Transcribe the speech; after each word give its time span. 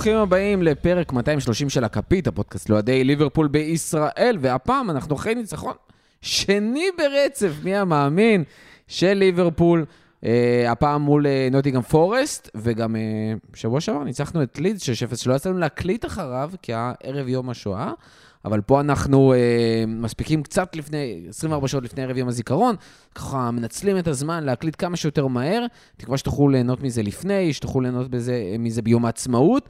ברוכים 0.00 0.16
הבאים 0.16 0.62
לפרק 0.62 1.12
230 1.12 1.68
של 1.68 1.84
הכפית, 1.84 2.26
הפודקאסט 2.26 2.68
לאוהדי 2.68 3.04
ליברפול 3.04 3.48
בישראל, 3.48 4.36
והפעם 4.40 4.90
אנחנו 4.90 5.14
אחרי 5.14 5.34
ניצחון 5.34 5.72
שני 6.20 6.84
ברצף, 6.98 7.52
מי 7.64 7.76
המאמין, 7.76 8.44
של 8.88 9.12
ליברפול, 9.12 9.84
אה, 10.24 10.72
הפעם 10.72 11.02
מול 11.02 11.26
אה, 11.26 11.48
נוטיגם 11.50 11.82
פורסט, 11.82 12.50
וגם 12.54 12.96
אה, 12.96 13.00
שבוע 13.54 13.80
שעבר 13.80 14.04
ניצחנו 14.04 14.42
את 14.42 14.58
לידס 14.58 14.82
6-0, 14.82 15.16
שלא 15.16 15.34
יצא 15.34 15.50
לנו 15.50 15.58
להקליט 15.58 16.04
אחריו, 16.04 16.50
כי 16.62 16.72
היה 16.72 16.92
ערב 17.02 17.28
יום 17.28 17.50
השואה. 17.50 17.92
אבל 18.44 18.60
פה 18.60 18.80
אנחנו 18.80 19.32
אה, 19.32 19.84
מספיקים 19.86 20.42
קצת 20.42 20.76
לפני, 20.76 21.24
24 21.28 21.68
שעות 21.68 21.84
לפני 21.84 22.02
ערב 22.02 22.16
יום 22.16 22.28
הזיכרון, 22.28 22.76
ככה 23.14 23.50
מנצלים 23.50 23.98
את 23.98 24.08
הזמן 24.08 24.44
להקליט 24.44 24.74
כמה 24.78 24.96
שיותר 24.96 25.26
מהר, 25.26 25.66
תקווה 25.96 26.18
שתוכלו 26.18 26.48
ליהנות 26.48 26.82
מזה 26.82 27.02
לפני, 27.02 27.52
שתוכלו 27.52 27.80
ליהנות 27.80 28.10
בזה, 28.10 28.54
מזה 28.58 28.82
ביום 28.82 29.04
העצמאות. 29.04 29.68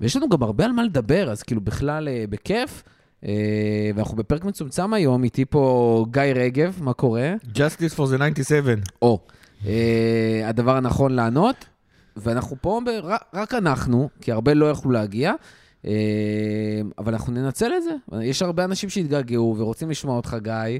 ויש 0.00 0.16
לנו 0.16 0.28
גם 0.28 0.42
הרבה 0.42 0.64
על 0.64 0.72
מה 0.72 0.82
לדבר, 0.82 1.30
אז 1.30 1.42
כאילו 1.42 1.60
בכלל 1.60 2.08
אה, 2.08 2.24
בכיף. 2.30 2.82
אה, 3.24 3.90
ואנחנו 3.94 4.16
בפרק 4.16 4.44
מצומצם 4.44 4.94
היום, 4.94 5.24
איתי 5.24 5.44
פה 5.44 6.04
גיא 6.10 6.22
רגב, 6.22 6.78
מה 6.80 6.92
קורה? 6.92 7.34
Justice 7.54 7.94
for 7.96 8.02
the 8.02 8.34
97. 8.34 8.74
או, 9.02 9.18
אה, 9.66 10.42
הדבר 10.44 10.76
הנכון 10.76 11.12
לענות, 11.12 11.64
ואנחנו 12.16 12.56
פה, 12.60 12.80
רק, 13.32 13.54
אנחנו, 13.54 14.08
כי 14.20 14.32
הרבה 14.32 14.54
לא 14.54 14.70
יכלו 14.70 14.90
להגיע. 14.90 15.32
אה, 15.86 15.92
אבל 16.98 17.12
אנחנו 17.12 17.32
ננצל 17.32 17.72
את 17.76 17.82
זה. 17.82 18.20
יש 18.22 18.42
הרבה 18.42 18.64
אנשים 18.64 18.88
שהתגעגעו 18.88 19.54
ורוצים 19.58 19.90
לשמוע 19.90 20.16
אותך, 20.16 20.36
גיא, 20.42 20.78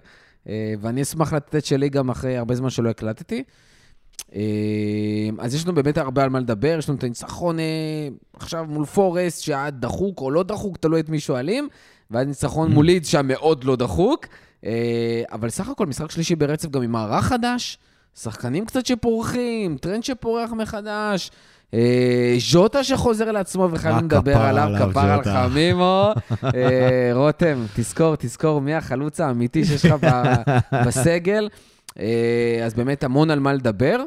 אה, 0.49 0.75
ואני 0.81 1.03
אשמח 1.03 1.33
לתת 1.33 1.65
שלי 1.65 1.89
גם 1.89 2.11
אחרי 2.11 2.37
הרבה 2.37 2.55
זמן 2.55 2.71
שלא 2.71 2.91
הקלטתי. 2.91 3.43
אה, 4.35 4.41
אז 5.39 5.55
יש 5.55 5.65
לנו 5.65 5.75
באמת 5.75 5.99
הרבה 5.99 6.23
על 6.23 6.31
מה 6.31 6.41
לדבר, 6.41 6.77
יש 6.79 6.89
לנו 6.89 6.99
את 6.99 7.05
הניצחון 7.05 7.59
עכשיו 8.37 8.65
מול 8.69 8.87
פורסט, 8.87 9.43
שהיה 9.43 9.71
דחוק 9.71 10.21
או 10.21 10.31
לא 10.31 10.43
דחוק, 10.43 10.77
תלוי 10.77 11.01
את 11.01 11.09
מי 11.09 11.21
שואלים, 11.21 11.69
ואז 12.11 12.27
ניצחון 12.27 12.73
מול 12.73 12.87
לידס 12.87 13.09
שהיה 13.09 13.23
מאוד 13.23 13.65
לא 13.65 13.77
דחוק. 13.77 14.27
אבל 15.33 15.51
סך 15.51 15.69
הכל 15.69 15.87
משחק 15.87 16.11
שלישי 16.11 16.37
ברצף 16.37 16.69
גם 16.69 16.83
עם 16.83 16.93
מערך 16.93 17.25
חדש, 17.25 17.79
שחקנים 18.15 18.65
קצת 18.65 18.87
שפורחים, 18.87 19.77
טרנט 19.81 20.05
שפורח 20.05 20.51
מחדש. 20.53 21.31
אה, 21.75 22.35
ז'וטה 22.39 22.85
שחוזר 22.85 23.33
לעצמו 23.33 23.69
וחייבים 23.73 24.05
לדבר 24.05 24.37
עליו, 24.37 24.69
כפרה 24.79 25.11
על 25.11 25.25
אמאמו. 25.25 26.13
אה, 26.55 27.11
רותם, 27.13 27.65
תזכור, 27.77 28.17
תזכור 28.17 28.61
מי 28.61 28.75
החלוץ 28.75 29.21
האמיתי 29.21 29.65
שיש 29.65 29.85
לך 29.85 29.95
בסגל. 30.87 31.49
אה, 32.01 32.61
אז 32.65 32.75
באמת 32.75 33.05
המון 33.05 33.31
על 33.31 33.41
מה 33.41 33.53
לדבר. 33.53 34.05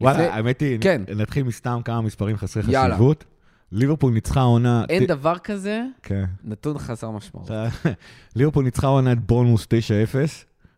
וואלה, 0.00 0.34
האמת 0.34 0.60
היא, 0.60 0.78
כן. 0.80 1.02
נתחיל 1.16 1.42
מסתם 1.42 1.80
כמה 1.84 2.00
מספרים 2.00 2.36
חסרי 2.36 2.62
חשיבות. 2.62 3.24
ליברפול 3.72 4.12
ניצחה 4.12 4.40
עונה... 4.40 4.84
אין 4.88 5.06
דבר 5.06 5.38
כזה, 5.38 5.82
כן. 6.02 6.24
נתון 6.44 6.78
חסר 6.78 7.10
משמעות. 7.10 7.50
ליברפול 8.36 8.64
ניצחה 8.64 8.86
עונה 8.86 9.12
את 9.12 9.26
בורנמוס 9.26 9.66
9-0, 9.66 9.68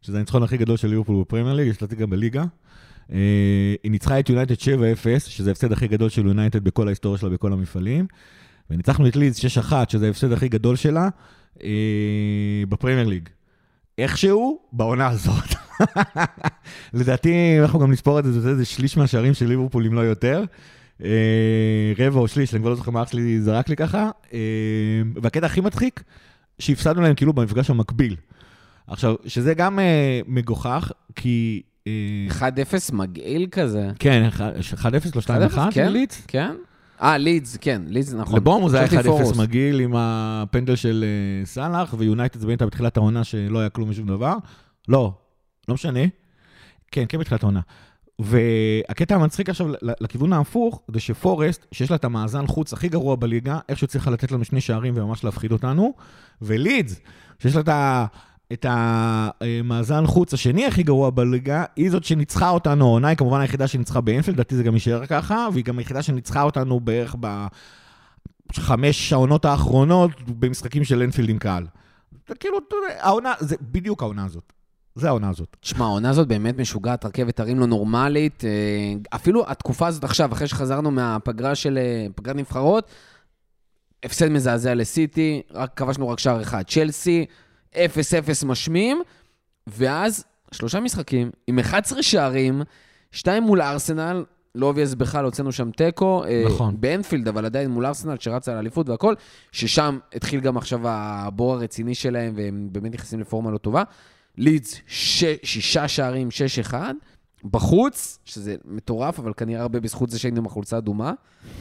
שזה 0.02 0.16
הניצחון 0.16 0.42
הכי 0.42 0.56
גדול 0.56 0.76
של 0.76 0.88
ליברפול 0.88 1.20
בפרמייר 1.20 1.54
ליג, 1.54 1.68
יש 1.68 1.82
לדעתי 1.82 1.96
גם 1.96 2.10
בליגה. 2.10 2.44
אה, 3.12 3.74
היא 3.82 3.90
ניצחה 3.90 4.20
את 4.20 4.28
יונייטד 4.28 4.54
7-0, 4.54 4.58
שזה 5.18 5.50
ההפסד 5.50 5.72
הכי 5.72 5.88
גדול 5.88 6.08
של 6.08 6.26
יונייטד 6.26 6.64
בכל 6.64 6.86
ההיסטוריה 6.86 7.18
שלה, 7.18 7.30
בכל 7.30 7.52
המפעלים. 7.52 8.06
וניצחנו 8.70 9.06
את 9.08 9.16
לידס 9.16 9.40
6-1, 9.70 9.72
שזה 9.88 10.06
ההפסד 10.06 10.32
הכי 10.32 10.48
גדול 10.48 10.76
שלה, 10.76 11.08
אה, 11.62 11.68
בפרמייר 12.68 13.08
ליג. 13.08 13.28
איכשהו, 13.98 14.58
בעונה 14.72 15.08
הזאת. 15.08 15.44
לדעתי, 16.94 17.58
אנחנו 17.60 17.78
גם 17.78 17.92
נספור 17.92 18.18
את 18.18 18.24
זה, 18.24 18.40
זה, 18.40 18.56
זה 18.56 18.64
שליש 18.64 18.96
מהשערים 18.96 19.34
של 19.34 19.46
ליברפול, 19.46 19.86
אם 19.86 19.94
לא 19.94 20.00
יותר. 20.00 20.44
אה, 21.04 21.92
רבע 21.98 22.20
או 22.20 22.28
שליש, 22.28 22.54
אני 22.54 22.60
כבר 22.60 22.70
לא 22.70 22.76
זוכר 22.76 22.90
מה 22.90 23.02
אח 23.02 23.08
שלי 23.08 23.40
זרק 23.40 23.68
לי 23.68 23.76
ככה. 23.76 24.10
והקטע 25.22 25.46
הכי 25.46 25.60
מצחיק, 25.60 26.02
שהפסדנו 26.58 27.02
להם 27.02 27.14
כאילו 27.14 27.32
במפגש 27.32 27.70
המקביל. 27.70 28.16
עכשיו, 28.86 29.14
שזה 29.26 29.54
גם 29.54 29.78
מגוחך, 30.26 30.92
כי 31.16 31.62
1-0 31.84 31.88
מגעיל 32.92 33.46
כזה. 33.50 33.90
כן, 33.98 34.28
1-0 34.82 34.84
לא 35.14 35.20
2-1 35.20 35.58
כן, 35.70 35.92
לידס? 35.92 36.22
כן. 36.28 36.54
אה, 37.02 37.18
לידס, 37.18 37.56
כן, 37.56 37.82
לידס, 37.86 38.14
נכון. 38.14 38.36
לבורמו 38.36 38.68
זה 38.68 38.78
היה 38.78 38.88
1-0 38.88 39.38
מגעיל 39.38 39.80
עם 39.80 39.92
הפנדל 39.96 40.76
של 40.76 41.04
אה, 41.04 41.46
סאלח, 41.46 41.94
ויונייטד 41.98 42.40
זה 42.40 42.46
באמת 42.46 42.62
בתחילת 42.62 42.96
העונה 42.96 43.24
שלא 43.24 43.58
היה 43.58 43.68
כלום 43.68 43.90
משום 43.90 44.06
דבר. 44.06 44.36
לא, 44.88 45.12
לא 45.68 45.74
משנה. 45.74 46.00
כן, 46.90 47.04
כן 47.08 47.18
בתחילת 47.18 47.42
העונה. 47.42 47.60
והקטע 48.18 49.14
המצחיק 49.14 49.48
עכשיו 49.48 49.66
לכיוון 49.82 50.32
ההפוך, 50.32 50.82
זה 50.88 51.00
שפורסט, 51.00 51.66
שיש 51.72 51.90
לה 51.90 51.96
את 51.96 52.04
המאזן 52.04 52.46
חוץ 52.46 52.72
הכי 52.72 52.88
גרוע 52.88 53.16
בליגה, 53.16 53.58
איכשהו 53.68 53.86
צריכה 53.86 54.10
לתת 54.10 54.32
לנו 54.32 54.44
שני 54.44 54.60
שערים 54.60 54.94
וממש 54.96 55.24
להפחיד 55.24 55.52
אותנו, 55.52 55.94
ולידס, 56.42 57.00
שיש 57.38 57.54
לה 57.54 57.60
את 57.60 57.68
ה... 57.68 58.06
את 58.52 58.66
המאזן 58.68 60.06
חוץ 60.06 60.34
השני 60.34 60.66
הכי 60.66 60.82
גרוע 60.82 61.10
בליגה, 61.10 61.64
היא 61.76 61.90
זאת 61.90 62.04
שניצחה 62.04 62.48
אותנו, 62.50 62.84
העונה 62.84 63.08
היא 63.08 63.16
כמובן 63.16 63.40
היחידה 63.40 63.66
שניצחה 63.66 64.00
באנפילד, 64.00 64.36
לדעתי 64.36 64.56
זה 64.56 64.62
גם 64.62 64.74
יישאר 64.74 65.06
ככה, 65.06 65.48
והיא 65.52 65.64
גם 65.64 65.78
היחידה 65.78 66.02
שניצחה 66.02 66.42
אותנו 66.42 66.80
בערך 66.80 67.16
בחמש 68.50 69.12
העונות 69.12 69.44
האחרונות 69.44 70.10
במשחקים 70.30 70.84
של 70.84 71.02
אנפילד 71.02 71.28
עם 71.28 71.38
קהל. 71.38 71.66
זה 72.28 72.34
כאילו, 72.34 72.58
העונה, 72.98 73.32
זה 73.40 73.56
בדיוק 73.62 74.02
העונה 74.02 74.24
הזאת. 74.24 74.52
זה 74.96 75.08
העונה 75.08 75.28
הזאת. 75.28 75.56
תשמע, 75.60 75.84
העונה 75.84 76.10
הזאת 76.10 76.28
באמת 76.28 76.58
משוגעת, 76.58 77.04
רכבת 77.04 77.40
הרים 77.40 77.58
לא 77.58 77.66
נורמלית. 77.66 78.44
אה, 78.44 78.50
אפילו 79.14 79.50
התקופה 79.50 79.86
הזאת 79.86 80.04
עכשיו, 80.04 80.32
אחרי 80.32 80.46
שחזרנו 80.46 80.90
מהפגרה 80.90 81.54
של 81.54 81.78
אה, 81.78 82.06
פגרת 82.14 82.36
נבחרות, 82.36 82.90
הפסד 84.04 84.28
מזעזע 84.28 84.74
לסיטי, 84.74 85.42
רק 85.54 85.70
כבשנו 85.76 86.08
רק 86.08 86.18
שער 86.18 86.42
אחד. 86.42 86.62
צ'לסי, 86.62 87.26
0-0 87.74 87.76
משמים, 88.46 89.02
ואז 89.66 90.24
שלושה 90.52 90.80
משחקים 90.80 91.30
עם 91.46 91.58
11 91.58 92.02
שערים, 92.02 92.62
שתיים 93.12 93.42
מול 93.42 93.62
ארסנל, 93.62 94.24
לא 94.54 94.66
obvious 94.66 94.94
בכלל, 94.94 95.24
הוצאנו 95.24 95.52
שם 95.52 95.70
תיקו. 95.70 96.24
אה, 96.24 96.42
נכון. 96.46 96.76
באנפילד, 96.80 97.28
אבל 97.28 97.44
עדיין 97.44 97.70
מול 97.70 97.86
ארסנל, 97.86 98.16
שרצה 98.20 98.52
על 98.52 98.58
אליפות 98.58 98.88
והכל, 98.88 99.14
ששם 99.52 99.98
התחיל 100.14 100.40
גם 100.40 100.56
עכשיו 100.56 100.80
הבור 100.84 101.54
הרציני 101.54 101.94
שלהם, 101.94 102.32
והם 102.36 102.68
באמת 102.72 102.94
נכנסים 102.94 103.20
לפורמה 103.20 103.50
לא 103.50 103.58
טובה. 103.58 103.82
לידס, 104.38 104.80
ש... 104.86 105.24
שישה 105.42 105.88
שערים, 105.88 106.28
6-1. 106.70 106.74
בחוץ, 107.44 108.18
שזה 108.24 108.56
מטורף, 108.64 109.18
אבל 109.18 109.32
כנראה 109.36 109.62
הרבה 109.62 109.80
בזכות 109.80 110.10
זה 110.10 110.18
שהיינו 110.18 110.38
עם 110.38 110.46
החולצה 110.46 110.78
אדומה, 110.78 111.12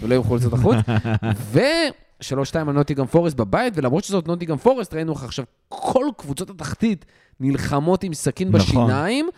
ולא 0.02 0.16
עם 0.16 0.24
חולצות 0.24 0.54
החוץ. 0.54 0.76
ו... 1.54 1.60
3-2 2.22 2.26
על 2.56 2.72
נוטינגהאם 2.72 3.06
פורסט 3.06 3.38
בבית, 3.38 3.74
ולמרות 3.78 4.04
שזאת 4.04 4.28
נוטינגהאם 4.28 4.58
פורסט, 4.58 4.94
ראינו 4.94 5.12
לך 5.12 5.24
עכשיו, 5.24 5.46
כל 5.70 6.06
קבוצות 6.18 6.50
התחתית 6.50 7.06
נלחמות 7.40 8.04
עם 8.04 8.14
סכין 8.14 8.48
נכון. 8.48 8.60
בשיניים. 8.60 9.30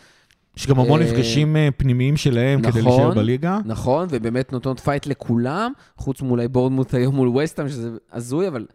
יש 0.57 0.67
גם 0.67 0.79
המון 0.79 1.01
אה, 1.01 1.05
מפגשים 1.05 1.55
אה, 1.55 1.69
פנימיים 1.77 2.17
שלהם 2.17 2.59
נכון, 2.59 2.71
כדי 2.71 2.81
להישאר 2.81 3.11
בליגה. 3.11 3.59
נכון, 3.65 4.07
ובאמת 4.11 4.51
נותנות 4.53 4.79
פייט 4.79 5.05
לכולם, 5.05 5.71
חוץ 5.97 6.21
מאולי 6.21 6.47
בורנמות' 6.47 6.93
היום 6.93 7.15
מול 7.15 7.37
ווסטהאם, 7.38 7.69
שזה 7.69 7.89
הזוי, 8.11 8.47
אבל... 8.47 8.65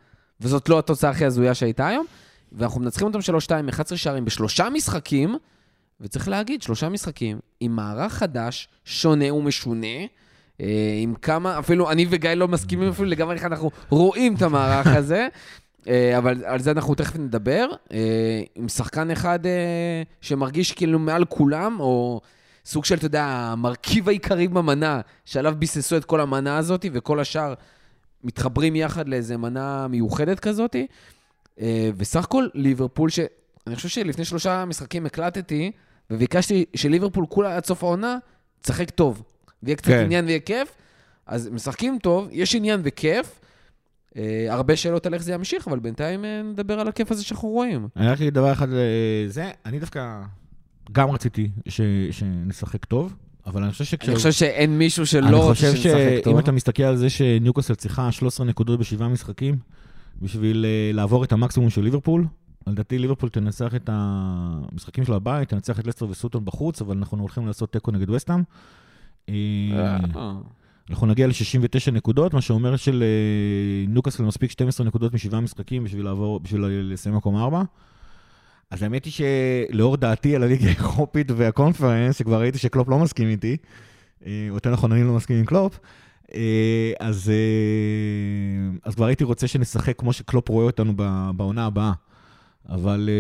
וזאת 0.40 0.68
לא 0.68 0.78
התוצאה 0.78 1.10
הכי 1.10 1.24
הזויה 1.24 1.54
שהייתה 1.54 1.86
היום. 1.86 2.06
ואנחנו 2.52 2.80
מנצחים 2.80 3.06
אותם 3.06 3.18
3-2, 3.18 3.68
11 3.68 3.98
שערים 3.98 4.24
בשלושה 4.24 4.68
משחקים, 4.70 5.36
וצריך 6.00 6.28
להגיד, 6.28 6.62
שלושה 6.62 6.88
משחקים 6.88 7.38
עם 7.60 7.76
מערך 7.76 8.12
חדש, 8.12 8.68
שונה 8.84 9.34
ומשונה. 9.34 9.86
אה, 10.60 10.98
עם 11.02 11.14
כמה, 11.14 11.58
אפילו 11.58 11.90
אני 11.90 12.06
וגיא 12.10 12.30
לא 12.30 12.48
מסכימים 12.48 12.88
אפילו 12.88 13.08
לגמרי 13.08 13.34
איך 13.34 13.44
אנחנו 13.44 13.70
רואים 13.88 14.34
את 14.34 14.42
המערך 14.42 14.86
הזה, 14.96 15.28
אה, 15.88 16.18
אבל 16.18 16.44
על 16.44 16.60
זה 16.60 16.70
אנחנו 16.70 16.94
תכף 16.94 17.16
נדבר. 17.16 17.66
אה, 17.92 18.42
עם 18.54 18.68
שחקן 18.68 19.10
אחד 19.10 19.38
שמרגיש 20.20 20.72
כאילו 20.72 20.98
מעל 20.98 21.24
כולם, 21.24 21.76
או 21.80 22.20
סוג 22.64 22.84
של, 22.84 22.94
אתה 22.94 23.06
יודע, 23.06 23.24
המרכיב 23.24 24.08
העיקרי 24.08 24.48
במנה, 24.48 25.00
שעליו 25.24 25.54
ביססו 25.58 25.96
את 25.96 26.04
כל 26.04 26.20
המנה 26.20 26.58
הזאת, 26.58 26.86
וכל 26.92 27.20
השאר 27.20 27.54
מתחברים 28.24 28.76
יחד 28.76 29.08
לאיזה 29.08 29.36
מנה 29.36 29.88
מיוחדת 29.88 30.40
כזאת. 30.40 30.76
וסך 31.96 32.24
הכל, 32.24 32.46
ליברפול, 32.54 33.10
שאני 33.10 33.76
חושב 33.76 33.88
שלפני 33.88 34.24
שלושה 34.24 34.64
משחקים 34.64 35.06
הקלטתי, 35.06 35.72
וביקשתי 36.10 36.64
שליברפול 36.74 37.26
כולה 37.28 37.56
עד 37.56 37.64
סוף 37.64 37.82
העונה, 37.82 38.18
תשחק 38.60 38.90
טוב. 38.90 39.22
ויהיה 39.62 39.76
קצת 39.76 39.86
כן. 39.88 40.04
עניין 40.04 40.24
ויהיה 40.24 40.40
כיף. 40.40 40.68
אז 41.26 41.48
משחקים 41.52 41.98
טוב, 42.02 42.28
יש 42.30 42.54
עניין 42.54 42.80
וכיף. 42.84 43.40
אה, 44.16 44.46
הרבה 44.50 44.76
שאלות 44.76 45.06
על 45.06 45.14
איך 45.14 45.22
זה 45.22 45.32
ימשיך, 45.32 45.68
אבל 45.68 45.78
בינתיים 45.78 46.24
אה, 46.24 46.42
נדבר 46.42 46.80
על 46.80 46.88
הכיף 46.88 47.10
הזה 47.10 47.24
שאנחנו 47.24 47.48
רואים. 47.48 47.88
אני 47.96 48.06
רק 48.06 48.20
אגיד 48.20 48.34
דבר 48.34 48.52
אחד 48.52 48.68
לזה, 48.70 49.50
אני 49.66 49.78
דווקא 49.78 50.22
גם 50.92 51.10
רציתי 51.10 51.50
ש, 51.68 51.80
שנשחק 52.10 52.84
טוב. 52.84 53.14
אבל 53.46 53.62
אני 53.62 53.72
חושב 53.72 53.84
שכש... 53.84 54.08
אני 54.08 54.16
חושב 54.16 54.32
שאין 54.32 54.78
מישהו 54.78 55.06
שלא 55.06 55.36
רוצה 55.36 55.54
שנשחק 55.54 55.82
טוב. 55.82 55.94
אני 55.94 56.18
חושב 56.18 56.24
שאם 56.24 56.38
אתה 56.38 56.52
מסתכל 56.52 56.82
על 56.82 56.96
זה 56.96 57.10
שניוקוסל 57.10 57.74
צריכה 57.74 58.12
13 58.12 58.46
נקודות 58.46 58.80
בשבעה 58.80 59.08
משחקים, 59.08 59.58
בשביל 60.22 60.64
uh, 60.64 60.96
לעבור 60.96 61.24
את 61.24 61.32
המקסימום 61.32 61.70
של 61.70 61.82
ליברפול, 61.82 62.26
לדעתי 62.66 62.98
ליברפול 62.98 63.28
תנצח 63.28 63.74
את 63.74 63.90
המשחקים 63.92 65.04
של 65.04 65.12
הבית, 65.12 65.48
תנצח 65.48 65.80
את 65.80 65.86
לסטר 65.86 66.08
וסוטון 66.08 66.44
בחוץ, 66.44 66.80
אבל 66.80 66.96
אנחנו 66.96 67.18
הולכים 67.20 67.46
לעשות 67.46 67.72
תיקו 67.72 67.90
נגד 67.90 68.10
וסטאם. 68.10 68.42
אה, 69.28 69.98
אנחנו 70.90 71.06
נגיע 71.06 71.26
ל-69 71.26 71.90
נקודות, 71.92 72.34
מה 72.34 72.40
שאומר 72.40 72.74
שלנוקאסל 72.76 74.22
מספיק 74.22 74.50
12 74.50 74.86
נקודות 74.86 75.14
משבעה 75.14 75.40
משחקים 75.40 75.84
בשביל 75.84 76.04
לעבור, 76.04 76.40
בשביל 76.40 76.64
לסיים 76.64 77.14
מקום 77.14 77.36
4. 77.36 77.62
אז 78.70 78.82
האמת 78.82 79.04
היא 79.04 79.12
שלאור 79.12 79.96
דעתי 79.96 80.36
על 80.36 80.42
הליגה 80.42 80.66
האירופית 80.66 81.30
והקונפרנס, 81.30 82.18
שכבר 82.18 82.40
ראיתי 82.40 82.58
שקלופ 82.58 82.88
לא 82.88 82.98
מסכים 82.98 83.28
איתי, 83.28 83.56
אה, 84.26 84.44
יותר 84.48 84.70
נכון, 84.70 84.92
אני 84.92 85.04
לא 85.04 85.12
מסכים 85.12 85.36
עם 85.36 85.44
קלופ, 85.44 85.78
אה, 85.78 85.88
אז, 87.00 87.30
אה, 87.30 88.78
אז 88.84 88.94
כבר 88.94 89.06
הייתי 89.06 89.24
רוצה 89.24 89.46
שנשחק 89.46 89.98
כמו 89.98 90.12
שקלופ 90.12 90.48
רואה 90.48 90.64
אותנו 90.64 90.92
בעונה 91.36 91.66
הבאה. 91.66 91.92
אבל, 92.68 93.10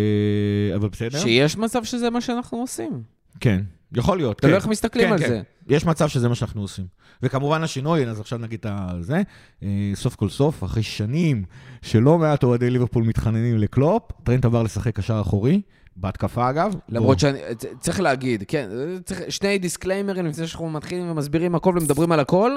אבל 0.76 0.88
בסדר. 0.88 1.18
שיש 1.18 1.56
מצב 1.56 1.84
שזה 1.84 2.10
מה 2.10 2.20
שאנחנו 2.20 2.58
עושים. 2.58 3.02
כן, 3.40 3.60
יכול 3.92 4.16
להיות. 4.16 4.40
תלוי 4.40 4.52
כן. 4.52 4.56
איך 4.56 4.66
מסתכלים 4.66 5.06
כן, 5.06 5.12
על 5.12 5.18
כן. 5.18 5.28
זה. 5.28 5.42
יש 5.68 5.86
מצב 5.86 6.08
שזה 6.08 6.28
מה 6.28 6.34
שאנחנו 6.34 6.60
עושים. 6.60 6.86
וכמובן 7.22 7.62
השינוי, 7.62 8.06
אז 8.06 8.20
עכשיו 8.20 8.38
נגיד 8.38 8.66
את 8.66 9.04
זה, 9.04 9.22
אה, 9.62 9.90
סוף 9.94 10.14
כל 10.14 10.28
סוף, 10.28 10.64
אחרי 10.64 10.82
שנים 10.82 11.44
שלא 11.82 12.18
מעט 12.18 12.44
אוהדי 12.44 12.70
ליברפול 12.70 13.04
מתחננים 13.04 13.58
לקלופ, 13.58 14.02
טרנט 14.24 14.44
עבר 14.44 14.62
לשחק 14.62 14.96
קשר 14.96 15.20
אחורי, 15.20 15.60
בהתקפה 15.96 16.50
אגב. 16.50 16.74
למרות 16.88 17.18
שאני, 17.18 17.38
צריך 17.80 18.00
להגיד, 18.00 18.44
כן, 18.48 18.68
צריך, 19.04 19.20
שני 19.28 19.58
דיסקליימרים 19.58 20.26
לפני 20.26 20.46
שאנחנו 20.46 20.70
מתחילים 20.70 21.10
ומסבירים 21.10 21.54
הכל 21.54 21.74
ומדברים 21.78 22.12
על 22.12 22.20
הכל. 22.20 22.56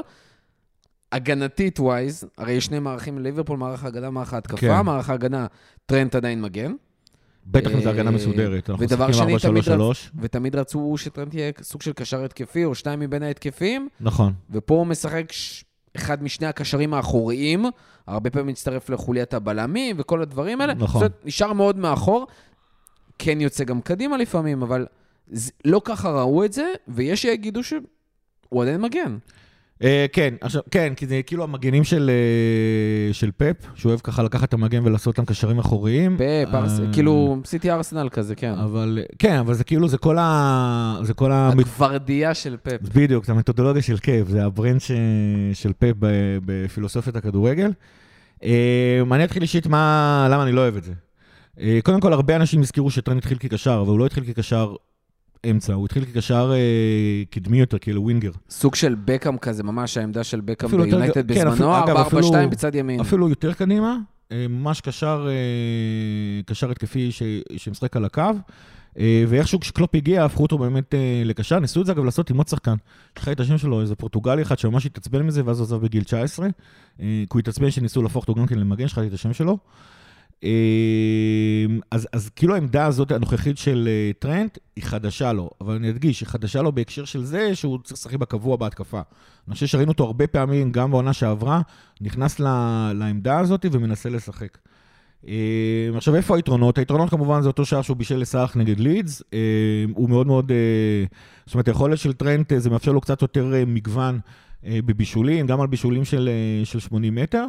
הגנתית 1.16 1.80
wise, 1.80 2.26
הרי 2.38 2.54
יש 2.54 2.66
שני 2.66 2.80
מערכים 2.80 3.20
לליברפול, 3.20 3.58
מערך 3.58 3.84
ההגנה, 3.84 4.10
מערך 4.10 4.34
ההתקפה, 4.34 4.58
כן. 4.58 4.82
מערך 4.82 5.10
ההגנה, 5.10 5.48
טרנט 5.86 6.16
עדיין 6.16 6.42
מגן. 6.42 6.74
בטח 7.48 7.72
אם 7.72 7.82
זו 7.82 7.90
הגנה 7.90 8.10
אה, 8.10 8.16
מסודרת. 8.16 8.70
אנחנו 8.70 8.86
משחקים 8.86 9.14
שני, 9.14 9.38
תמיד 9.40 9.64
4-3-3. 9.64 9.70
רצ... 9.72 10.10
ותמיד 10.20 10.56
רצו 10.56 10.94
שטרנט 10.98 11.34
יהיה 11.34 11.52
סוג 11.62 11.82
של 11.82 11.94
קשר 11.94 12.24
התקפי, 12.24 12.66
או 12.66 12.76
שניים 12.76 13.00
מבין 13.00 13.24
ההתקפים, 13.24 13.90
נכון. 14.00 14.34
ופה 14.50 14.76
הוא 14.76 14.88
משחק 14.88 15.32
ש... 15.32 15.64
אחד 15.96 16.24
משני 16.24 16.48
הקשרים 16.48 16.94
האחוריים, 16.94 17.66
הרבה 18.08 18.30
פעמים 18.30 18.48
מצטרף 18.48 18.90
לחוליית 18.90 19.34
הבלמים 19.34 19.96
וכל 20.00 20.22
הדברים 20.22 20.62
האלה. 20.62 20.74
נכון. 20.74 20.88
זאת 20.88 20.96
אומרת, 20.96 21.26
נשאר 21.26 21.54
מאוד 21.54 21.78
מאחור, 21.78 22.28
כן 23.20 23.42
יוצא 23.42 23.64
גם 23.64 23.82
קדימה 23.82 24.18
לפעמים, 24.18 24.62
אבל 24.62 24.86
זה... 25.28 25.52
לא 25.66 25.82
ככה 25.86 26.12
ראו 26.12 26.46
את 26.46 26.54
זה, 26.54 26.74
ויש 26.88 27.22
שיגידו 27.22 27.64
שהוא 27.64 28.62
עדיין 28.62 28.82
מגן. 28.82 29.18
אה, 29.84 30.06
כן, 30.14 30.34
עכשיו, 30.42 30.62
כן, 30.72 30.94
כי 30.96 31.08
זה 31.08 31.22
כאילו 31.26 31.44
המגנים 31.44 31.84
של, 31.84 32.10
אה, 32.14 33.14
של 33.14 33.32
פפ, 33.38 33.56
שהוא 33.76 33.90
אוהב 33.90 34.00
ככה 34.00 34.24
לקחת 34.24 34.50
את 34.50 34.54
המגן 34.54 34.86
ולעשות 34.86 35.08
אותם 35.08 35.26
קשרים 35.26 35.60
אחוריים. 35.60 36.18
פאפ, 36.18 36.54
ארס... 36.54 36.80
אה, 36.80 36.86
כאילו, 36.94 37.38
סיטי 37.46 37.72
ארסנל 37.72 38.10
כזה, 38.10 38.36
כן. 38.36 38.52
אבל, 38.52 39.00
כן, 39.20 39.38
אבל 39.38 39.54
זה 39.54 39.64
כאילו, 39.64 39.88
זה 39.88 39.98
כל 39.98 40.18
ה... 40.20 40.98
זה 41.02 41.14
כל 41.14 41.32
ה... 41.32 41.50
הגוורדיה 41.50 42.34
של 42.34 42.58
פפ. 42.64 42.82
בדיוק, 42.82 43.26
זה 43.26 43.32
המתודולוגיה 43.32 43.82
של 43.82 43.98
פפ, 43.98 44.30
זה 44.30 44.46
הברנד 44.46 44.82
ש... 44.82 44.92
של 45.54 45.72
ב- 45.82 46.38
בפילוסופיית 46.46 47.16
הכדורגל. 47.16 47.72
אני 49.12 49.24
אתחיל 49.24 49.42
אישית 49.42 49.68
מה... 49.68 50.28
למה 50.32 50.44
אני 50.44 50.52
לא 50.52 50.62
אוהב 50.62 50.76
את 50.76 50.84
זה. 50.84 50.94
קודם 51.84 52.00
כל, 52.00 52.14
הרבה 52.14 52.36
אנשים 52.36 52.62
הזכירו 52.62 52.92
שטרנט 52.92 53.18
התחיל 53.18 53.38
כקשר, 53.38 53.80
אבל 53.82 53.90
הוא 53.90 54.00
לא 54.00 54.06
התחיל 54.06 54.24
כקשר 54.24 54.76
אמצע, 55.52 55.74
הוא 55.74 55.86
התחיל 55.86 56.06
כקשר 56.06 56.52
אה, 56.54 57.24
קדמי 57.30 57.60
יותר, 57.60 57.78
כאילו 57.78 58.04
winger. 58.04 58.32
סוג 58.50 58.76
של 58.76 58.96
בקאם 59.06 59.38
כזה, 59.38 59.64
ממש 59.64 59.98
העמדה 59.98 60.24
של 60.24 60.42
בקאם 60.42 60.70
ביונייטד 60.70 61.32
כן, 61.34 61.52
בזמנו, 61.52 61.84
אגב, 61.84 61.98
4-4-2 61.98 62.02
אפילו- 62.02 62.50
בצד 62.50 62.76
ימין. 62.76 63.00
אפילו 63.00 63.30
יותר 63.30 63.54
קדימה, 63.54 63.98
אה, 64.32 64.46
ממש 64.50 64.82
קשר, 64.82 65.28
אה, 65.30 66.44
קשר 66.46 66.72
התקפי 66.72 67.12
ש... 67.12 67.24
שמשחק 67.58 67.96
על 67.98 68.06
הקו. 68.06 68.22
ואיכשהו 69.28 69.60
כשקלופ 69.60 69.96
הגיע, 69.96 70.26
הפכו 70.26 70.44
אותו 70.44 70.58
באמת 70.58 70.94
לקשר. 71.26 71.60
ניסו 71.60 71.82
את 71.82 71.86
זה 71.86 71.92
אגב 71.92 72.04
לעשות 72.06 72.30
עם 72.30 72.38
עוד 72.38 72.48
שחקן. 72.48 72.76
שכחתי 73.16 73.32
את 73.32 73.40
השם 73.40 73.58
שלו, 73.58 73.82
איזה 73.82 73.96
פורטוגלי 73.96 74.42
אחד 74.42 74.60
שממש 74.60 74.86
התעצבן 74.86 75.22
מזה, 75.22 75.42
ואז 75.46 75.62
עזב 75.62 75.76
בגיל 75.76 76.04
19. 76.04 76.46
אה, 76.46 76.52
כי 77.00 77.28
הוא 77.34 77.40
התעצבן 77.40 77.72
שניסו 77.72 78.02
להפוך 78.04 78.24
אותו 78.28 78.36
גם 78.36 78.48
כן 78.48 78.60
למגן, 78.60 78.88
שכחתי 78.88 79.08
את 79.08 79.14
השם 79.14 79.34
שלו. 79.34 79.58
אה, 80.44 81.66
אז, 81.92 82.08
אז 82.14 82.30
כאילו 82.30 82.54
העמדה 82.56 82.86
הזאת 82.86 83.12
הנוכחית 83.12 83.58
של 83.58 83.88
אה, 83.92 84.12
טרנט 84.20 84.58
היא 84.76 84.84
חדשה 84.84 85.34
לו, 85.34 85.50
אבל 85.62 85.76
אני 85.76 85.90
אדגיש, 85.90 86.22
היא 86.22 86.28
חדשה 86.28 86.62
לו 86.62 86.72
בהקשר 86.72 87.06
של 87.06 87.24
זה 87.24 87.56
שהוא 87.56 87.80
צריך 87.84 88.00
לשחק 88.00 88.16
בקבוע 88.16 88.56
בהתקפה. 88.56 89.02
אני 89.48 89.54
חושב 89.54 89.66
שראינו 89.66 89.92
אותו 89.92 90.04
הרבה 90.04 90.28
פעמים, 90.28 90.72
גם 90.72 90.92
בעונה 90.92 91.14
שעברה, 91.14 91.62
נכנס 92.02 92.40
ל- 92.40 92.92
לעמדה 92.94 93.40
הזאת 93.40 93.66
ומנסה 93.72 94.10
לשחק. 94.10 94.58
אה, 95.28 95.90
עכשיו, 95.96 96.16
איפה 96.16 96.36
היתרונות? 96.36 96.78
היתרונות 96.78 97.10
כמובן 97.10 97.42
זה 97.42 97.48
אותו 97.48 97.66
שער 97.66 97.82
שהוא 97.82 97.98
בישל 97.98 98.18
לסאלח 98.18 98.58
נגד 98.58 98.80
לידס. 98.80 99.24
אה, 99.34 99.40
הוא 99.94 100.10
מאוד 100.10 100.28
מאוד... 100.28 100.52
אה, 100.52 101.06
זאת 101.46 101.54
אומרת, 101.54 101.68
היכולת 101.68 101.98
של 101.98 102.14
טרנט, 102.14 102.54
אה, 102.54 102.60
זה 102.60 102.70
מאפשר 102.70 102.92
לו 102.92 103.02
קצת 103.02 103.22
יותר 103.22 103.54
מגוון 103.68 104.20
בבישולים, 104.64 105.48
גם 105.48 105.62
על 105.62 105.68
בישולים 105.68 106.06
של, 106.06 106.30
של 106.64 106.80
80 106.80 107.16
מטר. 107.16 107.46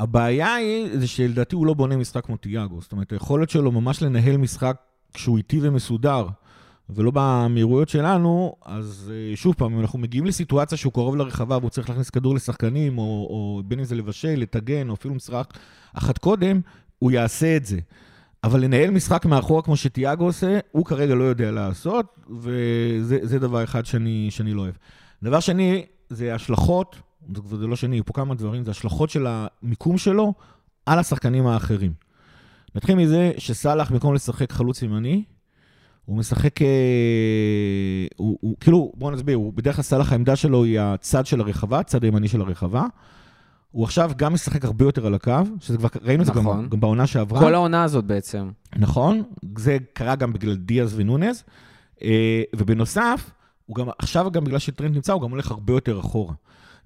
הבעיה 0.00 0.54
היא, 0.54 0.98
זה 0.98 1.06
שלדעתי 1.06 1.56
הוא 1.56 1.66
לא 1.66 1.74
בונה 1.74 1.96
משחק 1.96 2.26
כמו 2.26 2.36
תיאגו. 2.36 2.80
זאת 2.80 2.92
אומרת, 2.92 3.12
היכולת 3.12 3.50
שלו 3.50 3.72
ממש 3.72 4.02
לנהל 4.02 4.36
משחק 4.36 4.76
כשהוא 5.14 5.36
איטי 5.36 5.58
ומסודר, 5.62 6.26
ולא 6.90 7.10
במהירויות 7.14 7.88
שלנו, 7.88 8.54
אז 8.64 9.12
אה, 9.14 9.36
שוב 9.36 9.54
פעם, 9.58 9.74
אם 9.74 9.80
אנחנו 9.80 9.98
מגיעים 9.98 10.26
לסיטואציה 10.26 10.78
שהוא 10.78 10.92
קרוב 10.92 11.16
לרחבה 11.16 11.58
והוא 11.58 11.70
צריך 11.70 11.88
להכניס 11.88 12.10
כדור 12.10 12.34
לשחקנים, 12.34 12.98
או, 12.98 13.04
או 13.04 13.62
בין 13.64 13.78
אם 13.78 13.84
זה 13.84 13.94
לבשל, 13.94 14.34
לטגן, 14.36 14.88
או 14.88 14.94
אפילו 14.94 15.14
משחק 15.14 15.52
אחת 15.94 16.18
קודם, 16.18 16.60
הוא 16.98 17.10
יעשה 17.10 17.56
את 17.56 17.66
זה. 17.66 17.78
אבל 18.44 18.60
לנהל 18.60 18.90
משחק 18.90 19.26
מאחורה 19.26 19.62
כמו 19.62 19.76
שתיאגו 19.76 20.24
עושה, 20.24 20.58
הוא 20.72 20.84
כרגע 20.84 21.14
לא 21.14 21.24
יודע 21.24 21.50
לעשות, 21.50 22.06
וזה 22.30 23.18
זה 23.22 23.38
דבר 23.38 23.64
אחד 23.64 23.86
שאני, 23.86 24.26
שאני 24.30 24.54
לא 24.54 24.60
אוהב. 24.60 24.74
דבר 25.22 25.40
שני, 25.40 25.86
זה 26.08 26.34
השלכות, 26.34 26.96
זה, 27.34 27.56
זה 27.56 27.66
לא 27.66 27.76
שני, 27.76 28.02
פה 28.06 28.12
כמה 28.12 28.34
דברים, 28.34 28.64
זה 28.64 28.70
השלכות 28.70 29.10
של 29.10 29.26
המיקום 29.28 29.98
שלו 29.98 30.34
על 30.86 30.98
השחקנים 30.98 31.46
האחרים. 31.46 31.92
נתחיל 32.74 32.94
מזה 32.94 33.32
שסאלח, 33.38 33.90
במקום 33.90 34.14
לשחק 34.14 34.52
חלוץ 34.52 34.82
ימני, 34.82 35.24
הוא 36.04 36.16
משחק, 36.16 36.62
אה, 36.62 36.66
הוא, 38.16 38.38
הוא, 38.40 38.56
כאילו, 38.60 38.92
בואו 38.94 39.10
נסביר, 39.10 39.36
הוא, 39.36 39.52
בדרך 39.52 39.76
כלל 39.76 39.82
סאלח 39.82 40.12
העמדה 40.12 40.36
שלו 40.36 40.64
היא 40.64 40.80
הצד 40.80 41.26
של 41.26 41.40
הרחבה, 41.40 41.78
הצד 41.78 42.04
הימני 42.04 42.28
של 42.28 42.40
הרחבה. 42.40 42.86
הוא 43.70 43.84
עכשיו 43.84 44.10
גם 44.16 44.34
משחק 44.34 44.64
הרבה 44.64 44.84
יותר 44.84 45.06
על 45.06 45.14
הקו, 45.14 45.32
שזה 45.60 45.78
כבר, 45.78 45.88
ראינו 46.02 46.22
את 46.22 46.26
זה 46.26 46.32
נכון. 46.32 46.62
גם, 46.62 46.68
גם 46.68 46.80
בעונה 46.80 47.06
שעברה. 47.06 47.40
כל 47.40 47.54
העונה 47.54 47.84
הזאת 47.84 48.04
בעצם. 48.04 48.50
נכון, 48.76 49.22
זה 49.58 49.76
קרה 49.92 50.16
גם 50.16 50.32
בגלל 50.32 50.54
דיאז 50.54 50.94
ונונז, 50.98 51.44
אה, 52.02 52.42
ובנוסף, 52.56 53.30
הוא 53.66 53.76
גם, 53.76 53.86
עכשיו 53.98 54.30
גם 54.30 54.44
בגלל 54.44 54.58
שטרנד 54.58 54.94
נמצא, 54.94 55.12
הוא 55.12 55.22
גם 55.22 55.30
הולך 55.30 55.50
הרבה 55.50 55.72
יותר 55.72 56.00
אחורה. 56.00 56.34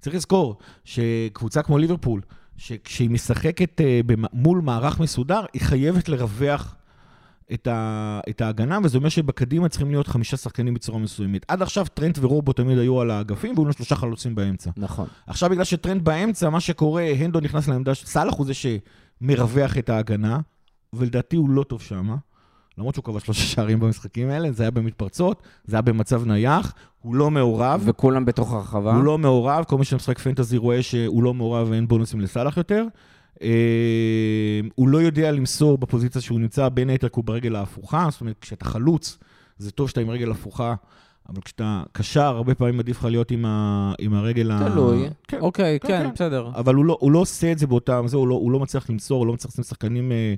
צריך 0.03 0.15
לזכור 0.15 0.57
שקבוצה 0.85 1.61
כמו 1.61 1.77
ליברפול, 1.77 2.21
שכשהיא 2.57 3.09
משחקת 3.09 3.81
אה, 3.81 4.01
מול 4.33 4.61
מערך 4.61 4.99
מסודר, 4.99 5.41
היא 5.53 5.61
חייבת 5.61 6.09
לרווח 6.09 6.75
את, 7.53 7.67
ה, 7.67 8.19
את 8.29 8.41
ההגנה, 8.41 8.79
וזה 8.83 8.97
אומר 8.97 9.09
שבקדימה 9.09 9.69
צריכים 9.69 9.89
להיות 9.89 10.07
חמישה 10.07 10.37
שחקנים 10.37 10.73
בצורה 10.73 10.99
מסוימת. 10.99 11.45
עד 11.47 11.61
עכשיו 11.61 11.85
טרנט 11.93 12.19
ורובו 12.21 12.53
תמיד 12.53 12.77
היו 12.77 13.01
על 13.01 13.11
האגפים, 13.11 13.55
והיו 13.55 13.63
לנו 13.63 13.73
שלושה 13.73 13.95
חלוצים 13.95 14.35
באמצע. 14.35 14.71
נכון. 14.77 15.07
עכשיו, 15.27 15.49
בגלל 15.49 15.63
שטרנד 15.63 16.05
באמצע, 16.05 16.49
מה 16.49 16.59
שקורה, 16.59 17.03
הנדו 17.03 17.39
נכנס 17.39 17.67
לעמדה, 17.67 17.93
סאלח 17.93 18.33
הוא 18.33 18.45
זה 18.45 18.53
שמרווח 18.53 19.77
את 19.77 19.89
ההגנה, 19.89 20.39
ולדעתי 20.93 21.35
הוא 21.35 21.49
לא 21.49 21.63
טוב 21.63 21.81
שם. 21.81 22.15
למרות 22.77 22.95
שהוא 22.95 23.05
כבש 23.05 23.23
שלושה 23.23 23.41
שערים 23.41 23.79
במשחקים 23.79 24.29
האלה, 24.29 24.51
זה 24.51 24.63
היה 24.63 24.71
במתפרצות, 24.71 25.43
זה 25.65 25.75
היה 25.75 25.81
במצב 25.81 26.25
נייח, 26.25 26.73
הוא 27.01 27.15
לא 27.15 27.31
מעורב, 27.31 27.81
וכולם 27.85 28.25
בתוך 28.25 28.53
הרחבה. 28.53 28.95
הוא 28.95 29.03
לא 29.03 29.17
מעורב, 29.17 29.63
כל 29.67 29.77
מי 29.77 29.85
שמשחק 29.85 30.19
פנטזי 30.19 30.57
רואה 30.57 30.83
שהוא 30.83 31.23
לא 31.23 31.33
מעורב 31.33 31.67
ואין 31.69 31.87
בונוסים 31.87 32.21
לסאלח 32.21 32.57
יותר. 32.57 32.85
אה, 33.41 34.59
הוא 34.75 34.87
לא 34.87 34.97
יודע 34.97 35.31
למסור 35.31 35.77
בפוזיציה 35.77 36.21
שהוא 36.21 36.39
נמצא, 36.39 36.69
בין 36.69 36.89
היתר 36.89 37.09
כי 37.09 37.13
הוא 37.15 37.23
ברגל 37.23 37.55
ההפוכה, 37.55 38.07
זאת 38.11 38.21
אומרת, 38.21 38.35
כשאתה 38.41 38.65
חלוץ, 38.65 39.17
זה 39.57 39.71
טוב 39.71 39.89
שאתה 39.89 40.01
עם 40.01 40.09
רגל 40.09 40.31
הפוכה, 40.31 40.75
אבל 41.29 41.41
כשאתה 41.41 41.83
קשר, 41.91 42.21
הרבה 42.21 42.55
פעמים 42.55 42.79
עדיף 42.79 42.97
לך 42.97 43.05
להיות 43.05 43.31
עם, 43.31 43.45
ה, 43.45 43.93
עם 43.99 44.13
הרגל 44.13 44.51
ה... 44.51 44.69
תלוי. 44.69 45.09
כן, 45.27 45.39
אוקיי, 45.39 45.79
כן, 45.79 45.87
כן, 45.87 46.03
כן. 46.03 46.13
בסדר. 46.13 46.51
אבל 46.55 46.75
הוא 46.75 46.85
לא, 46.85 46.97
הוא 46.99 47.11
לא 47.11 47.19
עושה 47.19 47.51
את 47.51 47.59
זה 47.59 47.67
באותם, 47.67 48.03
זה, 48.07 48.17
הוא 48.17 48.27
לא, 48.27 48.35
הוא 48.35 48.51
לא 48.51 48.59
מצליח 48.59 48.89
למסור, 48.89 49.19
הוא 49.19 49.27
לא 49.27 49.33
מצליח 49.33 49.51
לשים 49.51 49.63
שחקנים 49.63 50.11
אה, 50.11 50.33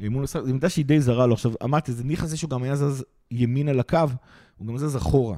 מול 0.00 0.24
השחק, 0.24 0.42
זו 0.42 0.50
עמדה 0.50 0.68
שהיא 0.68 0.84
די 0.84 1.00
זרה 1.00 1.26
לו. 1.26 1.34
עכשיו, 1.34 1.52
אמרתי, 1.64 1.92
זה 1.92 2.04
ניחא 2.04 2.26
זה 2.26 2.36
שהוא 2.36 2.50
גם 2.50 2.62
היה 2.62 2.76
זז 2.76 3.04
ימינה 3.30 3.72
לקו, 3.72 3.98
הוא 4.56 4.68
גם 4.68 4.78
זז 4.78 4.96
אחורה. 4.96 5.36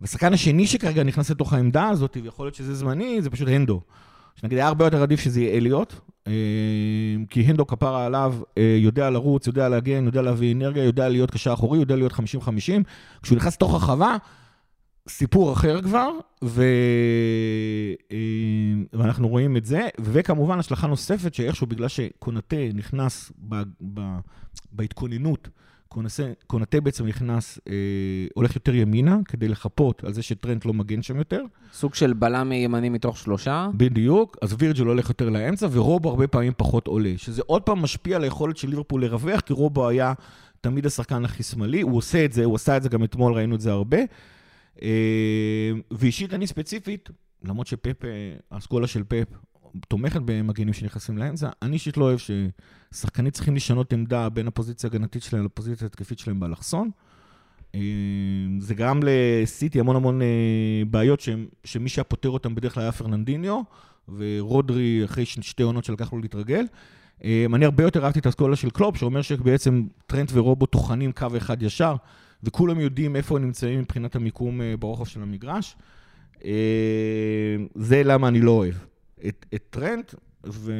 והשחקן 0.00 0.32
השני 0.32 0.66
שכרגע 0.66 1.02
נכנס 1.02 1.30
לתוך 1.30 1.52
העמדה 1.52 1.88
הזאת, 1.88 2.16
ויכול 2.22 2.46
להיות 2.46 2.54
שזה 2.54 2.74
זמני, 2.74 3.22
זה 3.22 3.30
פשוט 3.30 3.48
הנדו. 3.48 3.80
שנגיד 4.36 4.58
היה 4.58 4.68
הרבה 4.68 4.84
יותר 4.84 5.02
עדיף 5.02 5.20
שזה 5.20 5.40
יהיה 5.40 5.56
אליוט, 5.56 5.94
אה, 6.26 6.32
כי 7.30 7.40
הנדו 7.40 7.66
כפרה 7.66 8.06
עליו, 8.06 8.34
אה, 8.58 8.76
יודע 8.78 9.10
לרוץ, 9.10 9.46
יודע 9.46 9.68
להגן, 9.68 10.04
יודע 10.06 10.22
להביא 10.22 10.54
אנרגיה, 10.54 10.84
יודע 10.84 11.08
להיות 11.08 11.30
קשר 11.30 11.52
אחורי, 11.52 11.78
יודע 11.78 11.96
להיות 11.96 12.12
50-50. 12.12 12.16
כשהוא 13.22 13.36
נכנס 13.36 13.54
לתוך 13.54 13.74
הרחבה, 13.74 14.16
סיפור 15.08 15.52
אחר 15.52 15.82
כבר, 15.82 16.10
ו... 16.44 16.64
אה, 18.12 18.18
ואנחנו 18.92 19.28
רואים 19.28 19.56
את 19.56 19.64
זה, 19.64 19.88
וכמובן 20.00 20.58
השלכה 20.58 20.86
נוספת 20.86 21.34
שאיכשהו 21.34 21.66
בגלל 21.66 21.88
שקונטה 21.88 22.56
נכנס 22.74 23.32
ב... 23.48 23.62
ב... 23.94 24.00
בהתכוננות 24.72 25.48
קונטה, 25.92 26.22
קונטה 26.46 26.80
בעצם 26.80 27.06
נכנס, 27.06 27.58
אה, 27.68 27.74
הולך 28.34 28.54
יותר 28.54 28.74
ימינה, 28.74 29.18
כדי 29.28 29.48
לחפות 29.48 30.04
על 30.04 30.12
זה 30.12 30.22
שטרנט 30.22 30.64
לא 30.64 30.74
מגן 30.74 31.02
שם 31.02 31.16
יותר. 31.16 31.42
סוג 31.72 31.94
של 31.94 32.12
בלם 32.12 32.52
ימני 32.52 32.88
מתוך 32.88 33.18
שלושה. 33.18 33.68
בדיוק, 33.74 34.36
אז 34.42 34.54
וירג'ל 34.58 34.86
הולך 34.86 35.08
יותר 35.08 35.28
לאמצע, 35.28 35.68
ורובו 35.72 36.10
הרבה 36.10 36.26
פעמים 36.26 36.52
פחות 36.56 36.86
עולה. 36.86 37.12
שזה 37.16 37.42
עוד 37.46 37.62
פעם 37.62 37.82
משפיע 37.82 38.16
על 38.16 38.24
היכולת 38.24 38.56
של 38.56 38.68
ליברפול 38.68 39.04
לרווח, 39.04 39.40
כי 39.40 39.52
רובו 39.52 39.88
היה 39.88 40.12
תמיד 40.60 40.86
השחקן 40.86 41.24
הכי 41.24 41.42
שמאלי, 41.42 41.80
הוא 41.80 41.96
עושה 41.96 42.24
את 42.24 42.32
זה, 42.32 42.44
הוא 42.44 42.54
עשה 42.54 42.76
את 42.76 42.82
זה 42.82 42.88
גם 42.88 43.04
אתמול, 43.04 43.32
ראינו 43.32 43.54
את 43.54 43.60
זה 43.60 43.72
הרבה. 43.72 43.98
אה, 44.82 45.70
ואישית, 45.90 46.34
אני 46.34 46.46
ספציפית, 46.46 47.08
למרות 47.44 47.66
שפפ, 47.66 48.04
אה, 48.04 48.10
האסכולה 48.50 48.86
של 48.86 49.04
פפ 49.08 49.28
תומכת 49.88 50.20
במגנים 50.24 50.72
שנכנסים 50.72 51.18
לאמצע, 51.18 51.50
אני 51.62 51.74
אישית 51.74 51.96
לא 51.96 52.04
אוהב 52.04 52.18
ששחקנים 52.18 53.30
צריכים 53.30 53.56
לשנות 53.56 53.92
עמדה 53.92 54.28
בין 54.28 54.46
הפוזיציה 54.46 54.90
ההגנתית 54.92 55.22
שלהם 55.22 55.44
לפוזיציה 55.44 55.84
ההתקפית 55.84 56.18
שלהם 56.18 56.40
באלכסון. 56.40 56.90
אה, 57.74 57.80
זה 58.58 58.74
גרם 58.74 59.00
לסיטי 59.04 59.80
המון 59.80 59.96
המון 59.96 60.20
בעיות 60.90 61.22
שמי 61.64 61.88
שהיה 61.88 62.04
פותר 62.04 62.28
אותם 62.28 62.54
בדרך 62.54 62.74
כלל 62.74 62.82
היה 62.82 62.92
פרננדיניו, 62.92 63.62
ורודרי 64.16 65.04
אחרי 65.04 65.26
שתי 65.26 65.62
עונות 65.62 65.84
שלקח 65.84 66.12
לו 66.12 66.18
להתרגל. 66.18 66.64
אני 67.24 67.64
הרבה 67.64 67.84
יותר 67.84 68.04
אהבתי 68.04 68.18
את 68.18 68.26
האסכולה 68.26 68.56
של 68.56 68.70
קלופ, 68.70 68.96
שאומר 68.96 69.22
שבעצם 69.22 69.86
טרנט 70.06 70.30
ורובו 70.34 70.66
טוחנים 70.66 71.12
קו 71.12 71.26
אחד 71.36 71.62
ישר, 71.62 71.96
וכולם 72.42 72.80
יודעים 72.80 73.16
איפה 73.16 73.36
הם 73.36 73.44
נמצאים 73.44 73.80
מבחינת 73.80 74.16
המיקום 74.16 74.60
ברוחב 74.78 75.04
של 75.04 75.22
המגרש. 75.22 75.76
אה, 76.44 77.56
זה 77.74 78.02
למה 78.04 78.28
אני 78.28 78.40
לא 78.40 78.50
אוהב 78.50 78.74
את, 79.28 79.46
את 79.54 79.62
טרנט, 79.70 80.14
ו... 80.46 80.72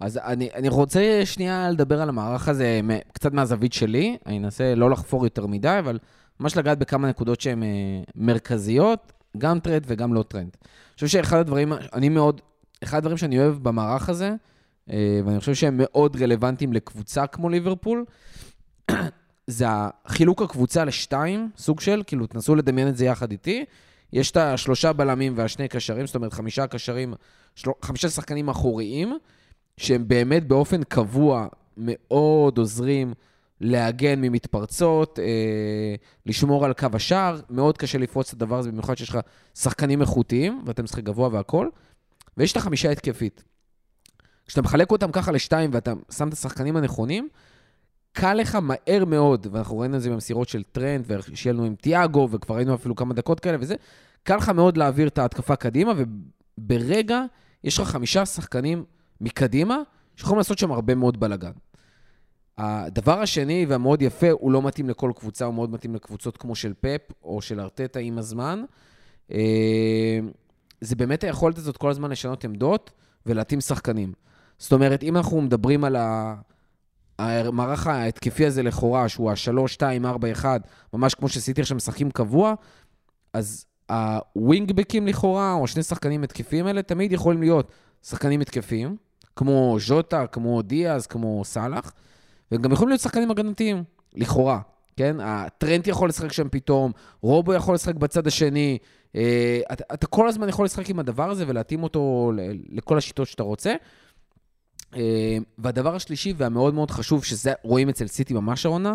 אז 0.00 0.20
אני, 0.24 0.48
אני 0.54 0.68
רוצה 0.68 1.20
שנייה 1.24 1.70
לדבר 1.70 2.02
על 2.02 2.08
המערך 2.08 2.48
הזה 2.48 2.80
קצת 3.12 3.32
מהזווית 3.32 3.72
שלי. 3.72 4.16
אני 4.26 4.38
אנסה 4.38 4.74
לא 4.74 4.90
לחפור 4.90 5.26
יותר 5.26 5.46
מדי, 5.46 5.76
אבל 5.78 5.98
ממש 6.40 6.56
לגעת 6.56 6.78
בכמה 6.78 7.08
נקודות 7.08 7.40
שהן 7.40 7.62
אה, 7.62 7.68
מרכזיות, 8.14 9.12
גם 9.38 9.60
טרנט 9.60 9.84
וגם 9.86 10.14
לא 10.14 10.22
טרנט. 10.22 10.56
אני 10.62 10.94
חושב 10.94 11.06
שאחד 11.06 11.36
הדברים, 11.36 11.72
אני 11.72 12.08
מאוד, 12.08 12.40
אחד 12.82 12.98
הדברים 12.98 13.16
שאני 13.16 13.38
אוהב 13.38 13.54
במערך 13.62 14.08
הזה, 14.08 14.34
אה, 14.90 15.20
ואני 15.24 15.40
חושב 15.40 15.54
שהם 15.54 15.74
מאוד 15.78 16.22
רלוונטיים 16.22 16.72
לקבוצה 16.72 17.26
כמו 17.26 17.48
ליברפול, 17.48 18.04
זה 19.50 19.64
החילוק 19.68 20.42
הקבוצה 20.42 20.84
לשתיים, 20.84 21.50
סוג 21.56 21.80
של, 21.80 22.02
כאילו, 22.06 22.26
תנסו 22.26 22.54
לדמיין 22.54 22.88
את 22.88 22.96
זה 22.96 23.04
יחד 23.04 23.30
איתי. 23.30 23.64
יש 24.12 24.30
את 24.30 24.36
השלושה 24.36 24.92
בלמים 24.92 25.32
והשני 25.36 25.68
קשרים, 25.68 26.06
זאת 26.06 26.14
אומרת, 26.14 26.32
חמישה 26.32 26.66
קשרים, 26.66 27.14
של... 27.54 27.70
חמישה 27.82 28.08
שחקנים 28.08 28.48
אחוריים, 28.48 29.18
שהם 29.76 30.08
באמת 30.08 30.48
באופן 30.48 30.82
קבוע 30.82 31.46
מאוד 31.76 32.58
עוזרים 32.58 33.14
להגן 33.60 34.20
ממתפרצות, 34.20 35.18
אה, 35.18 35.94
לשמור 36.26 36.64
על 36.64 36.72
קו 36.72 36.86
השער. 36.92 37.40
מאוד 37.50 37.78
קשה 37.78 37.98
לפרוץ 37.98 38.28
את 38.28 38.34
הדבר 38.34 38.58
הזה, 38.58 38.70
במיוחד 38.70 38.98
שיש 38.98 39.08
לך 39.08 39.18
שחקנים 39.54 40.00
איכותיים, 40.00 40.62
ואתה 40.66 40.82
משחק 40.82 41.02
גבוה 41.02 41.28
והכול. 41.32 41.70
ויש 42.36 42.52
את 42.52 42.56
החמישה 42.56 42.90
התקפית. 42.90 43.44
כשאתה 44.46 44.62
מחלק 44.62 44.90
אותם 44.90 45.12
ככה 45.12 45.32
לשתיים 45.32 45.70
ואתה 45.72 45.92
שם 46.16 46.28
את 46.28 46.32
השחקנים 46.32 46.76
הנכונים, 46.76 47.28
קל 48.12 48.34
לך 48.34 48.54
מהר 48.54 49.04
מאוד, 49.04 49.46
ואנחנו 49.50 49.78
ראינו 49.78 49.96
את 49.96 50.02
זה 50.02 50.10
במסירות 50.10 50.48
של 50.48 50.62
טרנד, 50.62 51.04
ושיהיה 51.08 51.52
לנו 51.52 51.64
עם 51.64 51.74
תיאגו, 51.74 52.28
וכבר 52.30 52.56
ראינו 52.56 52.74
אפילו 52.74 52.96
כמה 52.96 53.14
דקות 53.14 53.40
כאלה 53.40 53.56
וזה, 53.60 53.74
קל 54.22 54.36
לך 54.36 54.48
מאוד 54.48 54.76
להעביר 54.76 55.08
את 55.08 55.18
ההתקפה 55.18 55.56
קדימה, 55.56 55.92
וברגע 55.96 57.24
יש 57.64 57.78
לך 57.78 57.88
חמישה 57.88 58.26
שחקנים 58.26 58.84
מקדימה, 59.20 59.78
שיכולים 60.16 60.38
לעשות 60.38 60.58
שם 60.58 60.72
הרבה 60.72 60.94
מאוד 60.94 61.20
בלאגן. 61.20 61.52
הדבר 62.58 63.20
השני, 63.20 63.66
והמאוד 63.68 64.02
יפה, 64.02 64.30
הוא 64.30 64.52
לא 64.52 64.62
מתאים 64.62 64.88
לכל 64.88 65.12
קבוצה, 65.16 65.44
הוא 65.44 65.54
מאוד 65.54 65.70
מתאים 65.70 65.94
לקבוצות 65.94 66.36
כמו 66.36 66.54
של 66.54 66.72
פפ, 66.80 67.12
או 67.22 67.42
של 67.42 67.60
ארטטה 67.60 67.98
עם 67.98 68.18
הזמן. 68.18 68.64
אה, 69.32 70.18
זה 70.80 70.96
באמת 70.96 71.24
היכולת 71.24 71.58
הזאת 71.58 71.76
כל 71.76 71.90
הזמן 71.90 72.10
לשנות 72.10 72.44
עמדות 72.44 72.90
ולהתאים 73.26 73.60
שחקנים. 73.60 74.12
זאת 74.58 74.72
אומרת, 74.72 75.02
אם 75.02 75.16
אנחנו 75.16 75.40
מדברים 75.40 75.84
על 75.84 75.96
ה... 75.96 76.34
המערך 77.20 77.86
ההתקפי 77.86 78.46
הזה 78.46 78.62
לכאורה, 78.62 79.08
שהוא 79.08 79.30
ה-3, 79.30 79.68
2, 79.68 80.06
4, 80.06 80.32
1, 80.32 80.60
ממש 80.92 81.14
כמו 81.14 81.28
שסיטי 81.28 81.60
עכשיו 81.60 81.76
משחקים 81.76 82.10
קבוע, 82.10 82.54
אז 83.32 83.66
הווינגבקים 83.90 85.06
לכאורה, 85.06 85.52
או 85.52 85.66
שני 85.66 85.82
שחקנים 85.82 86.24
התקפיים 86.24 86.66
האלה, 86.66 86.82
תמיד 86.82 87.12
יכולים 87.12 87.40
להיות 87.40 87.72
שחקנים 88.02 88.40
התקפיים, 88.40 88.96
כמו 89.36 89.76
ז'וטה, 89.80 90.26
כמו 90.26 90.62
דיאז, 90.62 91.06
כמו 91.06 91.44
סאלח, 91.44 91.92
והם 92.50 92.62
גם 92.62 92.72
יכולים 92.72 92.88
להיות 92.88 93.00
שחקנים 93.00 93.30
הגנתיים, 93.30 93.84
לכאורה, 94.14 94.60
כן? 94.96 95.16
הטרנט 95.20 95.86
יכול 95.86 96.08
לשחק 96.08 96.32
שם 96.32 96.48
פתאום, 96.48 96.92
רובו 97.20 97.54
יכול 97.54 97.74
לשחק 97.74 97.94
בצד 97.94 98.26
השני, 98.26 98.78
אה, 99.16 99.60
אתה, 99.72 99.84
אתה 99.94 100.06
כל 100.06 100.28
הזמן 100.28 100.48
יכול 100.48 100.64
לשחק 100.64 100.90
עם 100.90 100.98
הדבר 100.98 101.30
הזה 101.30 101.44
ולהתאים 101.46 101.82
אותו 101.82 102.32
לכל 102.70 102.98
השיטות 102.98 103.26
שאתה 103.26 103.42
רוצה. 103.42 103.74
אה, 104.96 105.38
והדבר 105.58 105.94
השלישי 105.94 106.34
והמאוד 106.36 106.74
מאוד 106.74 106.90
חשוב, 106.90 107.24
שזה 107.24 107.52
רואים 107.62 107.88
אצל 107.88 108.06
סיטי 108.06 108.34
ממש 108.34 108.66
העונה, 108.66 108.94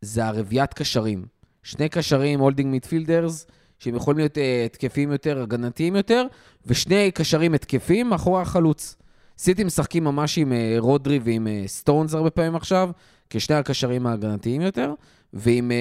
זה 0.00 0.26
הרביעיית 0.26 0.74
קשרים. 0.74 1.26
שני 1.62 1.88
קשרים, 1.88 2.40
holding 2.40 2.70
midfielders, 2.70 3.46
שהם 3.78 3.94
יכולים 3.94 4.18
להיות 4.18 4.38
אה, 4.38 4.64
התקפיים 4.66 5.12
יותר, 5.12 5.42
הגנתיים 5.42 5.96
יותר, 5.96 6.26
ושני 6.66 7.10
קשרים 7.10 7.54
התקפיים 7.54 8.08
מאחורי 8.08 8.42
החלוץ. 8.42 8.96
סיטי 9.38 9.64
משחקים 9.64 10.04
ממש 10.04 10.38
עם 10.38 10.52
אה, 10.52 10.76
רודרי 10.78 11.20
ועם 11.24 11.48
סטונס 11.66 12.14
הרבה 12.14 12.30
פעמים 12.30 12.56
עכשיו, 12.56 12.90
כשני 13.30 13.56
הקשרים 13.56 14.06
ההגנתיים 14.06 14.60
יותר, 14.60 14.94
ועם, 15.38 15.72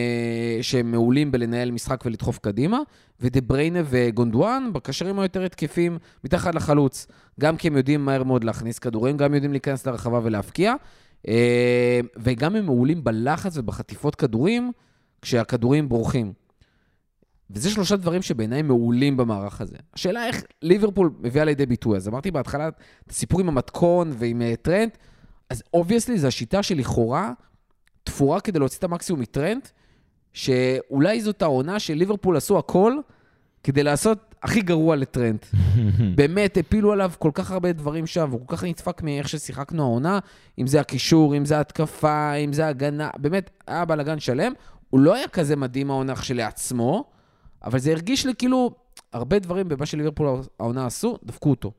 שהם 0.62 0.92
מעולים 0.92 1.32
בלנהל 1.32 1.72
משחק 1.72 2.04
ולדחוף 2.06 2.40
קדימה, 2.40 2.80
ודה 3.20 3.42
בריינה 3.42 3.80
וגונדואן 3.86 4.74
בקשרים 4.74 5.20
היותר 5.20 5.44
התקפים 5.44 5.98
מתחת 6.24 6.56
לחלוץ. 6.56 7.08
גם 7.40 7.58
כי 7.58 7.68
הם 7.68 7.78
יודעים 7.78 8.06
מהר 8.06 8.24
מאוד 8.24 8.44
להכניס 8.44 8.80
כדורים, 8.80 9.18
גם 9.18 9.34
יודעים 9.34 9.52
להיכנס 9.52 9.88
לרחבה 9.88 10.20
ולהבקיע, 10.24 10.74
אה, 11.28 12.00
וגם 12.18 12.56
הם 12.56 12.66
מעולים 12.66 13.04
בלחץ 13.04 13.58
ובחטיפות 13.58 14.16
כדורים 14.16 14.72
כשהכדורים 15.22 15.90
בורחים. 15.90 16.34
וזה 17.50 17.70
שלושה 17.70 17.96
דברים 17.96 18.22
שבעיניי 18.22 18.62
מעולים 18.62 19.18
במערך 19.18 19.62
הזה. 19.62 19.78
השאלה 19.94 20.28
איך 20.28 20.44
ליברפול 20.62 21.12
מביאה 21.20 21.46
לידי 21.46 21.66
ביטוי. 21.66 21.98
אז 21.98 22.08
אמרתי 22.08 22.32
בהתחלה 22.32 22.68
את 22.68 23.10
הסיפור 23.10 23.40
עם 23.40 23.50
המתכון 23.50 24.12
ועם 24.18 24.42
uh, 24.42 24.56
טרנט, 24.62 24.90
אז 25.50 25.64
obviously 25.74 26.18
זו 26.18 26.28
השיטה 26.28 26.64
שלכאורה 26.64 27.32
תפורה 28.06 28.40
כדי 28.40 28.60
להוציא 28.60 28.80
את 28.80 28.84
המקסימום 28.84 29.22
מטרנט, 29.22 29.68
שאולי 30.34 31.22
זאת 31.22 31.42
העונה 31.42 31.80
שליברפול 31.80 32.38
עשו 32.38 32.58
הכל 32.58 32.94
כדי 33.64 33.84
לעשות 33.84 34.36
הכי 34.44 34.62
גרוע 34.62 34.96
לטרנט. 34.96 35.40
באמת, 36.18 36.58
הפילו 36.58 36.92
עליו 36.92 37.12
כל 37.20 37.32
כך 37.34 37.52
הרבה 37.52 37.72
דברים 37.72 38.08
שם, 38.08 38.28
והוא 38.30 38.48
כל 38.48 38.56
כך 38.58 38.64
נדפק 38.64 39.04
מאיך 39.04 39.30
ששיחקנו 39.30 39.84
העונה, 39.84 40.20
אם 40.60 40.68
זה 40.68 40.80
הקישור, 40.80 41.38
אם 41.38 41.46
זה 41.46 41.58
ההתקפה, 41.58 42.34
אם 42.34 42.54
זה 42.54 42.66
ההגנה, 42.66 43.10
באמת, 43.18 43.50
היה 43.68 43.86
בלאגן 43.86 44.20
שלם. 44.20 44.54
הוא 44.90 45.00
לא 45.00 45.16
היה 45.16 45.28
כזה 45.28 45.56
מדהים 45.56 45.92
העונה 45.92 46.16
כשלעצמו, 46.16 47.06
אבל 47.64 47.80
זה 47.80 47.92
הרגיש 47.92 48.26
לי 48.26 48.36
כאילו, 48.36 48.72
הרבה 49.14 49.40
דברים 49.40 49.70
במה 49.70 49.86
שליברפול 49.86 50.42
העונה 50.60 50.86
עשו, 50.86 51.18
דפקו 51.24 51.50
אותו. 51.50 51.72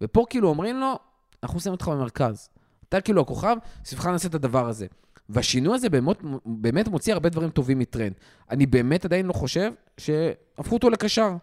ופה 0.00 0.24
כאילו 0.30 0.48
אומרים 0.48 0.80
לו, 0.80 0.98
אנחנו 1.42 1.60
שמים 1.60 1.72
אותך 1.72 1.88
במרכז. 1.88 2.48
אתה 2.88 3.00
כאילו 3.00 3.20
הכוכב, 3.20 3.56
סביבך 3.84 4.06
נעשה 4.06 4.28
את 4.28 4.34
הדבר 4.34 4.68
הזה. 4.68 4.86
והשינוי 5.28 5.74
הזה 5.74 5.88
באמת, 5.88 6.16
באמת 6.46 6.88
מוציא 6.88 7.12
הרבה 7.12 7.28
דברים 7.28 7.50
טובים 7.50 7.78
מטרנד. 7.78 8.12
אני 8.50 8.66
באמת 8.66 9.04
עדיין 9.04 9.26
לא 9.26 9.32
חושב 9.32 9.72
שהפכו 9.98 10.74
אותו 10.74 10.90
לקשר. 10.90 11.36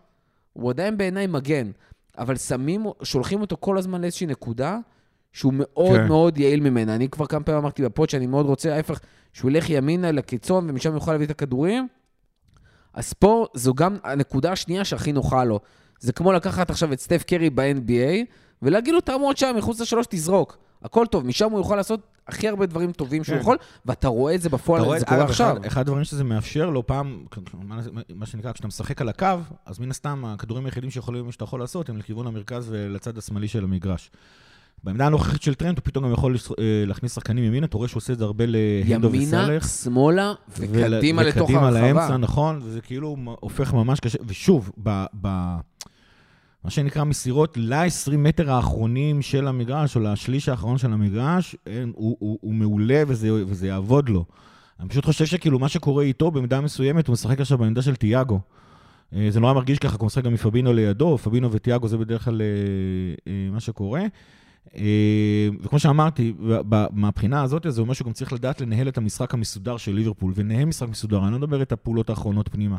הוא 0.54 0.70
עדיין 0.70 0.98
בעיניי 0.98 1.28
מגן, 1.28 1.72
אבל 2.18 2.38
שמים, 2.38 2.86
שולחים 3.04 3.42
אותו 3.42 3.58
כל 3.60 3.78
הזמן 3.78 4.02
לאיזושהי 4.02 4.28
נקודה 4.28 4.78
שהוא 5.34 5.54
מאוד 5.56 5.98
כן. 5.98 6.08
מאוד 6.08 6.38
יעיל 6.38 6.60
ממנה. 6.60 6.96
אני 6.96 7.10
כבר 7.10 7.26
כמה 7.26 7.44
פעמים 7.44 7.62
אמרתי 7.62 7.84
בפוד 7.84 8.10
שאני 8.10 8.28
מאוד 8.28 8.46
רוצה, 8.46 8.76
ההפך, 8.76 9.00
שהוא 9.34 9.52
ילך 9.52 9.70
ימינה 9.70 10.12
לקיצון 10.12 10.70
ומשם 10.70 10.94
יוכל 10.94 11.12
להביא 11.12 11.26
את 11.26 11.32
הכדורים. 11.32 11.88
אז 12.94 13.14
פה 13.14 13.46
זו 13.54 13.74
גם 13.74 13.98
הנקודה 14.04 14.52
השנייה 14.52 14.86
שהכי 14.86 15.12
נוחה 15.12 15.44
לו. 15.44 15.60
זה 16.00 16.14
כמו 16.14 16.34
לקחת 16.34 16.70
עכשיו 16.70 16.94
את 16.94 17.00
סטף 17.00 17.24
קרי 17.24 17.50
ב-NBA 17.50 18.26
ולהגיד 18.62 18.94
לו, 18.94 19.02
תעמוד 19.02 19.38
שם, 19.38 19.54
מחוץ 19.58 19.82
לשלוש 19.82 20.06
תזרוק. 20.10 20.58
הכל 20.82 21.06
טוב, 21.06 21.26
משם 21.26 21.52
הוא 21.52 21.60
יוכל 21.60 21.76
לעשות 21.76 22.08
הכי 22.32 22.48
הרבה 22.48 22.66
דברים 22.66 22.92
טובים 22.92 23.24
שהוא 23.24 23.36
כן. 23.36 23.42
יכול, 23.42 23.58
ואתה 23.86 24.08
רואה 24.08 24.36
את 24.36 24.42
זה 24.42 24.50
בפועל, 24.50 25.00
זה 25.00 25.06
קורה 25.06 25.24
עכשיו. 25.24 25.58
אחד, 25.68 25.82
הדברים 25.82 26.04
שזה 26.04 26.24
מאפשר 26.24 26.70
לו, 26.70 26.88
פעם, 26.88 27.26
מה, 28.16 28.26
שנקרא, 28.26 28.52
כשאתה 28.52 28.68
משחק 28.68 29.02
על 29.02 29.10
הקו, 29.10 29.28
אז 29.66 29.80
מן 29.80 29.92
הסתם, 29.92 30.26
הכדורים 30.26 30.66
היחידים 30.66 30.90
שיכולים, 30.92 31.32
שאתה 31.32 31.44
יכול 31.44 31.60
לעשות, 31.60 31.90
הם 31.90 31.98
לכיוון 31.98 32.28
המרכז 32.28 32.68
ולצד 32.70 33.18
השמאלי 33.18 33.48
של 33.48 33.64
המגרש. 33.64 34.12
בעמדה 34.84 35.06
הנוכחית 35.06 35.42
של 35.42 35.54
טרנד, 35.54 35.78
הוא 35.78 35.86
פתאום 35.86 36.06
גם 36.06 36.12
יכול 36.12 36.36
אה, 36.60 36.64
להכניס 36.88 37.16
שחקנים 37.16 37.44
ימינה, 37.44 37.66
אתה 37.66 37.78
רואה 37.78 37.88
שהוא 37.88 37.98
עושה 37.98 38.14
את 38.14 38.18
זה 38.18 38.24
הרבה 38.26 38.46
להנדו 38.48 39.08
וסלח. 39.08 39.22
ימינה, 39.22 39.62
שמאלה, 39.62 40.34
וקדימה 40.60 41.24
לתוך 41.24 41.50
הרחבה. 41.50 41.68
וקדימה 41.68 41.72
לאמצע, 41.72 42.18
נכון, 42.18 42.60
וזה 42.64 42.82
כאילו 42.82 43.18
הופך 43.40 43.74
ממש 43.74 44.00
קשה. 44.00 44.18
ושוב, 44.28 44.72
ב... 44.84 45.06
ב 45.22 45.56
מה 46.64 46.70
שנקרא 46.70 47.04
מסירות 47.04 47.58
ל-20 47.58 48.18
מטר 48.18 48.52
האחרונים 48.52 49.22
של 49.22 49.48
המגרש, 49.48 49.96
או 49.96 50.02
לשליש 50.02 50.50
האחרון 50.50 50.78
של 50.78 50.94
המגרש, 50.94 51.56
אין, 51.66 51.92
הוא, 51.96 52.18
הוא, 52.20 52.40
הוא 52.42 52.54
מעולה 52.54 53.04
וזה, 53.08 53.34
וזה 53.34 53.68
יעבוד 53.68 54.10
לו. 54.10 54.26
אני 54.80 54.90
פשוט 54.90 55.06
חושב 55.06 55.26
שכאילו 55.26 55.60
מה 55.60 55.70
שקורה 55.70 56.04
איתו, 56.04 56.32
במידה 56.32 56.62
מסוימת, 56.62 57.08
הוא 57.08 57.14
משחק 57.14 57.40
עכשיו 57.42 57.58
בעמדה 57.58 57.82
של 57.82 57.96
תיאגו. 57.96 58.40
אה, 59.16 59.28
זה 59.30 59.40
נורא 59.40 59.54
מרגיש 59.54 59.80
ככה, 59.80 59.98
כמו 59.98 60.06
משחק 60.06 60.24
גם 60.24 60.34
מפבינו 60.34 60.74
לידו, 60.74 61.18
פבינו 61.18 61.52
ותיאגו 61.52 61.88
זה 61.88 61.98
בדרך 61.98 62.26
כלל 62.26 62.42
אה, 62.42 62.48
אה, 63.28 63.50
מה 63.52 63.60
שקורה. 63.60 64.02
וכמו 65.62 65.80
שאמרתי, 65.80 66.34
מהבחינה 66.92 67.42
הזאת, 67.44 67.66
זה 67.70 67.82
אומר 67.82 67.94
שהוא 67.94 68.06
גם 68.06 68.14
צריך 68.14 68.34
לדעת 68.34 68.62
לנהל 68.62 68.88
את 68.88 68.98
המשחק 68.98 69.34
המסודר 69.34 69.78
של 69.78 69.94
ליברפול, 69.94 70.34
ונהל 70.36 70.66
משחק 70.66 70.90
מסודר, 70.90 71.24
אני 71.24 71.32
לא 71.32 71.40
מדבר 71.40 71.62
את 71.62 71.72
הפעולות 71.72 72.10
האחרונות 72.10 72.50
פנימה. 72.52 72.78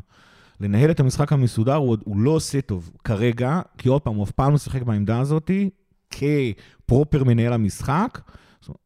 לנהל 0.62 0.90
את 0.90 1.00
המשחק 1.00 1.32
המסודר 1.32 1.74
הוא, 1.74 1.96
הוא 2.04 2.20
לא 2.20 2.30
עושה 2.30 2.60
טוב 2.60 2.90
כרגע, 3.04 3.60
כי 3.78 3.88
עוד 3.88 4.02
פעם, 4.02 4.14
הוא 4.14 4.24
אף 4.24 4.30
פעם 4.30 4.52
לא 4.52 4.58
שיחק 4.58 4.82
בעמדה 4.82 5.20
הזאת 5.20 5.50
כפרופר 6.10 7.24
מנהל 7.24 7.52
המשחק. 7.52 8.20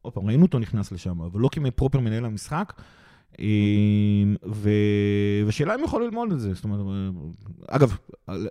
עוד 0.02 0.12
פעם, 0.12 0.26
ראינו 0.26 0.42
אותו 0.42 0.58
נכנס 0.58 0.92
לשם, 0.92 1.20
אבל 1.20 1.40
לא 1.40 1.48
כפרופר 1.52 2.00
מנהל 2.00 2.24
המשחק. 2.24 2.72
ו... 4.46 4.70
ושאלה 5.46 5.74
אם 5.74 5.84
יכול 5.84 6.04
ללמוד 6.04 6.32
את 6.32 6.40
זה. 6.40 6.54
זאת 6.54 6.64
אומרת, 6.64 6.80
אגב, 7.68 7.96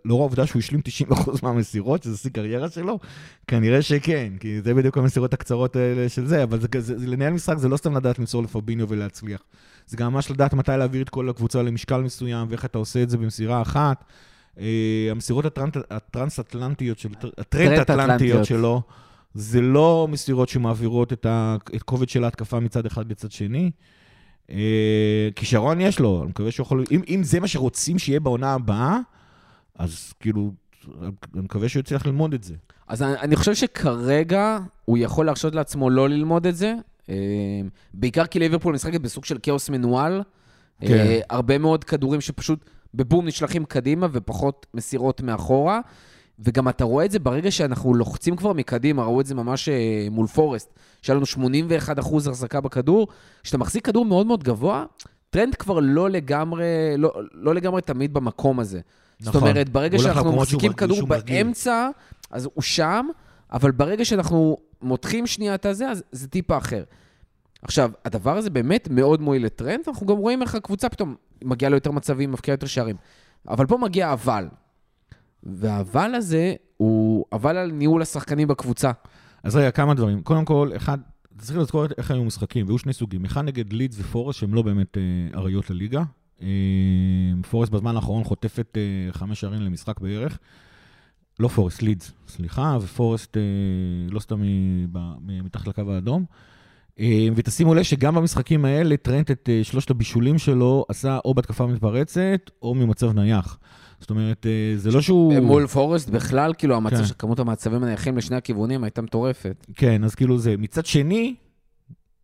לאור 0.05 0.21
העובדה 0.21 0.47
שהוא 0.47 0.59
השלים 0.59 0.81
90% 1.09 1.39
מהמסירות, 1.43 2.03
שזה 2.03 2.17
שיא 2.17 2.31
קריירה 2.31 2.69
שלו, 2.69 2.99
כנראה 3.47 3.81
שכן, 3.81 4.33
כי 4.39 4.61
זה 4.61 4.73
בדיוק 4.73 4.97
המסירות 4.97 5.33
הקצרות 5.33 5.75
האלה 5.75 6.09
של 6.09 6.25
זה, 6.25 6.43
אבל 6.43 6.59
זה, 6.59 6.67
זה, 6.79 6.97
זה, 6.97 7.07
לנהל 7.07 7.33
משחק 7.33 7.57
זה 7.57 7.69
לא 7.69 7.77
סתם 7.77 7.97
לדעת 7.97 8.19
למסור 8.19 8.43
לפביניו 8.43 8.89
ולהצליח. 8.89 9.41
זה 9.87 9.97
גם 9.97 10.13
ממש 10.13 10.31
לדעת 10.31 10.53
מתי 10.53 10.71
להעביר 10.77 11.01
את 11.01 11.09
כל 11.09 11.29
הקבוצה 11.29 11.63
למשקל 11.63 12.01
מסוים, 12.01 12.47
ואיך 12.49 12.65
אתה 12.65 12.77
עושה 12.77 13.03
את 13.03 13.09
זה 13.09 13.17
במסירה 13.17 13.61
אחת. 13.61 14.03
אה, 14.59 15.07
המסירות 15.11 15.45
הטרנס-אטלנטיות, 15.89 17.05
הטרנט-אטלנטיות 17.37 18.45
שלו, 18.45 18.81
זה 19.33 19.61
לא 19.61 20.07
מסירות 20.11 20.49
שמעבירות 20.49 21.13
את, 21.13 21.25
ה, 21.25 21.55
את 21.75 21.83
כובד 21.83 22.09
של 22.09 22.23
ההתקפה 22.23 22.59
מצד 22.59 22.85
אחד 22.85 23.11
לצד 23.11 23.31
שני. 23.31 23.71
אה, 24.49 25.29
כישרון 25.35 25.81
יש 25.81 25.99
לו, 25.99 26.21
אני 26.21 26.29
מקווה 26.29 26.51
שהוא 26.51 26.65
יכול... 26.65 26.83
אם, 26.91 27.01
אם 27.09 27.23
זה 27.23 27.39
מה 27.39 27.47
שרוצים 27.47 27.99
שיהיה 27.99 28.19
בעונה 28.19 28.53
הבאה, 28.53 28.99
אז 29.75 30.13
כאילו, 30.19 30.51
אני 31.01 31.41
מקווה 31.41 31.69
שהוא 31.69 31.79
יצליח 31.79 32.05
ללמוד 32.05 32.33
את 32.33 32.43
זה. 32.43 32.53
אז 32.87 33.01
אני, 33.01 33.17
אני 33.17 33.35
חושב 33.35 33.53
שכרגע 33.53 34.59
הוא 34.85 34.97
יכול 34.97 35.25
להרשות 35.25 35.55
לעצמו 35.55 35.89
לא 35.89 36.09
ללמוד 36.09 36.47
את 36.47 36.55
זה, 36.55 36.73
בעיקר 37.93 38.25
כי 38.25 38.39
ליברפול 38.39 38.73
משחקת 38.73 39.01
בסוג 39.01 39.25
של 39.25 39.37
כאוס 39.43 39.69
מנוהל. 39.69 40.21
כן. 40.81 40.93
אה, 40.93 41.19
הרבה 41.29 41.57
מאוד 41.57 41.83
כדורים 41.83 42.21
שפשוט 42.21 42.65
בבום 42.93 43.25
נשלחים 43.25 43.65
קדימה 43.65 44.07
ופחות 44.11 44.65
מסירות 44.73 45.21
מאחורה. 45.21 45.79
וגם 46.39 46.69
אתה 46.69 46.83
רואה 46.83 47.05
את 47.05 47.11
זה 47.11 47.19
ברגע 47.19 47.51
שאנחנו 47.51 47.93
לוחצים 47.93 48.35
כבר 48.35 48.53
מקדימה, 48.53 49.03
ראו 49.03 49.21
את 49.21 49.25
זה 49.25 49.35
ממש 49.35 49.69
אה, 49.69 50.07
מול 50.11 50.27
פורסט, 50.27 50.73
שהיה 51.01 51.15
לנו 51.15 51.25
81 51.25 51.99
אחוז 51.99 52.27
החזקה 52.27 52.61
בכדור. 52.61 53.07
כשאתה 53.43 53.57
מחזיק 53.57 53.85
כדור 53.85 54.05
מאוד 54.05 54.27
מאוד 54.27 54.43
גבוה, 54.43 54.85
טרנד 55.29 55.55
כבר 55.55 55.79
לא 55.81 56.09
לגמרי, 56.09 56.65
לא, 56.97 57.13
לא 57.33 57.55
לגמרי 57.55 57.81
תמיד 57.81 58.13
במקום 58.13 58.59
הזה. 58.59 58.79
נכון. 59.21 59.33
זאת 59.33 59.41
אומרת, 59.41 59.69
ברגע 59.69 59.99
שאנחנו 59.99 60.35
מחזיקים 60.35 60.73
כדור 60.73 61.07
באמצע, 61.07 61.89
אז 62.31 62.49
הוא 62.53 62.61
שם, 62.61 63.07
אבל 63.51 63.71
ברגע 63.71 64.05
שאנחנו 64.05 64.57
מותחים 64.85 65.27
שנייה 65.27 65.55
את 65.55 65.65
הזה, 65.65 65.89
אז 65.89 66.03
זה 66.11 66.27
טיפה 66.27 66.57
אחר. 66.57 66.83
עכשיו, 67.61 67.91
הדבר 68.05 68.37
הזה 68.37 68.49
באמת 68.49 68.87
מאוד 68.91 69.21
מועיל 69.21 69.45
לטרנט, 69.45 69.83
אנחנו 69.87 70.07
גם 70.07 70.17
רואים 70.17 70.41
איך 70.41 70.55
הקבוצה 70.55 70.89
פתאום 70.89 71.15
מגיעה 71.43 71.69
ליותר 71.69 71.91
מצבים, 71.91 72.31
מבקיעה 72.31 72.53
יותר 72.53 72.67
שערים. 72.67 72.95
אבל 73.47 73.65
פה 73.65 73.77
מגיע 73.77 74.13
אבל. 74.13 74.47
והאבל 75.43 76.15
הזה 76.15 76.53
הוא 76.77 77.25
אבל 77.31 77.57
על 77.57 77.71
ניהול 77.71 78.01
השחקנים 78.01 78.47
בקבוצה. 78.47 78.91
אז 79.43 79.55
רגע, 79.55 79.71
כמה 79.71 79.93
דברים. 79.93 80.21
קודם 80.21 80.45
כל, 80.45 80.71
אחד, 80.75 80.97
צריך 81.37 81.59
לזכור 81.59 81.85
איך 81.97 82.11
היו 82.11 82.23
משחקים, 82.23 82.65
והיו 82.67 82.77
שני 82.77 82.93
סוגים. 82.93 83.25
אחד 83.25 83.45
נגד 83.45 83.73
לידס 83.73 83.99
ופורסט, 83.99 84.39
שהם 84.39 84.53
לא 84.53 84.61
באמת 84.61 84.97
אה, 84.97 85.39
אריות 85.39 85.69
לליגה. 85.69 86.03
אה, 86.41 86.47
פורסט 87.49 87.71
בזמן 87.71 87.95
האחרון 87.95 88.23
חוטפת 88.23 88.77
אה, 88.77 89.13
חמש 89.13 89.39
שערים 89.39 89.61
למשחק 89.61 89.99
בערך. 89.99 90.37
לא 91.39 91.47
פורסט, 91.47 91.81
לידס, 91.81 92.11
סליחה, 92.27 92.77
ופורסט 92.81 93.37
אה, 93.37 93.41
לא 94.09 94.19
סתם 94.19 94.41
מתחת 95.21 95.67
לקו 95.67 95.91
האדום. 95.91 96.25
אה, 96.99 97.27
ותשימו 97.35 97.73
לב 97.73 97.83
שגם 97.83 98.15
במשחקים 98.15 98.65
האלה, 98.65 98.97
טרנט 98.97 99.31
את 99.31 99.49
אה, 99.51 99.63
שלושת 99.63 99.89
הבישולים 99.89 100.37
שלו 100.37 100.85
עשה 100.89 101.19
או 101.25 101.33
בהתקפה 101.33 101.67
מתפרצת 101.67 102.51
או 102.61 102.75
ממצב 102.75 103.11
נייח. 103.11 103.57
זאת 103.99 104.09
אומרת, 104.09 104.45
אה, 104.45 104.77
זה 104.77 104.91
לא 104.91 105.01
שהוא... 105.01 105.39
מול 105.39 105.67
פורסט 105.67 106.09
בכלל, 106.09 106.53
כאילו, 106.57 106.75
המצב, 106.75 107.03
כן. 107.03 107.13
כמות 107.19 107.39
המצבים 107.39 107.83
הנייחים 107.83 108.17
לשני 108.17 108.37
הכיוונים 108.37 108.83
הייתה 108.83 109.01
מטורפת. 109.01 109.65
כן, 109.75 110.03
אז 110.03 110.15
כאילו 110.15 110.37
זה. 110.37 110.55
מצד 110.57 110.85
שני, 110.85 111.35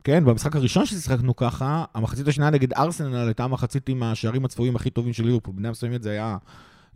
כן, 0.03 0.25
במשחק 0.25 0.55
הראשון 0.55 0.85
ששיחקנו 0.85 1.35
ככה, 1.35 1.83
המחצית 1.93 2.27
השנייה 2.27 2.49
נגד 2.49 2.73
ארסנל 2.73 3.15
הייתה 3.15 3.43
המחצית 3.43 3.89
עם 3.89 4.03
השערים 4.03 4.45
הצפויים 4.45 4.75
הכי 4.75 4.89
טובים 4.89 5.13
של 5.13 5.25
ליברפול. 5.25 5.53
במידה 5.53 5.71
מסוימת 5.71 6.03
זה 6.03 6.11
היה 6.11 6.37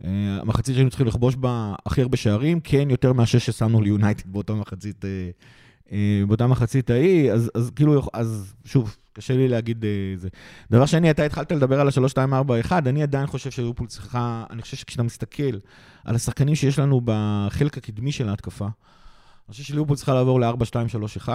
המחצית 0.04 0.74
שהיינו 0.74 0.90
צריכים 0.90 1.06
לכבוש 1.06 1.36
בה 1.36 1.74
הכי 1.86 2.02
הרבה 2.02 2.16
שערים, 2.16 2.60
כן, 2.60 2.90
יותר 2.90 3.12
מהשש 3.12 3.46
ששמנו 3.46 3.80
ליונייטד 3.82 4.32
באותה 4.32 4.54
מחצית, 4.54 5.04
uh, 5.04 5.88
uh, 5.88 5.92
באותה 6.26 6.46
מחצית 6.46 6.90
ההיא, 6.90 7.32
אז, 7.32 7.50
אז 7.54 7.70
כאילו, 7.70 8.02
אז 8.12 8.54
שוב, 8.64 8.96
קשה 9.12 9.36
לי 9.36 9.48
להגיד 9.48 9.84
זה. 10.16 10.28
דבר 10.70 10.86
שני, 10.86 11.10
אתה 11.10 11.24
התחלת 11.24 11.52
לדבר 11.52 11.80
על 11.80 11.88
ה-3-2-4-1, 11.88 12.72
אני 12.72 13.02
עדיין 13.02 13.26
חושב 13.26 13.50
שליברפול 13.50 13.86
צריכה, 13.86 14.44
אני 14.50 14.62
חושב 14.62 14.76
שכשאתה 14.76 15.02
מסתכל 15.02 15.58
על 16.04 16.14
השחקנים 16.14 16.54
שיש 16.54 16.78
לנו 16.78 17.00
בחלק 17.04 17.78
הקדמי 17.78 18.12
של 18.12 18.28
ההתקפה, 18.28 18.64
אני 18.64 19.52
חושב 19.52 19.62
שליברפול 19.62 19.96
צריכה 19.96 20.14
לעבור 20.14 20.40
ל-4-2-3-1, 20.40 21.28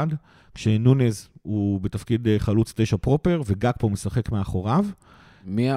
כשנונז 0.56 1.30
הוא 1.41 1.82
בתפקיד 1.82 2.28
אה, 2.28 2.39
חלוץ 2.39 2.74
9 2.76 2.97
פרופר, 2.97 3.41
וגג 3.45 3.71
פה 3.80 3.89
משחק 3.89 4.32
מאחוריו. 4.32 4.86
מי, 5.45 5.69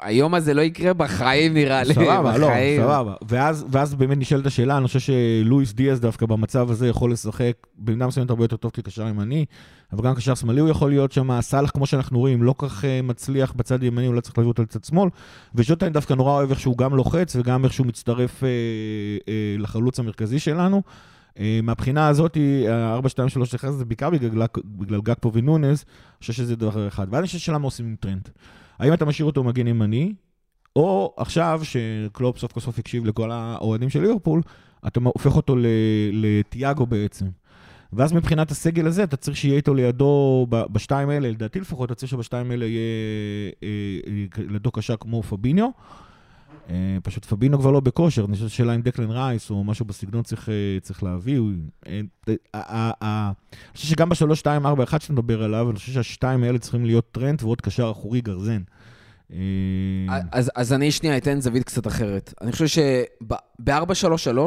היום 0.00 0.34
הזה 0.34 0.54
לא 0.54 0.60
יקרה 0.60 0.94
בחיים, 0.94 1.54
נראה 1.54 1.82
לי. 1.82 1.94
סבבה, 1.94 2.38
לא, 2.38 2.48
סבבה. 2.78 3.14
ואז, 3.28 3.66
ואז 3.70 3.94
באמת 3.94 4.18
נשאלת 4.18 4.46
השאלה, 4.46 4.76
אני 4.76 4.86
חושב 4.86 5.00
שלואיס 5.00 5.72
דיאז 5.72 6.00
דווקא 6.00 6.26
במצב 6.26 6.70
הזה 6.70 6.88
יכול 6.88 7.12
לשחק 7.12 7.52
במידה 7.78 8.06
מסוימת 8.06 8.30
הרבה 8.30 8.44
יותר 8.44 8.56
טוב 8.56 8.70
כקשר 8.70 9.08
ימני, 9.08 9.44
אבל 9.92 10.04
גם 10.04 10.14
קשר 10.14 10.34
שמאלי 10.34 10.60
הוא 10.60 10.68
יכול 10.68 10.90
להיות 10.90 11.12
שם, 11.12 11.40
סאלח, 11.40 11.70
כמו 11.70 11.86
שאנחנו 11.86 12.18
רואים, 12.18 12.42
לא 12.42 12.54
כך 12.58 12.84
אה, 12.84 13.02
מצליח 13.02 13.52
בצד 13.52 13.82
ימני, 13.82 14.06
הוא 14.06 14.14
לא 14.14 14.20
צריך 14.20 14.38
להביא 14.38 14.48
אותו 14.48 14.62
לצד 14.62 14.84
שמאל, 14.84 15.08
ושוטה 15.54 15.92
דווקא 15.92 16.14
נורא 16.14 16.32
אוהב 16.32 16.50
איך 16.50 16.60
שהוא 16.60 16.78
גם 16.78 16.96
לוחץ 16.96 17.36
וגם 17.36 17.64
איך 17.64 17.72
שהוא 17.72 17.86
מצטרף 17.86 18.44
אה, 18.44 18.48
אה, 19.28 19.56
לחלוץ 19.58 19.98
המרכזי 19.98 20.38
שלנו. 20.38 20.82
אה, 21.38 21.60
מהבחינה 21.62 22.08
הזאת, 22.08 22.36
ה-4, 22.70 23.08
2, 23.08 23.28
3, 23.28 23.54
1 23.54 23.70
זה 23.70 23.84
בעיקר 23.84 24.10
בגלל, 24.10 24.46
בגלל 24.64 25.00
גאקפו 25.00 25.32
ונונייס, 25.32 25.84
אני 25.84 26.20
חושב 26.20 26.32
שזה 26.32 26.56
דבר 26.56 26.88
אחד. 26.88 27.06
ואז 27.10 27.18
אני 27.18 27.26
חושב 27.26 27.38
שאלה 27.38 27.58
מה 27.58 27.64
עושים 27.64 27.86
עם 27.86 27.96
טרנט. 28.00 28.28
האם 28.80 28.92
אתה 28.92 29.04
משאיר 29.04 29.26
אותו 29.26 29.44
מגן 29.44 29.66
ימני, 29.66 30.14
או 30.76 31.14
עכשיו, 31.16 31.60
שקלופ 31.62 32.38
סוף 32.38 32.52
כל 32.52 32.60
סוף 32.60 32.78
הקשיב 32.78 33.06
לכל 33.06 33.30
האוהדים 33.30 33.90
של 33.90 34.00
ליברפול, 34.00 34.42
אתה 34.86 35.00
הופך 35.04 35.36
אותו 35.36 35.56
לתיאגו 36.12 36.86
בעצם. 36.86 37.26
ואז 37.92 38.12
מבחינת 38.12 38.50
הסגל 38.50 38.86
הזה, 38.86 39.04
אתה 39.04 39.16
צריך 39.16 39.36
שיהיה 39.36 39.56
איתו 39.56 39.74
לידו, 39.74 40.46
בשתיים 40.50 41.08
האלה, 41.08 41.30
לדעתי 41.30 41.60
לפחות, 41.60 41.86
אתה 41.86 41.94
צריך 41.94 42.10
שבשתיים 42.12 42.50
האלה 42.50 42.66
יהיה 42.66 42.80
אה, 43.62 43.68
אה, 44.38 44.44
לידו 44.48 44.70
קשר 44.70 44.96
כמו 44.96 45.22
פביניו. 45.22 45.68
אה, 46.70 46.98
פשוט 47.02 47.24
פביניו 47.24 47.58
כבר 47.58 47.70
לא 47.70 47.80
בכושר, 47.80 48.24
אני 48.24 48.36
חושב 48.36 48.48
שאלה 48.48 48.74
אם 48.74 48.82
דקלן 48.82 49.10
רייס 49.10 49.50
או 49.50 49.64
משהו 49.64 49.84
בסגנון 49.84 50.22
צריך, 50.22 50.48
צריך 50.82 51.02
להביא. 51.02 51.40
אני 51.86 52.06
חושב 53.74 53.88
שגם 53.88 54.08
בשלוש, 54.08 54.38
שתיים, 54.38 54.66
ארבע, 54.66 54.84
אחד 54.84 55.00
שאתה 55.00 55.12
מדבר 55.12 55.42
עליו, 55.42 55.70
אני 55.70 55.78
חושב 55.78 55.92
שהשתיים 55.92 56.42
האלה 56.42 56.58
צריכים 56.58 56.84
להיות 56.84 57.12
טרנט 57.12 57.42
ועוד 57.42 57.60
קשר 57.60 57.90
אחורי 57.90 58.20
גרזן. 58.20 58.62
אז, 60.32 60.50
אז 60.54 60.72
אני 60.72 60.90
שנייה 60.90 61.16
אתן 61.16 61.40
זווית 61.40 61.64
קצת 61.64 61.86
אחרת. 61.86 62.34
אני 62.40 62.52
חושב 62.52 62.66
שב-4-3-3, 62.66 64.38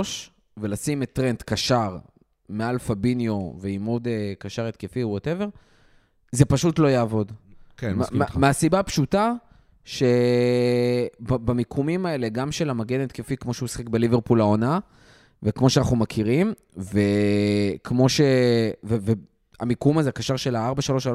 ולשים 0.58 1.04
את 1.04 1.10
טרנד 1.14 1.42
קשר 1.42 1.98
מעל 2.50 2.80
פביניו 2.80 3.52
ועם 3.60 3.86
עוד 3.86 4.08
קשר 4.40 4.66
התקפי 4.66 5.04
או 5.04 5.10
whatever, 5.10 5.48
זה 6.32 6.46
פשוט 6.46 6.80
לא 6.80 6.88
יעבוד. 6.88 7.32
כן, 7.78 7.96
מסכים 7.96 8.22
איתך. 8.22 8.38
מהסיבה 8.38 8.80
הפשוטה, 8.80 9.34
שבמיקומים 9.86 12.06
האלה, 12.06 12.30
גם 12.30 12.52
של 12.52 12.70
המגן 12.70 13.02
התקפי, 13.02 13.38
כמו 13.38 13.54
שהוא 13.54 13.68
שיחק 13.68 13.90
בליברפול 13.90 14.42
העונה, 14.42 14.80
וכמו 15.44 15.70
שאנחנו 15.70 15.96
מכירים, 15.96 16.54
וכמו 16.78 18.10
ש... 18.10 18.22
ו... 18.84 18.98
והמיקום 19.60 19.98
הזה, 19.98 20.10
הקשר 20.10 20.36
של 20.36 20.56
ה-4-3-3, 20.56 21.08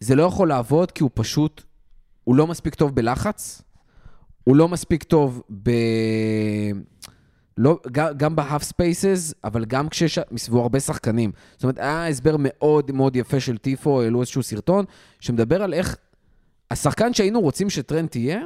זה 0.00 0.14
לא 0.14 0.22
יכול 0.22 0.48
לעבוד 0.48 0.90
כי 0.90 1.02
הוא 1.02 1.10
פשוט, 1.14 1.62
הוא 2.24 2.36
לא 2.36 2.46
מספיק 2.46 2.74
טוב 2.74 2.94
בלחץ, 2.94 3.62
הוא 4.44 4.56
לא 4.56 4.68
מספיק 4.68 5.02
טוב 5.02 5.42
ב... 5.62 5.70
לא, 7.58 7.78
גם 7.92 8.36
ב 8.36 8.62
half 8.62 8.88
spaces, 8.88 9.34
אבל 9.44 9.64
גם 9.64 9.88
כשיש 9.88 10.18
מסביבו 10.30 10.60
הרבה 10.60 10.80
שחקנים. 10.80 11.32
זאת 11.52 11.62
אומרת, 11.62 11.78
היה 11.78 12.08
הסבר 12.08 12.36
מאוד 12.38 12.92
מאוד 12.92 13.16
יפה 13.16 13.40
של 13.40 13.58
טיפו, 13.58 14.02
העלו 14.02 14.20
איזשהו 14.20 14.42
סרטון, 14.42 14.84
שמדבר 15.20 15.62
על 15.62 15.74
איך 15.74 15.96
השחקן 16.72 17.14
שהיינו 17.14 17.40
רוצים 17.40 17.70
שטרנד 17.70 18.08
תהיה, 18.08 18.40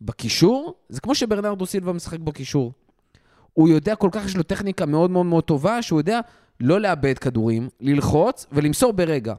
בקישור, 0.00 0.74
זה 0.88 1.00
כמו 1.00 1.14
שברנרדו 1.14 1.66
סילבה 1.66 1.92
משחק 1.92 2.18
בקישור. 2.18 2.72
הוא 3.52 3.68
יודע, 3.68 3.94
כל 3.94 4.08
כך 4.12 4.24
יש 4.24 4.36
לו 4.36 4.42
טכניקה 4.42 4.86
מאוד 4.86 5.10
מאוד 5.10 5.26
מאוד 5.26 5.44
טובה, 5.44 5.82
שהוא 5.82 6.00
יודע 6.00 6.20
לא 6.60 6.80
לאבד 6.80 7.18
כדורים, 7.18 7.68
ללחוץ 7.80 8.46
ולמסור 8.52 8.92
ברגע. 8.92 9.34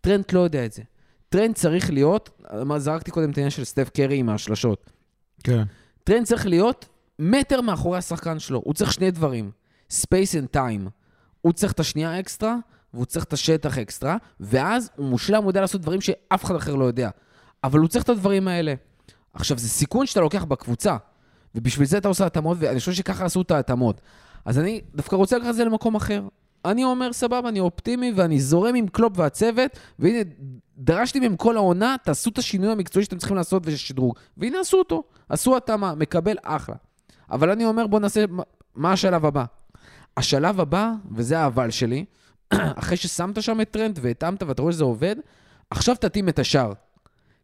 טרנט 0.00 0.32
לא 0.32 0.40
יודע 0.40 0.64
את 0.64 0.72
זה. 0.72 0.82
טרנט 1.28 1.56
צריך 1.56 1.90
להיות, 1.90 2.42
זרקתי 2.76 3.10
קודם 3.10 3.30
את 3.30 3.36
העניין 3.36 3.50
של 3.50 3.64
סטף 3.64 3.90
קרי 3.94 4.16
עם 4.16 4.28
השלשות. 4.28 4.90
כן. 5.44 5.62
טרנט 6.04 6.26
צריך 6.26 6.46
להיות 6.46 6.88
מטר 7.18 7.60
מאחורי 7.60 7.98
השחקן 7.98 8.38
שלו. 8.38 8.62
הוא 8.64 8.74
צריך 8.74 8.92
שני 8.92 9.10
דברים, 9.10 9.50
space 9.92 10.34
and 10.42 10.56
time. 10.56 10.88
הוא 11.40 11.52
צריך 11.52 11.72
את 11.72 11.80
השנייה 11.80 12.20
אקסטרה, 12.20 12.56
והוא 12.94 13.04
צריך 13.04 13.24
את 13.24 13.32
השטח 13.32 13.78
אקסטרה, 13.78 14.16
ואז 14.40 14.90
הוא 14.96 15.06
מושלם, 15.06 15.42
הוא 15.42 15.50
יודע 15.50 15.60
לעשות 15.60 15.80
דברים 15.80 16.00
שאף 16.00 16.44
אחד 16.44 16.56
אחר 16.56 16.74
לא 16.74 16.84
יודע. 16.84 17.10
אבל 17.64 17.78
הוא 17.78 17.88
צריך 17.88 18.04
את 18.04 18.08
הדברים 18.08 18.48
האלה. 18.48 18.74
עכשיו, 19.34 19.58
זה 19.58 19.68
סיכון 19.68 20.06
שאתה 20.06 20.20
לוקח 20.20 20.44
בקבוצה, 20.44 20.96
ובשביל 21.54 21.86
זה 21.86 21.98
אתה 21.98 22.08
עושה 22.08 22.26
התאמות, 22.26 22.56
ואני 22.60 22.78
חושב 22.78 22.92
שככה 22.92 23.24
עשו 23.24 23.42
את 23.42 23.50
ההתאמות. 23.50 24.00
אז 24.44 24.58
אני 24.58 24.80
דווקא 24.94 25.16
רוצה 25.16 25.38
לקחת 25.38 25.50
את 25.50 25.54
זה 25.54 25.64
למקום 25.64 25.94
אחר. 25.94 26.22
אני 26.64 26.84
אומר, 26.84 27.12
סבבה, 27.12 27.48
אני 27.48 27.60
אופטימי 27.60 28.12
ואני 28.16 28.40
זורם 28.40 28.74
עם 28.74 28.88
קלופ 28.88 29.12
והצוות, 29.16 29.70
והנה, 29.98 30.18
דרשתי 30.78 31.20
מהם 31.20 31.36
כל 31.36 31.56
העונה, 31.56 31.96
תעשו 32.04 32.30
את 32.30 32.38
השינוי 32.38 32.72
המקצועי 32.72 33.04
שאתם 33.04 33.18
צריכים 33.18 33.36
לעשות 33.36 33.62
ושדרוג. 33.66 34.14
והנה 34.36 34.60
עשו 34.60 34.78
אותו, 34.78 35.02
עשו 35.28 35.56
התאמה, 35.56 35.94
מקבל 35.94 36.36
אחלה. 36.42 36.74
אבל 37.30 37.50
אני 37.50 37.64
אומר, 37.64 37.86
בואו 37.86 38.02
נעשה, 38.02 38.24
מה 38.74 38.92
השלב 38.92 39.26
הבא? 39.26 39.44
השלב 40.16 40.60
הבא, 40.60 40.92
וזה 41.12 41.38
האבל 41.38 41.70
שלי, 41.70 42.04
אחרי 42.54 42.96
ששמת 42.96 43.42
שם 43.42 43.60
את 43.60 43.70
טרנט 43.70 43.98
והתאמת 44.02 44.42
ואתה 44.42 44.62
רואה 44.62 44.72
שזה 44.72 44.84
עובד, 44.84 45.16
עכשיו 45.70 45.96
תתאים 45.96 46.28
את 46.28 46.38
השאר. 46.38 46.72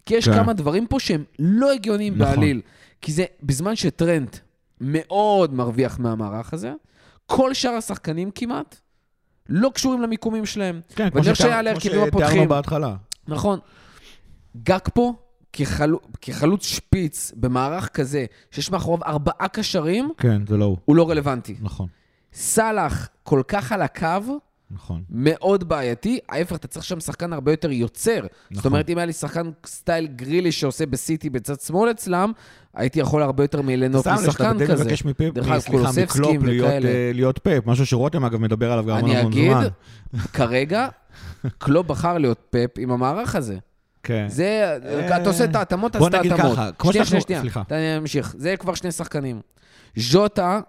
כי 0.07 0.15
יש 0.15 0.29
כן. 0.29 0.35
כמה 0.35 0.53
דברים 0.53 0.87
פה 0.87 1.01
שהם 1.01 1.25
לא 1.39 1.73
הגיוניים 1.73 2.15
נכון. 2.19 2.35
בעליל. 2.35 2.61
כי 3.01 3.13
זה 3.13 3.25
בזמן 3.43 3.77
שטרנד 3.77 4.37
מאוד 4.81 5.55
מרוויח 5.55 5.99
מהמערך 5.99 6.55
הזה, 6.55 6.73
כל 7.27 7.55
שאר 7.55 7.71
השחקנים 7.71 8.31
כמעט 8.31 8.77
לא 9.49 9.71
קשורים 9.75 10.03
למיקומים 10.03 10.47
שלהם. 10.47 10.81
כן, 10.89 11.11
כמו 11.11 11.21
להרכבים 11.63 11.81
שתיארנו 11.81 12.07
הפותחים. 12.07 12.49
בהתחלה. 12.49 12.95
נכון. 13.29 13.59
גג 14.63 14.79
פה, 14.95 15.15
כחלו, 15.53 16.01
כחלוץ 16.21 16.67
שפיץ 16.67 17.33
במערך 17.37 17.89
כזה, 17.89 18.27
שיש 18.51 18.71
מאחוריו 18.71 19.05
ארבעה 19.05 19.49
קשרים, 19.49 20.11
כן, 20.19 20.47
זה 20.47 20.57
לא 20.57 20.65
הוא. 20.65 20.77
הוא 20.85 20.97
לא 20.97 21.11
רלוונטי. 21.11 21.57
נכון, 21.61 21.89
סאלח 22.33 23.09
כל 23.23 23.43
כך 23.49 23.73
על 23.73 23.83
הקו, 23.83 24.39
נכון. 24.71 25.03
מאוד 25.11 25.69
בעייתי. 25.69 26.19
ההפך, 26.29 26.57
אתה 26.57 26.69
צריך 26.69 26.85
שם 26.85 27.01
שחקן 27.01 27.33
הרבה 27.33 27.53
יותר 27.53 27.71
יוצר. 27.71 28.21
זאת 28.23 28.31
נכון. 28.51 28.73
אומרת, 28.73 28.89
אם 28.91 28.99
היה 28.99 29.07
לי 29.07 29.13
שחקן 29.13 29.51
סטייל 29.67 30.07
גרילי 30.07 30.53
שעושה 30.53 30.87
בסיטי 30.87 31.31
בצד 31.31 31.61
שמאל 31.61 31.91
אצלם, 31.91 32.33
הייתי 32.75 33.01
יכול 33.01 33.23
הרבה 33.23 33.45
יותר 33.45 33.63
סתם, 34.01 34.17
שאתה 34.17 34.29
משחקן 34.29 34.67
כזה. 34.67 34.85
לבקש 34.85 35.05
מפפ, 35.05 35.31
דרך 35.35 35.49
אגב, 35.49 35.59
סליחה, 35.59 35.71
קולוסבסקי 35.79 36.03
מקלופ 36.39 36.45
להיות. 36.45 36.71
אה, 36.85 37.11
להיות 37.15 37.39
פאפ, 37.39 37.67
משהו 37.67 37.87
שרותם 37.87 38.25
אגב 38.25 38.41
מדבר 38.41 38.73
עליו 38.73 38.85
גם 38.85 38.97
המון 38.97 39.11
אני 39.11 39.19
המון 39.19 39.33
אגיד, 39.33 39.53
זמן. 39.53 39.69
כרגע, 40.33 40.89
קלופ 41.59 41.87
בחר 41.87 42.19
להיות 42.19 42.39
פאפ 42.51 42.71
עם 42.79 42.91
המערך 42.91 43.35
הזה. 43.35 43.57
כן. 44.03 44.27
זה, 44.29 44.79
אה, 44.85 45.17
אתה 45.17 45.29
עושה 45.29 45.45
את 45.45 45.57
ההתאמות, 45.57 45.97
אז 45.97 46.01
בוא 46.01 46.09
את 46.09 46.15
נגיד 46.15 46.33
ההתאמות. 46.33 46.53
ככה, 46.57 46.71
כמו 46.79 46.93
שנייה, 46.93 47.05
שאנחנו- 47.05 47.21
שנייה, 47.21 47.41
שנייה. 47.41 47.41
סליחה. 47.41 47.63
אני 47.71 47.99
אמשיך. 47.99 48.35
זה 48.39 48.57
כבר 48.57 48.75
שני 48.75 48.93
שחקנים. 48.93 49.41
ז'וטה, 49.97 50.61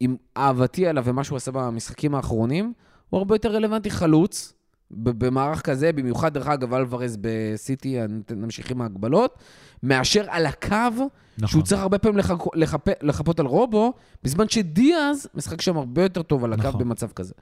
עם 0.00 0.16
אהבתי 0.36 0.86
עליו 0.86 1.04
ומה 1.06 1.24
שהוא 1.24 1.36
עשה 1.36 1.50
במשחקים 1.50 2.14
האחרונים, 2.14 2.72
הוא 3.10 3.18
הרבה 3.18 3.34
יותר 3.34 3.52
רלוונטי 3.52 3.90
חלוץ, 3.90 4.52
במערך 4.90 5.60
כזה, 5.60 5.92
במיוחד, 5.92 6.34
דרך 6.34 6.46
אגב, 6.46 6.74
אלוורז 6.74 7.18
בסיטי, 7.20 7.98
נמשיך 8.30 8.70
עם 8.70 8.82
ההגבלות, 8.82 9.38
מאשר 9.82 10.24
על 10.28 10.46
הקו, 10.46 10.76
נכון. 10.76 11.48
שהוא 11.48 11.62
צריך 11.62 11.80
הרבה 11.80 11.98
פעמים 11.98 12.18
לחכ... 12.18 12.46
לחפ... 12.54 12.88
לחפות 13.02 13.40
על 13.40 13.46
רובו, 13.46 13.92
בזמן 14.22 14.48
שדיאז 14.48 15.28
משחק 15.34 15.60
שם 15.60 15.76
הרבה 15.76 16.02
יותר 16.02 16.22
טוב 16.22 16.44
על 16.44 16.52
הקו 16.52 16.68
נכון. 16.68 16.80
במצב 16.80 17.08
כזה. 17.12 17.34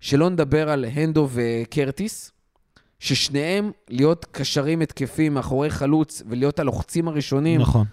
שלא 0.00 0.30
נדבר 0.30 0.70
על 0.70 0.84
הנדו 0.84 1.28
וקרטיס, 1.32 2.32
ששניהם 2.98 3.70
להיות 3.88 4.24
קשרים 4.24 4.80
התקפים 4.80 5.34
מאחורי 5.34 5.70
חלוץ 5.70 6.22
ולהיות 6.28 6.58
הלוחצים 6.58 7.08
הראשונים 7.08 7.60
נכון. 7.60 7.86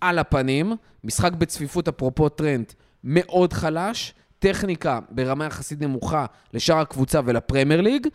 על 0.00 0.18
הפנים. 0.18 0.72
משחק 1.04 1.32
בצפיפות, 1.32 1.88
אפרופו 1.88 2.28
טרנט, 2.28 2.72
מאוד 3.04 3.52
חלש. 3.52 4.14
טכניקה 4.38 4.98
ברמה 5.10 5.44
יחסית 5.44 5.80
נמוכה 5.80 6.26
לשאר 6.54 6.78
הקבוצה 6.78 7.20
ולפרמייר 7.24 7.80
ליג. 7.80 8.06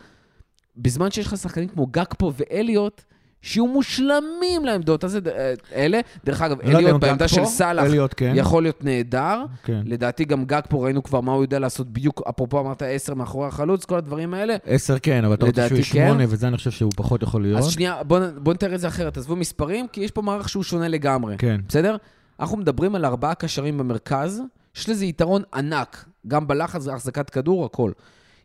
בזמן 0.76 1.10
שיש 1.10 1.26
לך 1.26 1.36
שחקנים 1.36 1.68
כמו 1.68 1.86
גקפו 1.86 2.32
ואליוט, 2.36 3.02
שיהיו 3.42 3.66
מושלמים 3.66 4.64
לעמדות 4.64 5.04
הזה, 5.04 5.18
אה, 5.26 5.54
אלה. 5.74 6.00
דרך 6.24 6.42
אגב, 6.42 6.56
לא 6.62 6.78
אליוט 6.78 7.00
בעמדה 7.00 7.28
של 7.28 7.44
סאלח 7.44 7.84
כן. 8.16 8.32
יכול 8.36 8.62
להיות 8.62 8.84
נהדר. 8.84 9.44
כן. 9.64 9.82
לדעתי 9.84 10.24
גם 10.24 10.44
גג 10.44 10.60
פה, 10.68 10.84
ראינו 10.84 11.02
כבר 11.02 11.20
מה 11.20 11.32
הוא 11.32 11.44
יודע 11.44 11.58
לעשות 11.58 11.92
בדיוק, 11.92 12.22
אפרופו 12.28 12.60
אמרת 12.60 12.82
עשר 12.82 13.14
מאחורי 13.14 13.48
החלוץ, 13.48 13.84
כל 13.84 13.98
הדברים 13.98 14.34
האלה. 14.34 14.56
עשר 14.64 14.98
כן, 14.98 15.24
אבל 15.24 15.34
אתה 15.34 15.46
רוצה 15.46 15.68
שהוא 15.68 15.76
יהיה 15.76 15.84
כן. 15.92 16.06
שמונה, 16.06 16.24
וזה 16.28 16.48
אני 16.48 16.56
חושב 16.56 16.70
שהוא 16.70 16.92
פחות 16.96 17.22
יכול 17.22 17.42
להיות. 17.42 17.58
אז 17.58 17.66
שנייה, 17.66 18.02
בואו 18.02 18.22
בוא 18.36 18.54
נתאר 18.54 18.74
את 18.74 18.80
זה 18.80 18.88
אחרת. 18.88 19.16
עזבו 19.16 19.36
מספרים, 19.36 19.88
כי 19.88 20.00
יש 20.00 20.10
פה 20.10 20.22
מערך 20.22 20.48
שהוא 20.48 20.62
שונה 20.62 20.88
לגמרי. 20.88 21.34
כן. 21.38 21.60
בסדר? 21.68 21.96
אנחנו 22.40 22.56
מדברים 22.56 22.94
על 22.94 23.04
ארבעה 23.04 23.34
קשרים 23.34 23.78
במרכז, 23.78 24.42
יש 24.76 24.88
לזה 24.88 25.04
יתרון 25.04 25.42
ענק, 25.54 26.04
גם 26.28 26.46
בלחץ, 26.46 26.88
החזקת 26.88 27.30
כדור, 27.30 27.64
הכל. 27.64 27.92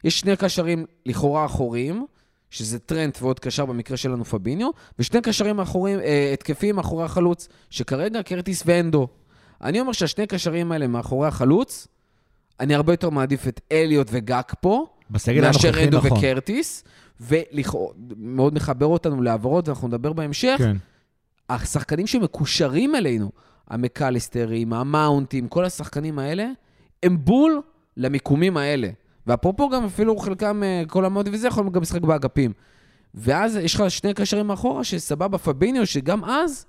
יש 0.03 0.19
שני 0.19 0.35
קשרים 0.35 0.85
לכאורה 1.05 1.45
אחוריים, 1.45 2.05
שזה 2.49 2.79
טרנט 2.79 3.17
ועוד 3.21 3.39
קשר 3.39 3.65
במקרה 3.65 3.97
שלנו 3.97 4.25
פביניו, 4.25 4.69
ושני 4.99 5.21
קשרים 5.21 5.59
אחוריים, 5.59 5.99
אה, 5.99 6.31
התקפיים 6.33 6.75
מאחורי 6.75 7.05
החלוץ, 7.05 7.47
שכרגע 7.69 8.23
קרטיס 8.23 8.63
ואנדו. 8.65 9.07
אני 9.61 9.79
אומר 9.79 9.91
שהשני 9.91 10.27
קשרים 10.27 10.71
האלה 10.71 10.87
מאחורי 10.87 11.27
החלוץ, 11.27 11.87
אני 12.59 12.75
הרבה 12.75 12.93
יותר 12.93 13.09
מעדיף 13.09 13.47
את 13.47 13.61
אליוט 13.71 14.07
וגאק 14.11 14.55
פה, 14.61 14.85
מאשר 15.09 15.83
אנדו 15.83 15.97
נכון. 15.97 16.17
וקרטיס, 16.17 16.83
ומאוד 17.21 18.53
מחבר 18.53 18.85
אותנו 18.85 19.21
להעברות, 19.21 19.67
ואנחנו 19.67 19.87
נדבר 19.87 20.13
בהמשך. 20.13 20.55
כן. 20.57 20.77
השחקנים 21.49 22.07
שמקושרים 22.07 22.95
אלינו, 22.95 23.31
המקליסטרים, 23.67 24.73
המאונטים, 24.73 25.47
כל 25.47 25.65
השחקנים 25.65 26.19
האלה, 26.19 26.47
הם 27.03 27.17
בול 27.25 27.61
למיקומים 27.99 28.57
האלה. 28.57 28.89
ואפרופו 29.27 29.69
גם 29.69 29.85
אפילו 29.85 30.17
חלקם, 30.17 30.63
אה, 30.63 30.83
כל 30.87 31.05
המאונטים 31.05 31.33
וזה, 31.33 31.47
יכולים 31.47 31.71
גם 31.71 31.81
לשחק 31.81 32.01
באגפים. 32.01 32.53
ואז 33.13 33.55
יש 33.55 33.75
לך 33.75 33.91
שני 33.91 34.13
קשרים 34.13 34.47
מאחורה, 34.47 34.83
שסבבה, 34.83 35.37
פביניו, 35.37 35.85
שגם 35.85 36.25
אז 36.25 36.65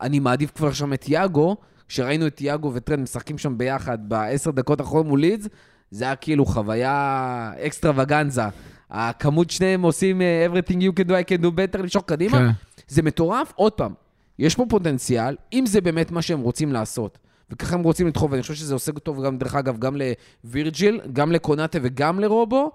אני 0.00 0.18
מעדיף 0.18 0.50
כבר 0.50 0.72
שם 0.72 0.92
את 0.92 1.08
יאגו, 1.08 1.56
כשראינו 1.88 2.26
את 2.26 2.40
יאגו 2.40 2.70
וטרנד 2.74 3.02
משחקים 3.02 3.38
שם 3.38 3.58
ביחד 3.58 4.08
בעשר 4.08 4.50
דקות 4.50 4.80
האחרונות 4.80 5.06
מול 5.06 5.20
לידס, 5.20 5.48
זה 5.90 6.04
היה 6.04 6.16
כאילו 6.16 6.46
חוויה 6.46 7.52
אקסטרווגנזה. 7.66 8.42
הכמות 8.90 9.50
שניהם 9.50 9.82
עושים 9.82 10.22
אה, 10.22 10.46
everything 10.46 10.76
you 10.76 11.00
can 11.00 11.08
do, 11.08 11.10
I 11.10 11.28
can 11.28 11.42
do 11.42 11.48
better, 11.48 11.78
למשוך 11.78 12.04
קדימה. 12.06 12.38
כן. 12.38 12.50
זה 12.88 13.02
מטורף. 13.02 13.52
עוד 13.56 13.72
פעם, 13.72 13.94
יש 14.38 14.54
פה 14.54 14.66
פוטנציאל, 14.68 15.36
אם 15.52 15.66
זה 15.66 15.80
באמת 15.80 16.10
מה 16.10 16.22
שהם 16.22 16.40
רוצים 16.40 16.72
לעשות, 16.72 17.18
וככה 17.52 17.74
הם 17.74 17.82
רוצים 17.82 18.06
לדחוף, 18.06 18.30
ואני 18.30 18.42
חושב 18.42 18.54
שזה 18.54 18.74
עושה 18.74 18.92
טוב 18.92 19.24
גם, 19.24 19.38
דרך 19.38 19.54
אגב, 19.54 19.78
גם 19.78 19.96
לווירג'יל, 20.44 21.00
גם 21.12 21.32
לקונאטה 21.32 21.78
וגם 21.82 22.20
לרובו, 22.20 22.70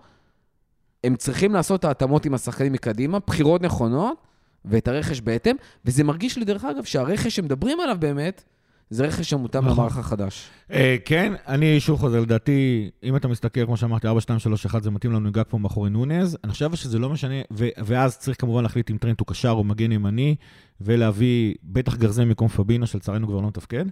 הם 1.04 1.16
צריכים 1.16 1.54
לעשות 1.54 1.80
את 1.80 1.86
ההתאמות 1.86 2.26
עם 2.26 2.34
השחקנים 2.34 2.74
מקדימה, 2.74 3.20
בחירות 3.28 3.62
נכונות, 3.62 4.18
ואת 4.66 4.88
הרכש 4.88 5.22
בהתאם, 5.22 5.56
וזה 5.86 6.04
מרגיש 6.04 6.38
לי, 6.38 6.46
דרך 6.46 6.66
אגב, 6.66 6.84
שהרכש 6.84 7.36
שמדברים 7.36 7.80
עליו 7.80 7.98
באמת, 8.00 8.44
זה 8.90 9.06
רכש 9.06 9.30
שמותאם 9.30 9.66
נכון. 9.66 9.78
למערך 9.78 9.98
החדש. 9.98 10.50
אה, 10.72 10.96
כן, 11.06 11.34
אני 11.48 11.80
שוב 11.80 12.00
חוזר, 12.00 12.20
לדעתי, 12.20 12.90
אם 13.04 13.16
אתה 13.16 13.28
מסתכל, 13.28 13.66
כמו 13.66 13.78
שאמרתי, 13.78 14.08
4, 14.08 14.22
2, 14.22 14.40
3, 14.40 14.66
1, 14.66 14.84
זה 14.84 14.92
מתאים 14.92 15.13
לנו 15.13 15.32
גג 15.32 15.44
פה 15.50 15.58
מאחורי 15.58 15.90
נונז. 15.90 16.38
אני 16.44 16.52
חושב 16.52 16.76
שזה 16.76 17.00
לא 17.00 17.10
משנה, 17.10 17.36
ו- 17.54 17.68
ואז 17.78 18.18
צריך 18.18 18.42
כמובן 18.42 18.63
להחליט 18.63 18.92
אם 18.92 18.98
טרנט 18.98 19.20
הוא 19.20 19.28
קשר 19.28 19.50
או 19.50 19.63
מגן 19.63 19.92
ימני, 19.92 20.36
ולהביא 20.82 21.56
בטח 21.63 21.96
גרזן 21.96 22.28
במקום 22.28 22.48
פבינו, 22.48 22.88
שלצערנו 22.88 23.28
כבר 23.28 23.40
לא 23.40 23.48
מתפקד. 23.48 23.86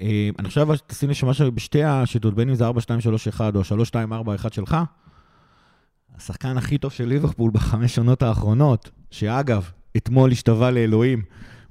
אה, 0.00 0.28
אני 0.38 0.48
חושב, 0.48 0.66
תשים 0.86 1.08
לי 1.08 1.14
שמשהו 1.14 1.52
בשתי 1.52 1.84
השיטות, 1.84 2.34
בין 2.34 2.48
אם 2.48 2.54
זה 2.54 2.66
4, 2.66 2.80
2, 2.80 3.00
3, 3.00 3.28
1 3.28 3.56
או 3.56 3.64
3, 3.64 3.88
2, 3.88 4.12
4, 4.12 4.34
1 4.34 4.52
שלך, 4.52 4.76
השחקן 6.16 6.56
הכי 6.56 6.78
טוב 6.78 6.92
של 6.92 7.04
ליברפול 7.04 7.50
בחמש 7.54 7.98
עונות 7.98 8.22
האחרונות, 8.22 8.90
שאגב, 9.10 9.70
אתמול 9.96 10.32
השתווה 10.32 10.70
לאלוהים 10.70 11.22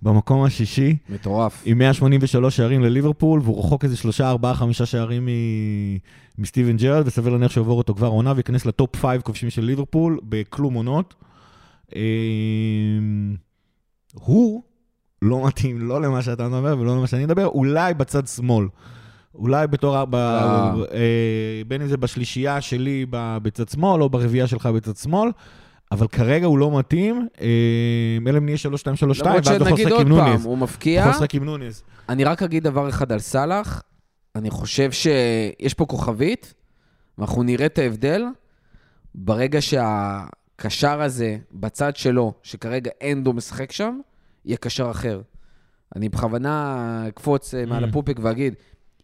במקום 0.02 0.44
השישי, 0.44 0.98
מטורף. 1.10 1.62
עם 1.66 1.78
183 1.78 2.58
שערים 2.58 2.84
לליברפול, 2.84 3.40
והוא 3.44 3.60
רחוק 3.60 3.84
איזה 3.84 3.98
שלושה, 3.98 4.30
ארבעה, 4.30 4.54
חמישה 4.54 4.86
שערים 4.86 5.26
מ- 5.26 5.98
מסטיבן 6.38 6.78
ג'רארד, 6.78 7.08
וסביר 7.08 7.34
להניח 7.34 7.52
שיעבור 7.52 7.78
אותו 7.78 7.96
כבר 7.96 8.08
עונה, 8.08 8.34
וייכנס 8.36 8.66
ל 8.66 8.73
top 8.73 8.96
five 8.96 9.22
כובשים 9.22 9.50
של 9.50 9.64
ליברפול, 9.64 10.20
בכלום 10.24 10.74
עונות. 10.74 11.16
אמ, 11.96 13.36
הוא 14.14 14.64
לא 15.22 15.48
מתאים 15.48 15.88
לא 15.88 16.02
למה 16.02 16.22
שאתה 16.22 16.48
מדבר 16.48 16.78
ולא 16.80 16.98
למה 16.98 17.08
שאני 17.08 17.26
מדבר, 17.26 17.46
אולי 17.48 17.94
בצד 17.94 18.28
שמאל. 18.28 18.68
אולי 19.36 19.68
בתור, 19.68 20.06
ב, 20.06 20.16
אה. 20.16 20.74
אה, 20.94 21.62
בין 21.68 21.82
אם 21.82 21.88
זה 21.88 21.98
בשלישייה 21.98 22.62
שלי 22.62 23.06
בצד 23.12 23.70
שמאל, 23.70 24.02
או 24.02 24.10
ברביעייה 24.10 24.48
שלך 24.48 24.66
בצד 24.66 24.96
שמאל, 24.96 25.30
אבל 25.92 26.08
כרגע 26.08 26.46
הוא 26.46 26.58
לא 26.58 26.80
מתאים, 26.80 27.28
אה, 27.42 27.48
אלא 28.28 28.38
אם 28.38 28.46
נהיה 28.46 28.58
3-2-3-2, 28.58 29.26
למרות 29.26 29.48
ואז 29.48 29.62
הוא 29.62 29.80
יכול 29.80 29.92
עוד 29.92 30.08
עם 30.08 30.16
פעם, 30.16 30.26
נוניז. 30.26 30.46
הוא 30.46 30.52
הוא 30.52 30.58
מפקיע. 30.58 31.00
יכול 31.00 31.12
לשחק 31.12 31.36
עם 31.36 31.44
נוניז. 31.44 31.84
אני 32.10 32.24
רק 32.24 32.44
אגיד 32.44 32.64
דבר 32.64 32.90
אחד 32.90 33.12
על 33.12 33.20
סאלח. 33.20 33.84
אני 34.36 34.50
חושב 34.50 34.92
שיש 34.92 35.74
פה 35.74 35.86
כוכבית, 35.86 36.54
ואנחנו 37.18 37.44
נראה 37.44 37.66
את 37.66 37.78
ההבדל 37.78 38.24
ברגע 39.16 39.62
שהקשר 39.62 41.02
הזה 41.02 41.38
בצד 41.52 41.96
שלו, 41.96 42.34
שכרגע 42.44 42.92
אנדו 43.12 43.34
משחק 43.34 43.72
שם, 43.72 44.00
יהיה 44.48 44.58
קשר 44.58 44.92
אחר. 44.92 45.22
אני 45.96 46.10
בכוונה 46.10 47.04
אקפוץ 47.08 47.54
אה, 47.54 47.66
מעל 47.66 47.84
Mm. 47.84 47.88
הפופק 47.88 48.18
ואגיד, 48.22 48.54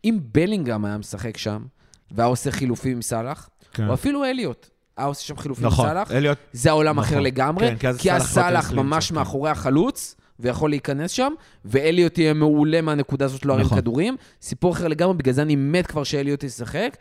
אם 0.06 0.20
בלינגהם 0.32 0.86
היה 0.86 0.98
משחק 0.98 1.38
שם, 1.38 1.64
והיה 2.12 2.28
עושה 2.28 2.52
חילופים 2.52 2.92
עם 2.92 3.02
סאלח, 3.02 3.50
כן. 3.74 3.88
או 3.88 3.94
אפילו 3.94 4.26
אליוט, 4.26 4.70
היה 4.98 5.08
עושה 5.08 5.22
שם 5.24 5.38
חילופים 5.38 5.66
עם 5.66 5.72
נכון, 5.72 5.88
סאלח, 5.88 6.12
אליוט, 6.12 6.38
זה 6.54 6.70
העולם 6.70 7.00
נכון. 7.00 7.10
אחר 7.14 7.20
לגמרי, 7.20 7.76
כן, 7.80 7.94
כי 7.98 8.12
אז 8.12 8.24
סאלח 8.24 8.72
לא 8.72 8.84
ממש 8.84 9.10
כן. 9.10 9.16
מאחורי 9.16 9.50
החלוץ, 9.50 10.16
ויכול 10.40 10.70
להיכנס 10.70 11.12
שם, 11.12 11.34
ואליוט 11.66 12.18
יהיה 12.18 12.34
מעולה 12.34 12.82
מהנקודה 12.82 13.26
הזאת 13.26 13.46
לא 13.46 13.54
להרים 13.54 13.66
נכון. 13.66 13.78
כדורים. 13.78 14.18
סיפור 14.42 14.74
אחר 14.74 14.88
לגמרי, 14.88 15.14
בגלל 15.18 15.34
זה 15.34 15.42
אני 15.42 15.56
מת 15.56 15.88
כבר 15.88 16.04
שאליוט 16.04 16.44
ישחק. 16.44 16.98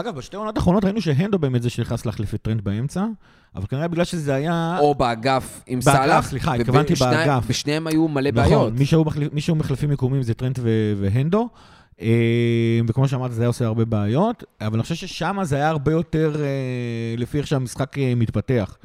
אגב, 0.00 0.14
בשתי 0.16 0.36
העונות 0.36 0.56
האחרונות 0.56 0.84
ראינו 0.84 1.00
שהנדו 1.00 1.38
באמת 1.38 1.62
זה 1.62 1.70
שנכנס 1.70 2.06
להחליף 2.06 2.34
את 2.34 2.42
טרנט 2.42 2.64
באמצע, 2.64 3.04
אבל 3.54 3.66
כנראה 3.66 3.88
בגלל 3.88 4.04
שזה 4.04 4.34
היה... 4.34 4.76
או 4.80 4.94
באגף 4.94 5.62
עם 5.66 5.78
באגף, 5.84 5.98
סאלח. 5.98 6.26
סליחה, 6.28 6.54
התכוונתי 6.54 6.94
באגף. 6.94 7.44
בשניהם 7.48 7.86
היו 7.86 8.08
מלא 8.08 8.30
נכון, 8.30 8.44
בעיות. 8.44 8.72
מחליף- 9.06 9.32
מי 9.32 9.40
שהיו 9.40 9.54
מחליפים 9.56 9.90
מיקומים 9.90 10.22
זה 10.22 10.34
טרנט 10.34 10.58
ו- 10.62 10.92
והנדו, 11.00 11.48
אה, 12.00 12.08
וכמו 12.88 13.08
שאמרת, 13.08 13.32
זה 13.32 13.42
היה 13.42 13.46
עושה 13.48 13.66
הרבה 13.66 13.84
בעיות, 13.84 14.44
אבל 14.60 14.74
אני 14.74 14.82
חושב 14.82 14.94
ששם 14.94 15.36
זה 15.42 15.56
היה 15.56 15.68
הרבה 15.68 15.92
יותר 15.92 16.36
אה, 16.40 16.46
לפי 17.18 17.38
איך 17.38 17.46
שהמשחק 17.46 17.98
אה, 17.98 18.12
מתפתח. 18.16 18.76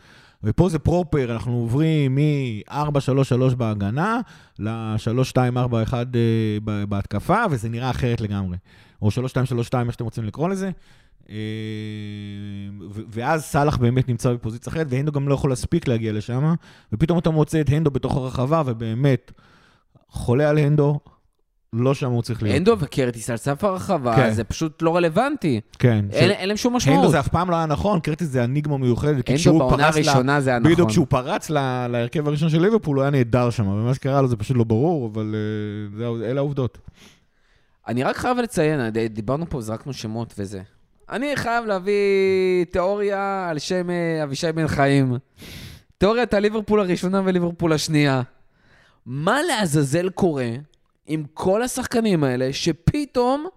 ופה 0.43 0.69
זה 0.69 0.79
proper, 0.79 1.33
אנחנו 1.33 1.53
עוברים 1.53 2.15
מ-4-3-3 2.15 2.75
בהגנה 3.57 4.19
ל-3-2-4-1 4.59 5.93
אה, 5.93 6.03
ב- 6.63 6.83
בהתקפה, 6.89 7.43
וזה 7.51 7.69
נראה 7.69 7.89
אחרת 7.89 8.21
לגמרי. 8.21 8.57
או 9.01 9.09
3-2-3-2, 9.09 9.13
איך 9.85 9.91
שאתם 9.91 10.03
רוצים 10.03 10.23
לקרוא 10.23 10.49
לזה. 10.49 10.71
אה, 11.29 11.35
ו- 12.91 13.01
ואז 13.09 13.43
סאלח 13.43 13.77
באמת 13.77 14.09
נמצא 14.09 14.33
בפוזיציה 14.33 14.71
אחרת, 14.71 14.87
והנדו 14.89 15.11
גם 15.11 15.27
לא 15.27 15.33
יכול 15.33 15.49
להספיק 15.49 15.87
להגיע 15.87 16.13
לשם, 16.13 16.53
ופתאום 16.93 17.19
אתה 17.19 17.29
מוצא 17.29 17.61
את 17.61 17.69
הנדו 17.69 17.91
בתוך 17.91 18.15
הרחבה, 18.17 18.63
ובאמת, 18.65 19.31
חולה 20.09 20.49
על 20.49 20.57
הנדו, 20.57 20.99
לא 21.73 21.93
שם 21.93 22.11
הוא 22.11 22.21
צריך 22.21 22.43
להיות. 22.43 22.57
אנדו 22.57 22.75
וקרטיס 22.79 23.29
על 23.29 23.37
סף 23.37 23.63
הרחבה, 23.63 24.15
כן. 24.15 24.31
זה 24.33 24.43
פשוט 24.43 24.81
לא 24.81 24.95
רלוונטי. 24.95 25.61
כן. 25.79 26.05
אין 26.11 26.31
אין 26.31 26.47
להם 26.47 26.57
שום 26.57 26.75
משמעות. 26.75 26.99
הנדו 26.99 27.11
זה 27.11 27.19
אף 27.19 27.27
פעם 27.27 27.49
לא 27.49 27.55
היה 27.55 27.65
נכון, 27.65 27.99
קרטיס 27.99 28.27
זה 28.27 28.43
אניגמה 28.43 28.77
מיוחדת. 28.77 29.29
כשהוא 29.29 29.59
בעונה 29.59 29.87
הראשונה 29.87 30.41
זה 30.41 30.49
היה 30.49 30.59
נכון. 30.59 30.71
בדיוק 30.71 30.89
כשהוא 30.89 31.05
פרץ 31.09 31.49
ל- 31.49 31.87
להרכב 31.87 32.27
הראשון 32.27 32.49
של 32.49 32.61
ליברפול, 32.61 32.95
הוא 32.97 33.01
היה 33.03 33.11
נהדר 33.11 33.49
שם, 33.49 33.67
ומה 33.67 33.93
שקרה 33.93 34.21
לו 34.21 34.27
זה 34.27 34.35
פשוט 34.35 34.57
לא 34.57 34.63
ברור, 34.63 35.09
אבל 35.13 35.35
אה, 35.35 35.97
זהו, 35.97 36.21
אלה 36.23 36.39
העובדות. 36.39 36.77
אני 37.87 38.03
רק 38.03 38.17
חייב 38.17 38.37
לציין, 38.37 38.89
ד- 38.89 38.97
דיברנו 39.13 39.49
פה, 39.49 39.61
זרקנו 39.61 39.93
שמות 39.93 40.33
וזה. 40.37 40.61
אני 41.11 41.35
חייב 41.35 41.65
להביא 41.65 42.65
תיאוריה 42.71 43.49
על 43.49 43.59
שם 43.59 43.89
אה, 43.89 44.23
אבישי 44.23 44.51
בן 44.51 44.67
חיים. 44.67 45.17
תיאוריית 45.97 46.33
הליברפול 46.33 46.79
הראשונה 46.79 47.21
וליברפול 47.25 47.73
השנייה. 47.73 48.21
מה 49.05 49.41
לעזאזל 49.41 50.09
קורה 50.09 50.49
עם 51.07 51.23
כל 51.33 51.63
השחקנים 51.63 52.23
האלה, 52.23 52.53
שפתאום 52.53 53.47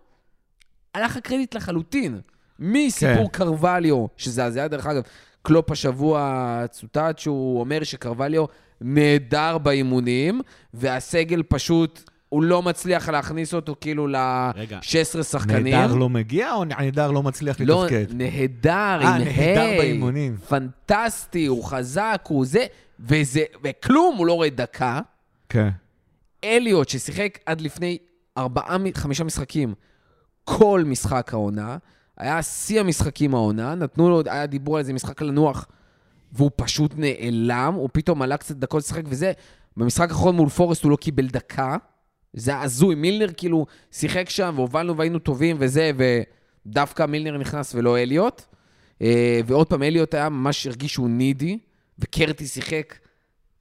הלך 0.94 1.16
הקרדיט 1.16 1.54
לחלוטין. 1.54 2.20
מסיפור 2.58 3.28
כן. 3.28 3.38
קרווליו, 3.38 4.06
שזה 4.16 4.44
הזיה 4.44 4.68
דרך 4.68 4.86
אגב, 4.86 5.02
קלופ 5.42 5.70
השבוע 5.70 6.64
צוטט 6.70 7.18
שהוא 7.18 7.60
אומר 7.60 7.82
שקרווליו 7.82 8.44
נהדר 8.80 9.58
באימונים, 9.58 10.40
והסגל 10.74 11.42
פשוט, 11.48 12.10
הוא 12.34 12.42
לא 12.42 12.62
מצליח 12.62 13.08
להכניס 13.08 13.54
אותו 13.54 13.74
כאילו 13.80 14.04
רגע, 14.54 14.76
ל-16 14.76 15.22
שחקנים. 15.22 15.74
נהדר 15.74 15.94
לא 15.94 16.08
מגיע, 16.08 16.52
או 16.52 16.64
נהדר 16.64 17.10
לא 17.10 17.22
מצליח 17.22 17.56
לא, 17.60 17.84
לתפקד? 17.84 18.06
נהדר, 18.10 18.70
אה, 18.70 19.14
עם 19.16 19.22
נהדר 19.22 19.70
באימונים. 19.78 20.36
פנטסטי, 20.36 21.46
הוא 21.46 21.64
חזק, 21.64 22.24
הוא 22.28 22.46
זה, 22.46 22.66
וזה, 23.00 23.42
וכלום, 23.64 24.16
הוא 24.16 24.26
לא 24.26 24.32
רואה 24.32 24.50
דקה. 24.50 25.00
כן. 25.48 25.68
אליוט, 26.44 26.88
ששיחק 26.88 27.38
עד 27.46 27.60
לפני 27.60 27.98
ארבעה, 28.38 28.76
חמישה 28.94 29.24
משחקים, 29.24 29.74
כל 30.44 30.82
משחק 30.86 31.30
העונה, 31.32 31.76
היה 32.18 32.42
שיא 32.42 32.80
המשחקים 32.80 33.34
העונה, 33.34 33.74
נתנו 33.74 34.10
לו, 34.10 34.22
היה 34.26 34.46
דיבור 34.46 34.76
על 34.76 34.80
איזה 34.80 34.92
משחק 34.92 35.22
לנוח, 35.22 35.66
והוא 36.32 36.50
פשוט 36.56 36.94
נעלם, 36.96 37.74
הוא 37.74 37.88
פתאום 37.92 38.22
עלה 38.22 38.36
קצת 38.36 38.56
דקות 38.56 38.82
לשחק 38.82 39.02
וזה. 39.06 39.32
במשחק 39.76 40.10
האחרון 40.10 40.36
מול 40.36 40.48
פורסט 40.48 40.82
הוא 40.82 40.90
לא 40.90 40.96
קיבל 40.96 41.26
דקה. 41.26 41.76
זה 42.34 42.60
הזוי, 42.60 42.94
מילנר 42.94 43.28
כאילו 43.36 43.66
שיחק 43.92 44.30
שם, 44.30 44.52
והובלנו 44.56 44.96
והיינו 44.96 45.18
טובים 45.18 45.56
וזה, 45.58 45.90
ודווקא 45.96 47.06
מילנר 47.06 47.38
נכנס 47.38 47.74
ולא 47.74 47.98
אליוט. 47.98 48.42
אה, 49.02 49.40
ועוד 49.46 49.66
פעם, 49.66 49.82
אליוט 49.82 50.14
היה 50.14 50.28
ממש 50.28 50.66
הרגיש 50.66 50.92
שהוא 50.92 51.08
נידי, 51.08 51.58
וקרטי 51.98 52.46
שיחק 52.46 52.94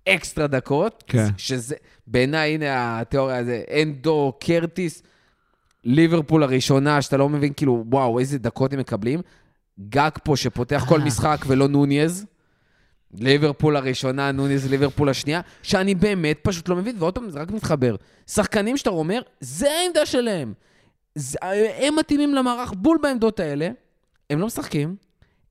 אקסטרה 0.10 0.48
דקות. 0.48 1.04
כן. 1.08 1.28
שזה, 1.38 1.76
בעיניי, 2.08 2.54
הנה 2.54 3.00
התיאוריה 3.00 3.38
הזו, 3.38 3.52
אנדו, 3.82 4.34
קרטיס, 4.40 5.04
ליברפול 5.84 6.44
הראשונה, 6.44 7.02
שאתה 7.02 7.18
לא 7.18 7.30
מבין, 7.30 7.54
כאילו, 7.54 7.86
וואו, 7.90 8.20
איזה 8.20 8.38
דקות 8.38 8.74
הם 8.74 8.80
מקבלים. 8.80 9.22
גג 9.90 10.12
פה 10.24 10.36
שפותח 10.36 10.86
כל 10.90 11.00
אה. 11.00 11.06
משחק 11.06 11.46
ולא 11.48 11.68
נוניז. 11.68 12.26
ליברפול 13.20 13.76
הראשונה, 13.76 14.32
נוניז 14.32 14.72
ליברפול 14.72 15.10
השנייה, 15.10 15.42
שאני 15.64 15.96
באמת 15.96 16.40
פשוט 16.42 16.70
לא 16.70 16.76
מבין, 16.76 16.96
ועוד 17.00 17.16
פעם, 17.16 17.30
זה 17.30 17.40
רק 17.40 17.52
מתחבר. 17.52 17.96
שחקנים 18.28 18.78
שאתה 18.78 18.90
אומר, 18.90 19.22
זה 19.40 19.72
העמדה 19.72 20.06
שלהם. 20.06 20.54
זה, 21.16 21.38
הם 21.78 21.96
מתאימים 21.96 22.36
למערך 22.36 22.74
בול 22.78 22.98
בעמדות 23.02 23.40
האלה, 23.40 23.70
הם 24.30 24.40
לא 24.40 24.46
משחקים. 24.46 24.96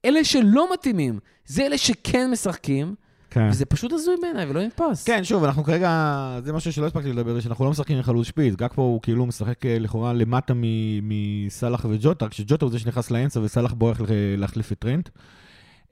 אלה 0.05 0.25
שלא 0.25 0.73
מתאימים, 0.73 1.19
זה 1.47 1.67
אלה 1.67 1.79
שכן 1.79 2.31
משחקים, 2.31 2.95
כן. 3.31 3.49
וזה 3.51 3.65
פשוט 3.65 3.93
הזוי 3.93 4.15
בעיניי 4.23 4.47
ולא 4.51 4.63
נתפס. 4.63 5.05
כן, 5.05 5.25
שוב, 5.25 5.45
אנחנו 5.45 5.65
כרגע, 5.65 6.39
זה 6.45 6.53
משהו 6.53 6.73
שלא 6.73 6.87
הספקתי 6.87 7.13
לדבר, 7.13 7.41
שאנחנו 7.41 7.65
לא 7.65 7.71
משחקים 7.71 7.97
עם 7.97 8.03
חלוץ 8.03 8.27
שפיץ. 8.27 8.55
גג 8.55 8.69
פה 8.75 8.83
הוא 8.83 9.03
כאילו 9.03 9.27
משחק 9.27 9.67
אה, 9.67 9.79
לכאורה 9.79 10.13
למטה 10.13 10.55
מסאלח 11.03 11.87
וג'וטה, 11.91 12.29
כשג'וטה 12.29 12.65
הוא 12.65 12.73
זה 12.73 12.79
שנכנס 12.79 13.11
לאמצע 13.11 13.41
וסאלח 13.41 13.73
בורח 13.73 14.01
להחליף 14.37 14.73
את 14.73 14.79
טרנט. 14.79 15.09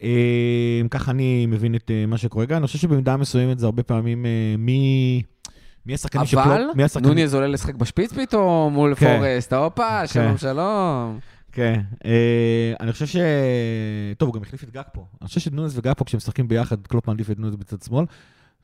אה, 0.03 0.81
ככה 0.91 1.11
אני 1.11 1.47
מבין 1.47 1.75
את 1.75 1.91
אה, 1.91 2.07
מה 2.07 2.19
שקורה 2.19 2.47
כאן. 2.47 2.57
אני 2.57 2.67
חושב 2.67 2.79
שבמידה 2.79 3.17
מסוימת 3.17 3.59
זה 3.59 3.67
הרבה 3.67 3.83
פעמים 3.83 4.27
אה, 4.27 4.55
מי... 4.59 5.23
מי 5.87 5.95
השחקנים 5.95 6.27
שקלופ... 6.27 6.47
אבל 6.47 6.65
מי 6.77 6.85
השחקנים... 6.85 7.09
נונייס 7.09 7.35
עולה 7.35 7.47
לשחק 7.47 7.75
בשפיץ 7.75 8.13
פתאום 8.13 8.73
מול 8.73 8.95
כן. 8.95 9.19
פורסט, 9.19 9.53
הופה, 9.53 10.07
שלום 10.07 10.39
שלום. 10.39 11.19
כן, 11.53 11.81
אני 12.81 12.93
חושב 12.93 13.07
ש... 13.07 13.17
טוב, 14.19 14.29
הוא 14.29 14.35
גם 14.35 14.43
החליף 14.43 14.65
את 14.65 14.71
גג 14.71 14.83
פה. 14.93 15.07
אני 15.21 15.29
חושב 15.29 15.41
שנונס 15.41 15.73
וגג 15.77 15.93
פה, 15.97 16.05
כשהם 16.05 16.19
משחקים 16.19 16.49
ביחד, 16.49 16.87
קלופ 16.87 17.09
מעדיף 17.09 17.31
את 17.31 17.39
נונס 17.39 17.55
בצד 17.55 17.83
שמאל. 17.83 18.05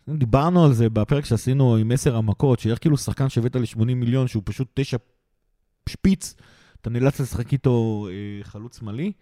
דיברנו 0.08 0.64
על 0.64 0.72
זה 0.72 0.90
בפרק 0.90 1.24
שעשינו 1.24 1.76
עם 1.76 1.92
עשר 1.92 2.16
המכות, 2.16 2.58
שאיך 2.58 2.78
כאילו 2.78 2.96
שחקן 2.96 3.28
שהבאת 3.28 3.56
ל-80 3.56 3.84
מיליון, 3.84 4.28
שהוא 4.28 4.42
פשוט 4.46 4.68
תשע 4.74 4.96
שפיץ, 5.88 6.34
אתה 6.80 6.90
נאלץ 6.90 7.20
לשחק 7.20 7.52
איתו 7.52 8.08
חלוץ 8.42 8.78
שמאלי. 8.78 9.12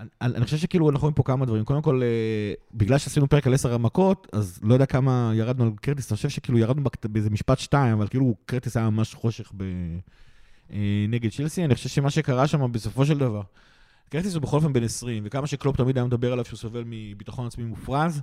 אני, 0.00 0.34
אני 0.36 0.44
חושב 0.44 0.56
שכאילו 0.56 0.90
אנחנו 0.90 1.00
רואים 1.00 1.14
פה 1.14 1.22
כמה 1.22 1.46
דברים. 1.46 1.64
קודם 1.64 1.82
כל, 1.82 2.02
אה, 2.02 2.52
בגלל 2.74 2.98
שעשינו 2.98 3.28
פרק 3.28 3.46
על 3.46 3.54
עשר 3.54 3.74
המכות, 3.74 4.26
אז 4.32 4.60
לא 4.62 4.74
יודע 4.74 4.86
כמה 4.86 5.32
ירדנו 5.34 5.64
על 5.64 5.70
קרטיס, 5.80 6.12
אני 6.12 6.16
חושב 6.16 6.28
שכאילו 6.28 6.58
ירדנו 6.58 6.82
באיזה 7.04 7.30
משפט 7.30 7.58
שתיים, 7.58 7.96
אבל 7.96 8.08
כאילו 8.08 8.34
קרטיס 8.46 8.76
היה 8.76 8.90
ממש 8.90 9.14
חושך 9.14 9.52
ב... 9.56 9.64
אה, 10.72 11.06
נגד 11.08 11.30
צ'לסי, 11.30 11.64
אני 11.64 11.74
חושב 11.74 11.88
שמה 11.88 12.10
שקרה 12.10 12.46
שם 12.46 12.72
בסופו 12.72 13.06
של 13.06 13.18
דבר, 13.18 13.42
קרטיס 14.08 14.34
הוא 14.34 14.42
בכל 14.42 14.56
אופן 14.56 14.72
בן 14.72 14.84
20, 14.84 15.22
וכמה 15.26 15.46
שקלופ 15.46 15.76
תמיד 15.76 15.98
היה 15.98 16.06
מדבר 16.06 16.32
עליו 16.32 16.44
שהוא 16.44 16.58
סובל 16.58 16.84
מביטחון 16.86 17.46
עצמי 17.46 17.64
מופרז, 17.64 18.20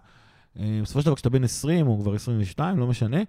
אה, 0.60 0.80
בסופו 0.84 1.00
של 1.00 1.06
דבר 1.06 1.16
כשאתה 1.16 1.30
בן 1.30 1.44
20, 1.44 1.88
או 1.88 2.00
כבר 2.02 2.14
22, 2.14 2.80
לא 2.80 2.88
משנה, 2.88 3.22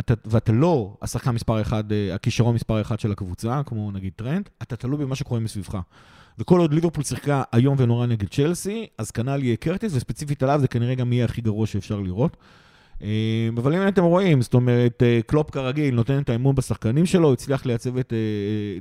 אתה, 0.00 0.14
ואתה 0.24 0.52
לא 0.52 0.96
השחקן 1.02 1.30
מספר 1.30 1.60
אחד, 1.60 1.84
הכישרון 2.14 2.54
מספר 2.54 2.80
אחד 2.80 3.00
של 3.00 3.12
הקבוצה, 3.12 3.62
כמו 3.66 3.90
נגיד 3.90 4.12
טרנט, 4.16 4.48
אתה 4.62 4.76
תלוי 4.76 5.04
במה 5.04 5.14
שקורה 5.14 5.40
מסביבך. 5.40 5.78
וכל 6.40 6.60
עוד 6.60 6.74
ליברפול 6.74 7.04
שיחקה 7.04 7.42
איום 7.54 7.76
ונורא 7.78 8.06
נגד 8.06 8.28
צ'לסי, 8.28 8.86
אז 8.98 9.10
כנ"ל 9.10 9.42
יהיה 9.42 9.56
קרטיס, 9.56 9.92
וספציפית 9.94 10.42
עליו 10.42 10.60
זה 10.60 10.68
כנראה 10.68 10.94
גם 10.94 11.12
יהיה 11.12 11.24
הכי 11.24 11.40
גרוע 11.40 11.66
שאפשר 11.66 12.00
לראות. 12.00 12.36
אה, 13.02 13.48
אבל 13.56 13.74
אם 13.74 13.88
אתם 13.88 14.04
רואים, 14.04 14.42
זאת 14.42 14.54
אומרת, 14.54 15.02
אה, 15.02 15.20
קלופ 15.26 15.50
כרגיל 15.50 15.94
נותן 15.94 16.18
את 16.18 16.30
האמון 16.30 16.54
בשחקנים 16.54 17.06
שלו, 17.06 17.32
הצליח 17.32 17.66
לייצב 17.66 17.96
את, 17.96 18.12
אה, 18.12 18.18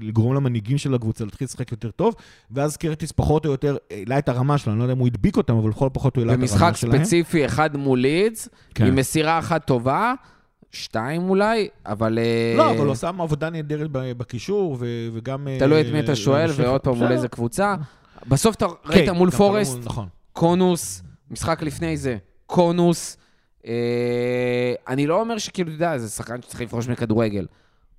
לגרום 0.07 0.33
למנהיגים 0.33 0.77
של 0.77 0.93
הקבוצה 0.93 1.25
להתחיל 1.25 1.45
לשחק 1.45 1.71
יותר 1.71 1.91
טוב, 1.91 2.15
ואז 2.51 2.77
קרטיס 2.77 3.11
פחות 3.11 3.45
או 3.45 3.51
יותר 3.51 3.77
העלה 3.91 4.19
את 4.19 4.29
הרמה 4.29 4.57
שלו, 4.57 4.71
אני 4.71 4.79
לא 4.79 4.83
יודע 4.83 4.93
אם 4.93 4.99
הוא 4.99 5.07
הדביק 5.07 5.37
אותם, 5.37 5.55
אבל 5.55 5.69
לכל 5.69 5.87
הפחות 5.87 6.15
הוא 6.15 6.21
העלה 6.21 6.33
את 6.33 6.39
הרמה 6.39 6.47
במשחק 6.51 6.75
שלהם. 6.75 7.03
ספציפי, 7.03 7.45
אחד 7.45 7.77
מול 7.77 7.99
לידס, 7.99 8.49
כן. 8.75 8.85
עם 8.85 8.95
מסירה 8.95 9.39
אחת 9.39 9.67
טובה, 9.67 10.13
שתיים 10.71 11.29
אולי, 11.29 11.69
אבל... 11.85 12.19
אה, 12.19 12.53
לא, 12.57 12.71
אבל 12.71 12.85
הוא 12.85 12.91
עשה 12.91 13.07
עבודה 13.07 13.49
נהדרת 13.49 13.89
בקישור, 13.91 14.77
וגם... 15.13 15.47
אה, 15.47 15.59
תלוי 15.59 15.81
את 15.81 15.85
מי 15.93 15.99
אתה 15.99 16.15
שואל. 16.15 16.49
ועוד 16.55 16.81
פעם 16.81 16.95
מול. 16.95 17.11
איזה 17.11 17.27
קבוצה. 17.27 17.75
בסוף 18.27 18.55
אתה 18.55 18.67
כן, 18.67 18.73
ראית 18.85 19.09
מול 19.09 19.29
גם 19.29 19.37
פורסט, 19.37 19.77
נכון. 19.83 20.07
קונוס, 20.33 21.03
משחק 21.31 21.61
לפני 21.61 21.97
זה, 21.97 22.17
קונוס. 22.45 23.17
אה, 23.65 24.73
אני 24.87 25.07
לא 25.07 25.21
אומר 25.21 25.37
שכאילו, 25.37 25.69
אתה 25.69 25.75
יודע, 25.75 25.97
זה 25.97 26.09
שחקן 26.09 26.41
שצריך 26.41 26.61
לפרוש 26.61 26.87
מכדורגל. 26.87 27.45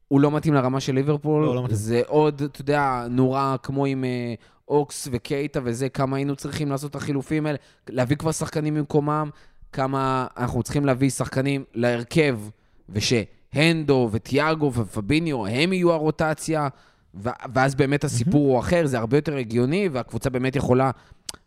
הוא 0.08 0.20
לא 0.20 0.30
מתאים 0.30 0.54
לרמה 0.54 0.80
של 0.80 0.94
ליברפול. 0.94 1.44
לא, 1.44 1.54
לא 1.54 1.64
מתאים. 1.64 1.76
זה 1.76 2.02
עוד, 2.06 2.42
אתה 2.42 2.60
יודע, 2.60 3.06
נורה 3.10 3.56
כמו 3.62 3.86
עם 3.86 4.04
אוקס 4.68 5.08
וקייטה 5.12 5.60
וזה, 5.64 5.88
כמה 5.88 6.16
היינו 6.16 6.36
צריכים 6.36 6.70
לעשות 6.70 6.90
את 6.90 6.96
החילופים 6.96 7.46
האלה, 7.46 7.58
להביא 7.88 8.16
כבר 8.16 8.32
שחקנים 8.32 8.74
במקומם, 8.74 9.30
כמה 9.72 10.26
אנחנו 10.36 10.62
צריכים 10.62 10.86
להביא 10.86 11.10
שחקנים 11.10 11.64
להרכב, 11.74 12.38
ושהנדו 12.92 14.08
וטיאגו 14.12 14.72
ופביניו, 14.72 15.46
הם 15.46 15.72
יהיו 15.72 15.92
הרוטציה, 15.92 16.68
ואז 17.54 17.74
באמת 17.74 18.04
הסיפור 18.04 18.52
הוא 18.52 18.58
אחר, 18.58 18.86
זה 18.86 18.98
הרבה 18.98 19.16
יותר 19.16 19.36
הגיוני, 19.36 19.88
והקבוצה 19.92 20.30
באמת 20.30 20.56
יכולה 20.56 20.90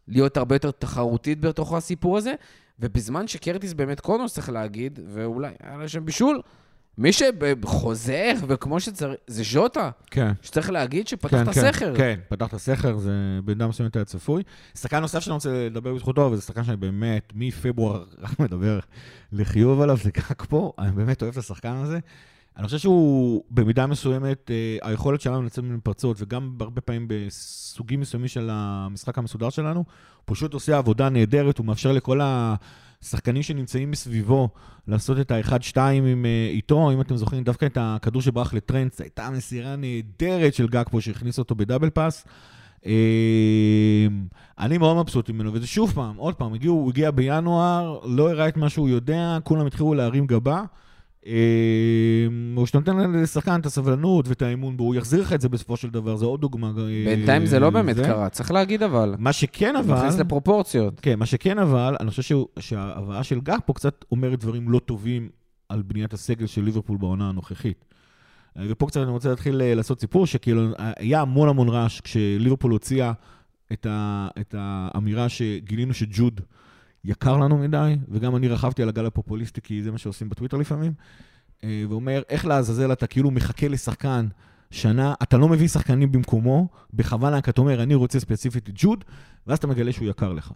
להיות 0.08 0.38
הרבה 0.38 0.56
יותר 0.56 0.72
תחרותית 0.72 1.40
בתוך 1.40 1.74
הסיפור 1.74 2.18
הזה. 2.18 2.34
ובזמן 2.80 3.28
שקרטיס 3.28 3.74
באמת 3.74 4.00
קונוס, 4.00 4.34
צריך 4.34 4.50
להגיד, 4.50 5.00
ואולי 5.08 5.52
היה 5.64 5.78
לה 5.78 5.88
שם 5.88 6.06
בישול, 6.06 6.42
מי 6.98 7.10
שחוזר 7.14 8.34
וכמו 8.48 8.80
שצריך, 8.80 9.16
זה 9.28 9.44
ז'וטה, 9.44 9.90
כן. 10.12 10.32
שצריך 10.42 10.70
להגיד 10.70 11.08
שפתח 11.08 11.30
כן, 11.32 11.44
את 11.44 11.48
הסכר. 11.48 11.96
כן, 11.96 11.98
כן, 11.98 12.20
פתח 12.30 12.48
את 12.48 12.54
הסכר, 12.54 12.98
זה 12.98 13.12
במידה 13.46 13.68
מסוימת 13.68 13.96
היה 13.96 14.06
צפוי. 14.06 14.44
שחקן 14.76 15.00
נוסף 15.00 15.20
שאני 15.20 15.34
רוצה 15.34 15.50
לדבר 15.70 15.94
בזכותו, 15.94 16.30
וזה 16.32 16.42
שחקן 16.42 16.64
שאני 16.64 16.78
באמת 16.78 17.34
מפברואר 17.36 18.04
רק 18.20 18.40
מדבר 18.40 18.80
לחיוב 19.32 19.82
עליו, 19.82 19.98
זה 19.98 20.12
קק 20.12 20.46
פה, 20.46 20.74
אני 20.80 20.92
באמת 20.92 21.22
אוהב 21.22 21.32
את 21.32 21.38
השחקן 21.38 21.76
הזה. 21.76 22.00
אני 22.58 22.66
חושב 22.66 22.78
שהוא 22.78 23.44
במידה 23.52 23.88
מסוימת, 23.88 24.52
אה, 24.52 24.90
היכולת 24.90 25.22
שלנו 25.22 25.44
לצאת 25.44 25.64
ממנו 25.64 25.80
פרצות, 25.84 26.18
וגם 26.20 26.56
הרבה 26.60 26.82
פעמים 26.82 27.06
בסוגים 27.10 28.00
מסוימים 28.00 28.28
של 28.28 28.50
המשחק 28.52 29.18
המסודר 29.18 29.50
שלנו, 29.50 29.84
פשוט 30.26 30.54
עושה 30.54 30.78
עבודה 30.78 31.10
נהדרת, 31.10 31.58
הוא 31.58 31.66
מאפשר 31.66 31.92
לכל 31.92 32.20
השחקנים 32.24 33.44
שנמצאים 33.44 33.92
מסביבו 33.92 34.50
לעשות 34.88 35.20
את 35.20 35.32
ה-1-2 35.32 35.78
עם, 35.80 36.26
אה, 36.26 36.50
איתו. 36.50 36.92
אם 36.92 37.02
אתם 37.02 37.16
זוכרים, 37.16 37.44
דווקא 37.44 37.66
את 37.66 37.78
הכדור 37.82 38.22
שברח 38.22 38.54
לטרנץ, 38.54 39.02
הייתה 39.02 39.30
מסירה 39.30 39.76
נהדרת 39.76 40.54
של 40.54 40.68
גג 40.68 40.84
פה 40.92 41.02
שהכניס 41.02 41.40
אותו 41.40 41.56
בדאבל 41.56 41.90
פאס. 41.90 42.26
אה, 42.86 44.08
אני 44.60 44.78
מאוד 44.78 44.98
מבסוט 44.98 45.30
ממנו, 45.30 45.54
וזה 45.54 45.68
שוב 45.68 45.92
פעם, 45.92 46.16
עוד 46.16 46.36
פעם, 46.36 46.54
הגיעו, 46.54 46.76
הוא 46.76 46.90
הגיע 46.90 47.12
בינואר, 47.12 48.00
לא 48.04 48.32
הראה 48.32 48.48
את 48.48 48.58
מה 48.58 48.70
שהוא 48.70 48.90
יודע, 48.90 49.38
כולם 49.44 49.66
התחילו 49.66 49.94
להרים 49.94 50.28
גבה. 50.28 50.64
או 52.58 52.68
שאתה 52.68 52.80
נותן 52.80 53.12
לשחקן 53.12 53.60
את 53.60 53.66
הסבלנות 53.66 54.28
ואת 54.28 54.42
האמון 54.42 54.78
בו, 54.78 54.84
הוא 54.84 54.96
יחזיר 54.96 55.22
לך 55.22 55.34
את 55.34 55.42
זה 55.42 55.50
בסופו 55.50 55.78
של 55.78 55.90
דבר, 55.90 56.16
זו 56.16 56.26
עוד 56.26 56.42
דוגמה. 56.42 56.68
אה, 56.68 56.74
בינתיים 57.06 57.46
זה 57.46 57.60
לא 57.60 57.70
באמת 57.70 57.96
קרה, 57.96 58.30
צריך 58.30 58.52
להגיד 58.52 58.84
אבל. 58.84 59.16
מה 59.18 59.34
שכן 59.34 59.76
אבל... 59.76 59.96
נכנס 59.96 60.20
לפרופורציות. 60.20 61.00
כן, 61.00 61.20
מה 61.20 61.26
שכן 61.26 61.60
אבל, 61.60 61.96
אני 62.00 62.10
חושב 62.10 62.38
שההבאה 62.60 63.24
של 63.24 63.40
גג 63.40 63.58
פה 63.66 63.74
קצת 63.74 64.06
אומרת 64.12 64.40
דברים 64.40 64.70
לא 64.70 64.80
טובים 64.80 65.30
על 65.70 65.82
בניית 65.82 66.14
הסגל 66.14 66.46
של 66.46 66.64
ליברפול 66.64 66.98
בעונה 66.98 67.30
הנוכחית. 67.30 67.86
אה, 68.58 68.64
ופה 68.70 68.88
קצת 68.88 69.02
אני 69.02 69.12
רוצה 69.12 69.30
להתחיל 69.30 69.62
אה, 69.62 69.76
לעשות 69.76 70.00
סיפור, 70.00 70.28
שכאילו 70.28 70.62
היה 70.78 71.22
המון 71.22 71.50
המון 71.50 71.70
רעש 71.70 72.02
כשליברפול 72.02 72.72
הוציאה 72.72 73.12
את, 73.74 73.86
ה, 73.90 74.28
את 74.40 74.56
האמירה 74.58 75.30
שגילינו 75.30 75.94
שג'וד 75.94 76.42
יקר 77.06 77.38
לנו 77.38 77.58
מדי, 77.58 77.96
וגם 78.10 78.36
אני 78.36 78.48
רכבתי 78.48 78.84
על 78.84 78.90
הגל 78.90 79.06
הפופוליסטי, 79.06 79.62
כי 79.62 79.84
זה 79.84 79.92
מה 79.92 79.98
שעושים 79.98 80.30
בטוויטר 80.30 80.58
לפעמים, 80.58 80.94
אה, 81.64 81.84
ואומר, 81.90 82.22
איך 82.30 82.46
לעזאזל 82.46 82.94
אתה 82.94 83.08
כאילו 83.08 83.32
מחכה 83.32 83.68
לשחקן 83.68 84.28
שנה, 84.72 85.14
אתה 85.24 85.38
לא 85.38 85.50
מביא 85.50 85.68
שחקנים 85.68 86.12
במקומו, 86.12 86.68
בכוונה, 86.94 87.42
כי 87.42 87.50
אתה 87.50 87.62
אומר, 87.62 87.84
אני 87.84 87.96
רוצה 87.96 88.20
ספציפית 88.20 88.70
את 88.70 88.74
ג'וד, 88.74 89.04
ואז 89.48 89.58
אתה 89.58 89.68
מגלה 89.68 89.92
שהוא 89.92 90.08
יקר 90.08 90.34
לך. 90.34 90.52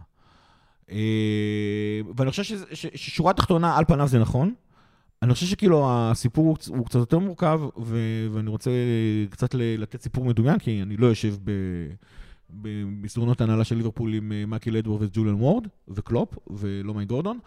אה, 0.91 2.01
ואני 2.17 2.31
חושב 2.31 2.57
ששורה 2.73 3.33
תחתונה, 3.33 3.77
על 3.77 3.85
פניו 3.85 4.07
זה 4.07 4.19
נכון. 4.19 4.53
אני 5.21 5.33
חושב 5.33 5.45
שכאילו 5.45 5.87
הסיפור 5.91 6.57
הוא, 6.67 6.85
קצת 6.85 6.99
יותר 6.99 7.19
מורכב, 7.19 7.61
ו- 7.77 8.27
ואני 8.31 8.49
רוצה 8.49 8.71
קצת 9.29 9.49
לתת 9.53 10.01
סיפור 10.01 10.25
מדומיין, 10.25 10.59
כי 10.59 10.81
אני 10.81 10.97
לא 10.97 11.07
יושב 11.07 11.35
ב... 11.43 11.51
במסדרונות 12.49 13.41
ההנהלה 13.41 13.63
של 13.63 13.75
ליברפול 13.75 14.13
עם 14.13 14.31
אה, 14.31 14.45
מייקל 14.45 14.77
אדוארדס 14.77 15.01
וג'וליאן 15.01 15.35
וורד 15.35 15.67
וקלופ 15.87 16.37
ולא 16.47 16.93
מי 16.93 17.05
גורדון. 17.05 17.39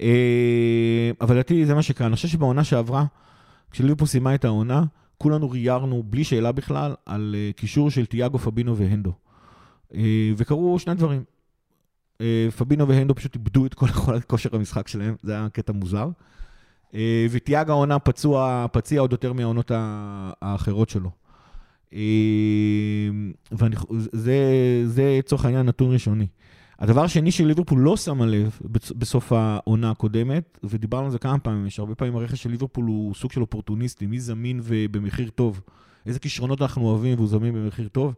אה, 0.00 1.10
אבל 1.20 1.34
לדעתי 1.34 1.66
זה 1.66 1.74
מה 1.74 1.82
שקרה. 1.82 2.06
אני 2.06 2.16
חושב 2.16 2.28
שבעונה 2.28 2.64
שעברה, 2.64 3.04
כשליברפול 3.70 4.06
סיימה 4.06 4.34
את 4.34 4.44
העונה, 4.44 4.84
כולנו 5.18 5.50
ריירנו 5.50 6.02
בלי 6.02 6.24
שאלה 6.24 6.52
בכלל 6.52 6.94
על 7.06 7.34
אה, 7.38 7.50
קישור 7.56 7.90
של 7.90 8.06
תיאגו, 8.06 8.38
פבינו 8.38 8.76
והנדו. 8.76 9.12
וקרו 10.36 10.78
שני 10.78 10.94
דברים. 10.94 11.24
פבינו 12.56 12.88
והנדו 12.88 13.14
פשוט 13.14 13.34
איבדו 13.34 13.66
את 13.66 13.74
כל 13.74 13.86
יכולת 13.94 14.24
כושר 14.24 14.56
המשחק 14.56 14.88
שלהם, 14.88 15.14
זה 15.22 15.32
היה 15.32 15.48
קטע 15.48 15.72
מוזר. 15.72 16.08
אה, 16.94 17.26
ותיאג 17.30 17.70
העונה 17.70 17.98
פצוע, 17.98 18.66
פציע 18.72 19.00
עוד 19.00 19.12
יותר 19.12 19.32
מהעונות 19.32 19.70
האחרות 19.74 20.88
שלו. 20.88 21.10
אה, 21.94 22.00
ואני, 23.52 23.76
זה, 24.12 24.36
זה 24.86 25.16
לצורך 25.18 25.44
העניין 25.44 25.66
נתון 25.66 25.92
ראשוני. 25.92 26.26
הדבר 26.78 27.04
השני 27.04 27.30
שליברפול 27.30 27.78
לא 27.78 27.96
שמה 27.96 28.26
לב 28.26 28.58
בסוף 28.70 29.32
העונה 29.32 29.90
הקודמת, 29.90 30.58
ודיברנו 30.64 31.04
על 31.04 31.10
זה 31.10 31.18
כמה 31.18 31.38
פעמים, 31.38 31.70
שהרבה 31.70 31.94
פעמים 31.94 32.16
הרכש 32.16 32.42
של 32.42 32.50
ליברפול 32.50 32.84
הוא 32.84 33.14
סוג 33.14 33.32
של 33.32 33.40
אופורטוניסטי, 33.40 34.06
מי 34.06 34.20
זמין 34.20 34.60
ובמחיר 34.62 35.30
טוב. 35.30 35.60
איזה 36.06 36.18
כישרונות 36.18 36.62
אנחנו 36.62 36.88
אוהבים 36.88 37.14
והוא 37.14 37.28
זמין 37.28 37.54
במחיר 37.54 37.88
טוב. 37.88 38.14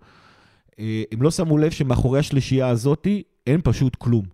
אה, 0.78 1.02
הם 1.12 1.22
לא 1.22 1.30
שמו 1.30 1.58
לב 1.58 1.70
שמאחורי 1.70 2.18
השלישייה 2.18 2.68
הזאתי 2.68 3.22
אין 3.46 3.60
פשוט 3.64 3.96
כלום. 3.96 4.24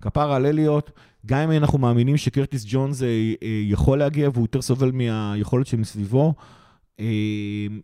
כפרה 0.00 0.36
על 0.36 0.46
אליוט, 0.46 0.90
גם 1.26 1.38
אם 1.38 1.62
אנחנו 1.62 1.78
מאמינים 1.78 2.16
שקרטיס 2.16 2.64
ג'ונס 2.68 3.02
אה, 3.02 3.08
אה, 3.42 3.60
יכול 3.64 3.98
להגיע 3.98 4.28
והוא 4.32 4.44
יותר 4.44 4.62
סובל 4.62 4.90
מהיכולת 4.90 5.66
שמסביבו, 5.66 6.34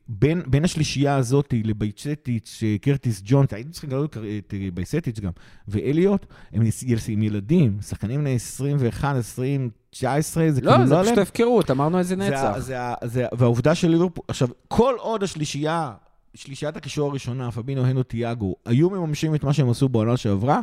בין, 0.09 0.42
בין 0.47 0.64
השלישייה 0.64 1.16
הזאת 1.16 1.55
לבייסטיץ', 1.64 2.61
אה, 2.62 2.77
קרטיס 2.81 3.23
ג'ונס, 3.25 3.53
היינו 3.55 3.71
צריכים 3.71 3.90
לגלות 3.90 4.16
את 4.16 4.55
אה, 4.55 4.68
בייסטיץ' 4.75 5.21
גם, 5.21 5.31
ואליוט, 5.68 6.27
הם 6.53 6.62
עם 7.09 7.23
ילדים, 7.23 7.79
שחקנים 7.81 8.21
בני 8.21 8.35
21, 8.35 9.16
20, 9.16 9.71
19, 9.90 10.51
זה 10.51 10.61
לא, 10.61 10.71
כאילו 10.73 10.87
זה 10.87 10.94
לא 10.94 10.99
פשוט 11.01 11.12
עליהם. 11.12 11.23
הפקרות, 11.23 11.71
אמרנו 11.71 11.99
איזה 11.99 12.09
זה 12.09 12.16
נצח. 12.16 12.55
זה 12.59 12.81
ה- 12.81 12.94
זה 13.05 13.25
ה- 13.27 13.29
והעובדה 13.33 13.75
של 13.75 13.88
ליברפול, 13.88 14.25
עכשיו, 14.29 14.49
כל 14.68 14.94
עוד 14.99 15.23
השלישייה, 15.23 15.92
שלישיית 16.35 16.77
הקישור 16.77 17.11
הראשונה, 17.11 17.51
פבינו, 17.51 17.85
הנו, 17.87 18.03
תיאגו, 18.03 18.55
היו 18.66 18.90
מממשים 18.90 19.35
את 19.35 19.44
מה 19.44 19.53
שהם 19.53 19.71
עשו 19.71 19.88
בעונה 19.88 20.16
שעברה, 20.16 20.61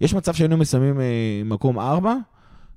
יש 0.00 0.14
מצב 0.14 0.34
שהיינו 0.34 0.56
מסיימים 0.56 1.00
אה, 1.00 1.04
מקום 1.44 1.78
ארבע, 1.78 2.14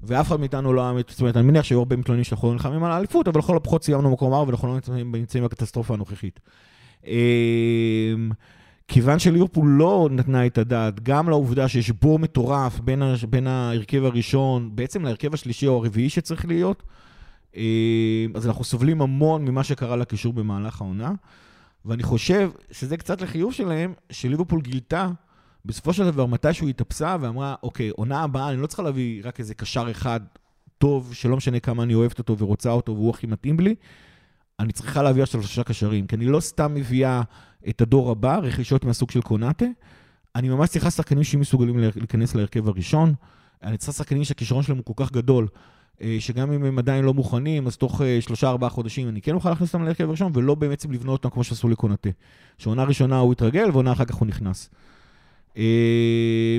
ואף 0.04 0.28
אחד 0.28 0.40
מאיתנו 0.40 0.74
לא 0.74 0.82
היה, 0.82 0.94
זאת 1.08 1.22
אומרת, 1.22 1.38
אני 1.38 1.48
מניח 1.48 1.64
שהיו 1.64 1.80
הרבה 1.80 1.96
מתלוננים 1.96 2.24
שאנחנו 2.24 2.48
לא 2.48 2.54
נלחמים 2.54 2.84
על 2.84 2.92
האליפות, 2.92 3.28
אבל 3.28 3.40
לכל 3.40 3.58
הפחות 3.58 3.84
סיימנו 3.84 4.12
מקום 4.12 4.34
ארבע 4.34 4.50
ואנחנו 4.50 4.68
לא 4.68 4.80
נמצאים- 5.04 5.44
בקטסטרופה 5.44 5.94
הנוכחית. 5.94 6.40
אה, 7.08 8.14
כיוון 8.88 9.20
שליברפול 9.20 9.68
לא 9.70 10.08
נתנה 10.12 10.46
את 10.46 10.58
הדעת 10.58 11.04
גם 11.04 11.30
לעובדה 11.30 11.68
שיש 11.68 11.92
בור 11.92 12.20
מטורף 12.20 12.80
בין, 12.80 13.04
בין 13.30 13.48
ההרכב 13.48 14.04
הראשון, 14.04 14.70
בעצם 14.76 15.04
להרכב 15.04 15.34
השלישי 15.34 15.68
או 15.68 15.76
הרביעי 15.76 16.10
שצריך 16.10 16.46
להיות, 16.46 16.84
אה, 17.56 17.62
אז 18.36 18.48
אנחנו 18.48 18.64
סובלים 18.64 19.02
המון 19.02 19.46
ממה 19.46 19.64
שקרה 19.64 19.96
לקישור 19.96 20.34
במהלך 20.34 20.82
העונה, 20.82 21.12
ואני 21.86 22.04
חושב 22.04 22.50
שזה 22.72 22.98
קצת 22.98 23.22
לחיוב 23.22 23.54
שלהם, 23.54 23.94
שליברפול 24.10 24.62
גילתה 24.62 25.08
בסופו 25.66 25.94
של 25.94 26.06
דבר 26.06 26.26
מתישהו 26.26 26.68
היא 26.68 26.74
התאפסה 26.74 27.18
ואמרה, 27.22 27.56
אוקיי, 27.64 27.90
עונה 27.90 28.22
הבאה, 28.22 28.50
אני 28.50 28.62
לא 28.62 28.68
צריכה 28.68 28.84
להביא 28.84 29.22
רק 29.24 29.40
איזה 29.40 29.54
קשר 29.54 29.92
אחד 29.92 30.20
טוב, 30.78 31.14
שלא 31.14 31.38
משנה 31.38 31.60
כמה 31.60 31.84
אני 31.84 31.94
אוהבת 31.94 32.20
אותו 32.20 32.38
ורוצה 32.38 32.72
אותו 32.72 32.96
והוא 32.96 33.10
הכי 33.10 33.28
מתאים 33.28 33.60
לי, 33.60 33.76
אני 34.60 34.74
צריכה 34.74 35.04
להביא 35.04 35.24
עכשיו 35.24 35.42
שלושה 35.42 35.64
קשרים, 35.64 36.08
כי 36.08 36.16
אני 36.16 36.26
לא 36.26 36.40
סתם 36.40 36.74
מביאה 36.74 37.22
את 37.70 37.82
הדור 37.82 38.12
הבא, 38.12 38.38
רכישות 38.38 38.86
מהסוג 38.86 39.12
של 39.12 39.22
קונאטה, 39.22 39.66
אני 40.36 40.50
ממש 40.50 40.70
צריכה 40.70 40.92
שחקנים 40.92 41.24
שיהיו 41.24 41.42
מסוגלים 41.42 41.80
להיכנס 41.80 42.36
להרכב 42.36 42.68
הראשון, 42.68 43.14
אני 43.64 43.78
צריכה 43.78 43.94
שחקנים 43.94 44.24
שהכישרון 44.24 44.64
שלהם 44.64 44.78
הוא 44.78 44.96
כל 44.96 45.06
כך 45.06 45.12
גדול, 45.12 45.48
אה, 46.02 46.18
שגם 46.20 46.52
אם 46.52 46.66
הם 46.66 46.80
עדיין 46.80 47.06
לא 47.06 47.14
מוכנים, 47.14 47.68
אז 47.68 47.78
תוך 47.78 48.02
אה, 48.02 48.22
שלושה 48.22 48.50
ארבעה 48.50 48.70
חודשים 48.70 49.10
אני 49.10 49.22
כן 49.22 49.34
אוכל 49.34 49.50
להכניס 49.50 49.74
אותם 49.74 49.86
להרכב 49.86 50.08
הראשון, 50.10 50.32
ולא 50.36 50.56
בעצם 50.56 50.92
לבנות 50.92 51.26
אותם 51.26 51.34
כמו 51.34 51.44
שעשו 51.44 51.70
לקונאטה. 51.70 52.10
שעונה 52.58 52.84
ראשונה 52.84 53.18
הוא 53.18 53.32
התרגל, 53.32 53.70
ועונה 53.74 53.92
אחר 53.92 54.06
כך 54.06 54.16
הוא 54.16 54.28
נכנס. 54.28 54.70
אה, 55.58 55.64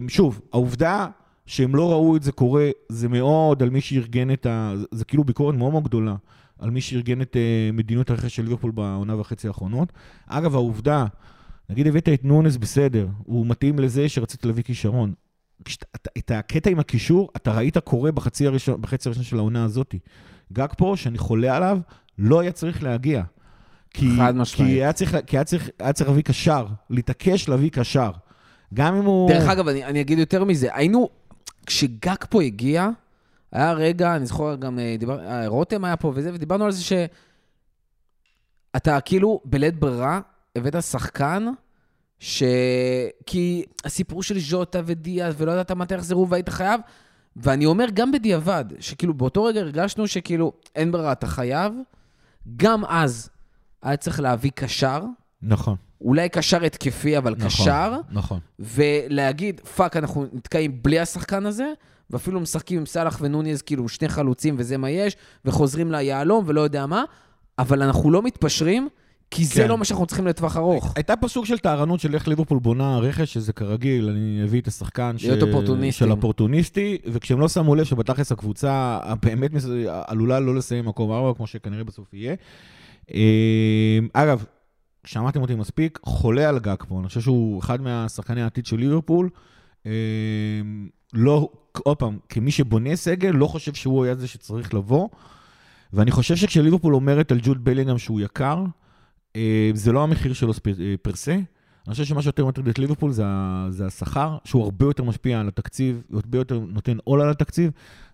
שוב, 0.09 0.41
העובדה 0.53 1.07
שהם 1.47 1.74
לא 1.74 1.91
ראו 1.93 2.16
את 2.16 2.22
זה 2.22 2.32
קורה, 2.32 2.70
זה 2.88 3.09
מאוד 3.09 3.62
על 3.62 3.70
מי 3.70 3.80
שארגן 3.80 4.30
את 4.30 4.47
ה... 4.47 4.74
זה- 4.91 5.05
כאילו 5.05 5.24
ביקורת 5.24 5.55
מאוד 5.55 5.72
מאוד 5.72 5.84
גדולה 5.84 6.14
על 6.59 6.70
מי 6.70 6.80
שארגן 6.80 7.22
את 7.22 7.36
אה, 7.36 7.70
מדיניות 7.72 8.11
הרכש 8.11 8.36
של 8.36 8.43
ליברפול 8.43 8.70
בעונה 8.70 9.16
וחצי 9.20 9.49
האחרונות. 9.49 9.93
אגב, 10.26 10.55
העובדה, 10.55 11.05
נגיד 11.70 11.86
הבאת 11.86 12.09
את 12.09 12.24
נונס 12.24 12.57
בסדר, 12.57 13.09
הוא 13.24 13.47
מתאים 13.47 13.78
לזה 13.78 14.09
שרצית 14.09 14.45
להביא 14.47 14.62
כישרון. 14.62 15.12
את 16.18 16.30
הקטע 16.30 16.70
עם 16.70 16.78
הקישור, 16.78 17.28
אתה 17.36 17.53
ראית 17.53 17.78
קורה 17.78 18.12
בחצי 18.12 18.47
הראשון, 18.47 18.80
בחצי 18.82 19.09
הראשון 19.09 19.24
של 19.24 19.38
העונה 19.38 19.64
הזאת. 19.64 19.95
גג 20.53 20.66
פה, 20.76 20.93
שאני 20.97 21.18
חולה 21.18 21.57
עליו, 21.57 21.78
לא 22.18 22.41
היה 22.41 22.53
צריך 22.53 22.82
להגיע. 22.82 23.22
כי, 23.95 24.07
חד 24.16 24.36
משמעית. 24.36 24.70
כי 24.72 24.82
היה 24.82 24.93
צריך, 24.93 25.16
כי 25.26 25.36
היה 25.36 25.45
צריך, 25.45 25.68
היה 25.78 25.93
צריך 25.93 26.09
להביא 26.11 26.22
קשר, 26.22 26.66
להתעקש 26.91 27.49
להביא 27.49 27.70
קשר. 27.70 28.11
גם 28.74 28.94
אם 28.94 29.04
הוא... 29.04 29.28
דרך 29.28 29.48
אגב, 29.48 29.68
אני, 29.68 29.84
אני 29.84 30.00
אגיד 30.00 30.18
יותר 30.18 30.44
מזה, 30.44 30.68
היינו, 30.74 31.08
כשגג 31.66 32.24
פה 32.30 32.42
הגיע, 32.42 32.88
היה 33.52 33.72
רגע, 33.72 34.16
אני 34.16 34.26
זוכר 34.26 34.56
גם, 34.56 34.78
אה, 34.78 34.96
דיבר, 34.98 35.26
אה, 35.26 35.48
רותם 35.48 35.84
היה 35.84 35.96
פה 35.96 36.12
וזה, 36.14 36.34
ודיברנו 36.34 36.64
על 36.64 36.72
זה 36.72 36.82
ש... 36.82 36.92
אתה 38.76 39.00
כאילו 39.00 39.40
בלית 39.44 39.80
ברירה 39.80 40.20
הבאת 40.56 40.82
שחקן 40.82 41.46
ש... 42.18 42.42
כי 43.26 43.64
הסיפור 43.84 44.22
של 44.22 44.38
ז'וטה 44.38 44.80
ודיאז, 44.84 45.34
ולא 45.38 45.52
ידעת 45.52 45.70
מתי 45.70 45.94
יחזרו 45.94 46.28
והיית 46.28 46.48
חייב, 46.48 46.80
ואני 47.36 47.66
אומר 47.66 47.86
גם 47.94 48.12
בדיעבד, 48.12 48.64
שכאילו 48.80 49.14
באותו 49.14 49.44
רגע 49.44 49.60
הרגשנו 49.60 50.06
שכאילו 50.06 50.52
אין 50.74 50.92
ברירה, 50.92 51.12
אתה 51.12 51.26
חייב. 51.26 51.72
גם 52.56 52.84
אז 52.84 53.30
היה 53.82 53.96
צריך 53.96 54.20
להביא 54.20 54.50
קשר, 54.54 55.02
נכון. 55.42 55.76
אולי 56.01 56.28
קשר 56.28 56.64
התקפי, 56.64 57.18
אבל 57.18 57.34
נכון, 57.38 57.48
קשר, 57.48 57.92
נכון. 58.11 58.38
ולהגיד, 58.59 59.61
fuck, 59.61 59.96
אנחנו 59.96 60.26
נתקעים 60.32 60.82
בלי 60.82 61.01
השחקן 61.01 61.46
הזה, 61.46 61.72
ואפילו 62.11 62.40
משחקים 62.40 62.78
עם 62.78 62.86
סאלח 62.86 63.18
ונוניז, 63.20 63.62
כאילו 63.62 63.88
שני 63.88 64.09
חלוצים 64.09 64.55
וזה 64.59 64.76
מה 64.76 64.90
יש, 64.90 65.16
וחוזרים 65.44 65.92
ליהלום 65.92 66.44
ולא 66.46 66.61
יודע 66.61 66.86
מה, 66.86 67.05
אבל 67.59 67.82
אנחנו 67.82 68.11
לא 68.11 68.22
מתפשרים, 68.22 68.88
כי 69.30 69.44
זה 69.44 69.55
כן. 69.55 69.68
לא 69.68 69.78
מה 69.78 69.84
שאנחנו 69.84 70.07
צריכים 70.07 70.26
לטווח 70.26 70.57
ארוך. 70.57 70.92
הייתה 70.96 71.16
פה 71.16 71.28
סוג 71.28 71.44
של 71.44 71.59
טהרנות 71.59 72.01
של 72.01 72.14
איך 72.14 72.28
ליברפול 72.28 72.59
בונה 72.59 72.98
רכש, 72.98 73.32
שזה 73.32 73.53
כרגיל, 73.53 74.09
אני 74.09 74.44
אביא 74.44 74.61
את 74.61 74.68
השחקן 74.68 75.18
ש... 75.18 75.26
של 75.90 76.11
אופורטוניסטי, 76.11 76.98
וכשהם 77.07 77.40
לא 77.40 77.48
שמו 77.48 77.74
לב 77.74 77.84
שבתכלס 77.84 78.32
הקבוצה 78.32 78.98
באמת 79.22 79.51
עלולה 80.07 80.40
לא 80.40 80.55
לסיים 80.55 80.84
מקום 80.84 81.12
ארבע, 81.12 81.34
כמו 81.34 81.46
שכנראה 81.46 81.84
בסוף 81.84 82.14
יהיה. 82.14 82.34
אה, 83.14 83.98
אגב, 84.12 84.44
שמעתם 85.05 85.42
אותי 85.42 85.55
מספיק, 85.55 85.98
חולה 86.03 86.48
על 86.48 86.59
גג 86.59 86.76
פה, 86.88 86.98
אני 87.01 87.09
חושב 87.09 87.20
שהוא 87.20 87.61
אחד 87.61 87.80
מהשחקני 87.80 88.42
העתיד 88.42 88.66
של 88.66 88.76
ליברפול. 88.76 89.30
אה, 89.86 89.92
לא, 91.12 91.48
עוד 91.84 91.96
פעם, 91.96 92.18
כמי 92.28 92.51
שבונה 92.51 92.96
סגל, 92.96 93.30
לא 93.30 93.46
חושב 93.46 93.74
שהוא 93.74 94.05
היה 94.05 94.14
זה 94.14 94.28
שצריך 94.28 94.74
לבוא. 94.74 95.09
ואני 95.92 96.11
חושב 96.11 96.36
שכשליברפול 96.36 96.94
אומרת 96.94 97.32
על 97.32 97.40
ג'וד 97.42 97.64
בלינגהם 97.64 97.98
שהוא 97.98 98.20
יקר, 98.20 98.64
אה, 99.36 99.70
זה 99.74 99.92
לא 99.92 100.03
המחיר 100.03 100.32
שלו 100.32 100.55
ספ- 100.55 100.80
אה, 100.80 100.94
פר. 101.03 101.12
אני 101.86 101.92
חושב 101.92 102.04
שמה 102.04 102.22
שיותר 102.22 102.46
מטריד 102.46 102.68
את 102.68 102.78
ליברפול 102.78 103.12
זה, 103.12 103.24
זה 103.68 103.86
השכר, 103.86 104.36
שהוא 104.44 104.62
הרבה 104.64 104.84
יותר 104.86 105.04
משפיע 105.04 105.40
על 105.40 105.48
התקציב, 105.48 106.02
הרבה 106.14 106.38
יותר 106.38 106.58
נותן 106.58 106.96
עול 107.04 107.20
על 107.20 107.30
התקציב. 107.30 107.70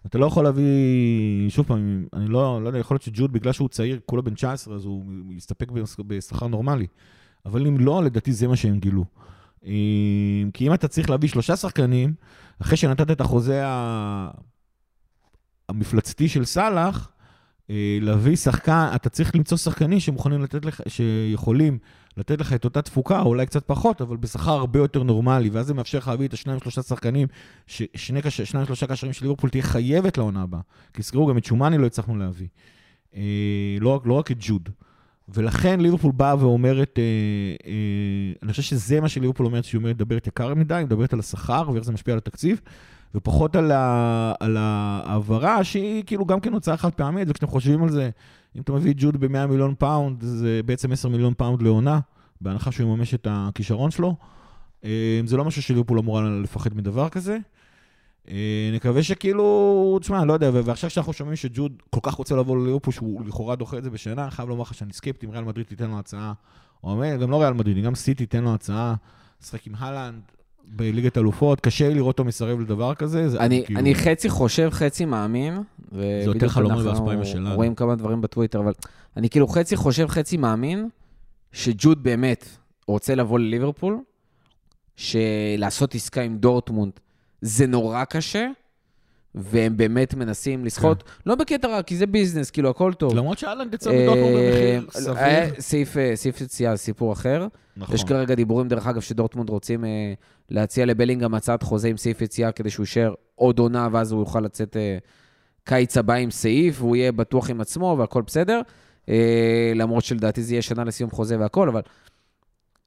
אתה 0.06 0.18
לא 0.18 0.26
יכול 0.26 0.44
להביא, 0.44 1.48
שוב 1.50 1.66
פעם, 1.66 2.06
אני 2.12 2.28
לא, 2.28 2.62
לא 2.62 2.68
יודע, 2.68 2.78
יכול 2.78 2.94
להיות 2.94 3.02
שג'וד, 3.02 3.32
בגלל 3.32 3.52
שהוא 3.52 3.68
צעיר, 3.68 4.00
כולו 4.06 4.22
בן 4.22 4.34
19, 4.34 4.74
אז 4.76 4.84
הוא 4.84 5.04
יסתפק 5.30 5.70
בש- 5.70 5.96
בשכר 6.06 6.46
נורמלי. 6.46 6.86
אבל 7.46 7.66
אם 7.66 7.80
לא, 7.80 8.04
לדעתי 8.04 8.32
זה 8.32 8.48
מה 8.48 8.56
שהם 8.56 8.78
גילו. 8.78 9.04
כי 10.54 10.66
אם 10.66 10.74
אתה 10.74 10.88
צריך 10.88 11.10
להביא 11.10 11.28
שלושה 11.28 11.56
שחקנים, 11.56 12.14
אחרי 12.62 12.76
שנתת 12.76 13.10
את 13.10 13.20
החוזה 13.20 13.62
המפלצתי 15.68 16.28
של 16.28 16.44
סאלח, 16.44 17.10
אה, 17.70 17.98
להביא 18.00 18.36
שחקן, 18.36 18.88
אתה 18.94 19.08
צריך 19.08 19.34
למצוא 19.34 19.58
שחקנים 19.58 20.00
שמוכנים 20.00 20.42
לתת 20.42 20.64
לך, 20.64 20.80
שיכולים 20.88 21.78
לתת 22.16 22.40
לך 22.40 22.52
את 22.52 22.64
אותה 22.64 22.82
תפוקה, 22.82 23.20
או 23.20 23.26
אולי 23.26 23.46
קצת 23.46 23.64
פחות, 23.66 24.00
אבל 24.00 24.16
בשכר 24.16 24.52
הרבה 24.52 24.78
יותר 24.78 25.02
נורמלי, 25.02 25.50
ואז 25.50 25.66
זה 25.66 25.74
מאפשר 25.74 25.98
לך 25.98 26.08
להביא 26.08 26.28
את 26.28 26.32
השניים 26.32 26.60
שלושה 26.60 26.82
שחקנים, 26.82 27.28
קש... 27.66 28.40
שניים 28.40 28.66
שלושה 28.66 28.86
קשרים 28.86 29.12
של 29.12 29.24
ליברפול 29.24 29.50
תהיה 29.50 29.62
חייבת 29.62 30.18
לעונה 30.18 30.42
הבאה. 30.42 30.60
כי 30.94 31.02
תזכרו, 31.02 31.26
גם 31.26 31.38
את 31.38 31.44
שומאני 31.44 31.78
לא 31.78 31.86
הצלחנו 31.86 32.16
להביא. 32.16 32.46
אה, 33.16 33.20
לא, 33.80 34.00
לא 34.04 34.14
רק 34.14 34.30
את 34.30 34.36
ג'וד. 34.40 34.68
ולכן 35.28 35.80
ליברפול 35.80 36.12
באה 36.12 36.36
ואומרת, 36.38 36.98
אה, 36.98 37.02
אה, 37.66 38.32
אני 38.42 38.50
חושב 38.50 38.62
שזה 38.62 39.00
מה 39.00 39.08
שליברפול 39.08 39.46
אומרת, 39.46 39.64
שהיא 39.64 39.78
אומרת, 39.78 39.96
מדברת 39.96 40.26
יקר 40.26 40.54
מדי, 40.54 40.82
מדברת 40.84 41.12
על 41.12 41.18
השכר 41.18 41.70
ואיך 41.72 41.84
זה 41.84 41.92
משפיע 41.92 42.14
על 42.14 42.18
התקציב, 42.18 42.60
ופחות 43.16 43.56
על, 43.56 43.72
ה, 43.72 44.32
על 44.40 44.56
ההעברה 44.56 45.64
שהיא 45.64 46.02
כאילו 46.06 46.24
גם 46.24 46.40
כן 46.40 46.52
הוצאה 46.52 46.76
חד 46.76 46.90
פעמית, 46.90 47.28
וכשאתם 47.28 47.46
חושבים 47.46 47.82
על 47.82 47.88
זה, 47.88 48.10
אם 48.56 48.60
אתה 48.60 48.72
מביא 48.72 48.94
ג'וד 48.96 49.16
ב-100 49.16 49.46
מיליון 49.46 49.74
פאונד, 49.78 50.22
זה 50.22 50.60
בעצם 50.66 50.92
10 50.92 51.08
מיליון 51.08 51.34
פאונד 51.34 51.62
לעונה, 51.62 52.00
בהנחה 52.40 52.72
שהוא 52.72 52.90
יממש 52.90 53.14
את 53.14 53.26
הכישרון 53.30 53.90
שלו. 53.90 54.16
אה, 54.84 55.20
זה 55.24 55.36
לא 55.36 55.44
משהו 55.44 55.62
שליברפול 55.62 55.98
אמורה 55.98 56.22
לפחד 56.42 56.74
מדבר 56.74 57.08
כזה. 57.08 57.38
אה, 58.30 58.70
נקווה 58.74 59.02
שכאילו, 59.02 59.98
תשמע, 60.00 60.24
לא 60.24 60.32
יודע, 60.32 60.50
ועכשיו 60.52 60.90
שאנחנו 60.90 61.12
שומעים 61.12 61.36
שג'וד 61.36 61.82
כל 61.90 62.00
כך 62.02 62.14
רוצה 62.14 62.36
לבוא 62.36 62.56
לליברפול, 62.56 62.92
שהוא 62.92 63.26
לכאורה 63.26 63.56
דוחה 63.56 63.78
את 63.78 63.84
זה 63.84 63.90
בשנה, 63.90 64.30
חייב 64.30 64.48
לומר 64.48 64.62
לך 64.62 64.74
שאני 64.74 64.92
סקפטי 64.92 65.26
אם 65.26 65.30
ריאל 65.30 65.44
מדריד 65.44 65.66
תיתן 65.66 65.90
לו 65.90 65.98
הצעה, 65.98 66.32
או 66.84 67.02
גם 67.20 67.30
לא 67.30 67.40
ריאל 67.40 67.52
מדריד, 67.52 67.84
גם 67.84 67.94
סיטי 67.94 68.26
תיתן 68.26 68.44
לו 68.44 68.54
הצעה, 68.54 68.94
לשחק 69.42 69.66
עם 69.66 69.74
הלנד 69.78 70.22
בליגת 70.66 71.18
אלופות, 71.18 71.60
קשה 71.60 71.88
לי 71.88 71.94
לראות 71.94 72.08
אותו 72.08 72.24
מסרב 72.24 72.60
לדבר 72.60 72.94
כזה. 72.94 73.28
זה 73.28 73.38
אני, 73.40 73.62
כאילו- 73.66 73.80
אני 73.80 73.94
חצי 73.94 74.28
חושב, 74.28 74.68
חצי 74.72 75.04
מאמין. 75.04 75.54
יותר 75.92 76.30
ובדיוק 76.30 76.52
חלומות 76.52 76.78
אנחנו 76.78 76.90
באספיים 76.90 77.20
משלנו. 77.20 77.54
רואים 77.54 77.74
כמה 77.74 77.94
דברים 77.94 78.20
בטוויטר, 78.20 78.60
אבל 78.60 78.72
אני 79.16 79.30
כאילו 79.30 79.48
חצי 79.48 79.76
חושב, 79.76 80.06
חצי 80.06 80.36
מאמין, 80.36 80.88
שג'וד 81.52 82.02
באמת 82.02 82.48
רוצה 82.88 83.14
לבוא 83.14 83.38
לליברפול, 83.38 83.98
שלעשות 84.96 85.94
עסקה 85.94 86.22
עם 86.22 86.36
דורטמונד 86.38 86.92
זה 87.40 87.66
נורא 87.66 88.04
קשה, 88.04 88.46
והם 89.34 89.76
באמת 89.76 90.14
מנסים 90.14 90.64
לסחוט, 90.64 91.02
לא 91.26 91.34
בקטע 91.34 91.68
רע, 91.68 91.82
כי 91.82 91.96
זה 91.96 92.06
ביזנס, 92.06 92.50
כאילו, 92.50 92.70
הכל 92.70 92.92
טוב. 92.92 93.14
למרות 93.14 93.38
שאלנד 93.38 93.74
יצא 93.74 93.90
מדורטמונד 93.90 94.36
במחיר 94.36 94.86
אה, 94.94 95.00
סביר. 95.00 95.60
סעיף, 95.60 95.96
אה, 95.96 96.12
סעיף 96.16 96.40
יציאה, 96.40 96.76
סיפור 96.76 97.12
אחר. 97.12 97.46
נכון. 97.76 97.94
יש 97.94 98.04
כרגע 98.04 98.34
דיבורים, 98.34 98.68
דרך 98.68 98.86
אגב, 98.86 99.00
שדורטמונד 99.00 99.50
רוצים 99.50 99.84
אה, 99.84 100.14
להציע 100.50 100.86
לבלינגהם 100.86 101.34
הצעת 101.34 101.62
חוזה 101.62 101.88
עם 101.88 101.96
סעיף 101.96 102.20
יציאה 102.20 102.52
כדי 102.52 102.70
שהוא 102.70 102.84
יישאר 102.84 103.14
עוד 103.34 103.58
עונה, 103.58 103.88
ואז 103.92 104.12
הוא 104.12 104.20
יוכל 104.20 104.40
לצאת 104.40 104.76
אה, 104.76 104.98
קיץ 105.64 105.96
הבא 105.96 106.14
עם 106.14 106.30
סעיף, 106.30 106.80
והוא 106.80 106.96
יהיה 106.96 107.12
בטוח 107.12 107.50
עם 107.50 107.60
עצמו 107.60 107.96
והכל 107.98 108.22
בסדר. 108.22 108.60
אה, 109.08 109.72
למרות 109.74 110.04
שלדעתי 110.04 110.42
זה 110.42 110.54
יהיה 110.54 110.62
שנה 110.62 110.84
לסיום 110.84 111.10
חוזה 111.10 111.38
והכל, 111.38 111.68
אבל 111.68 111.80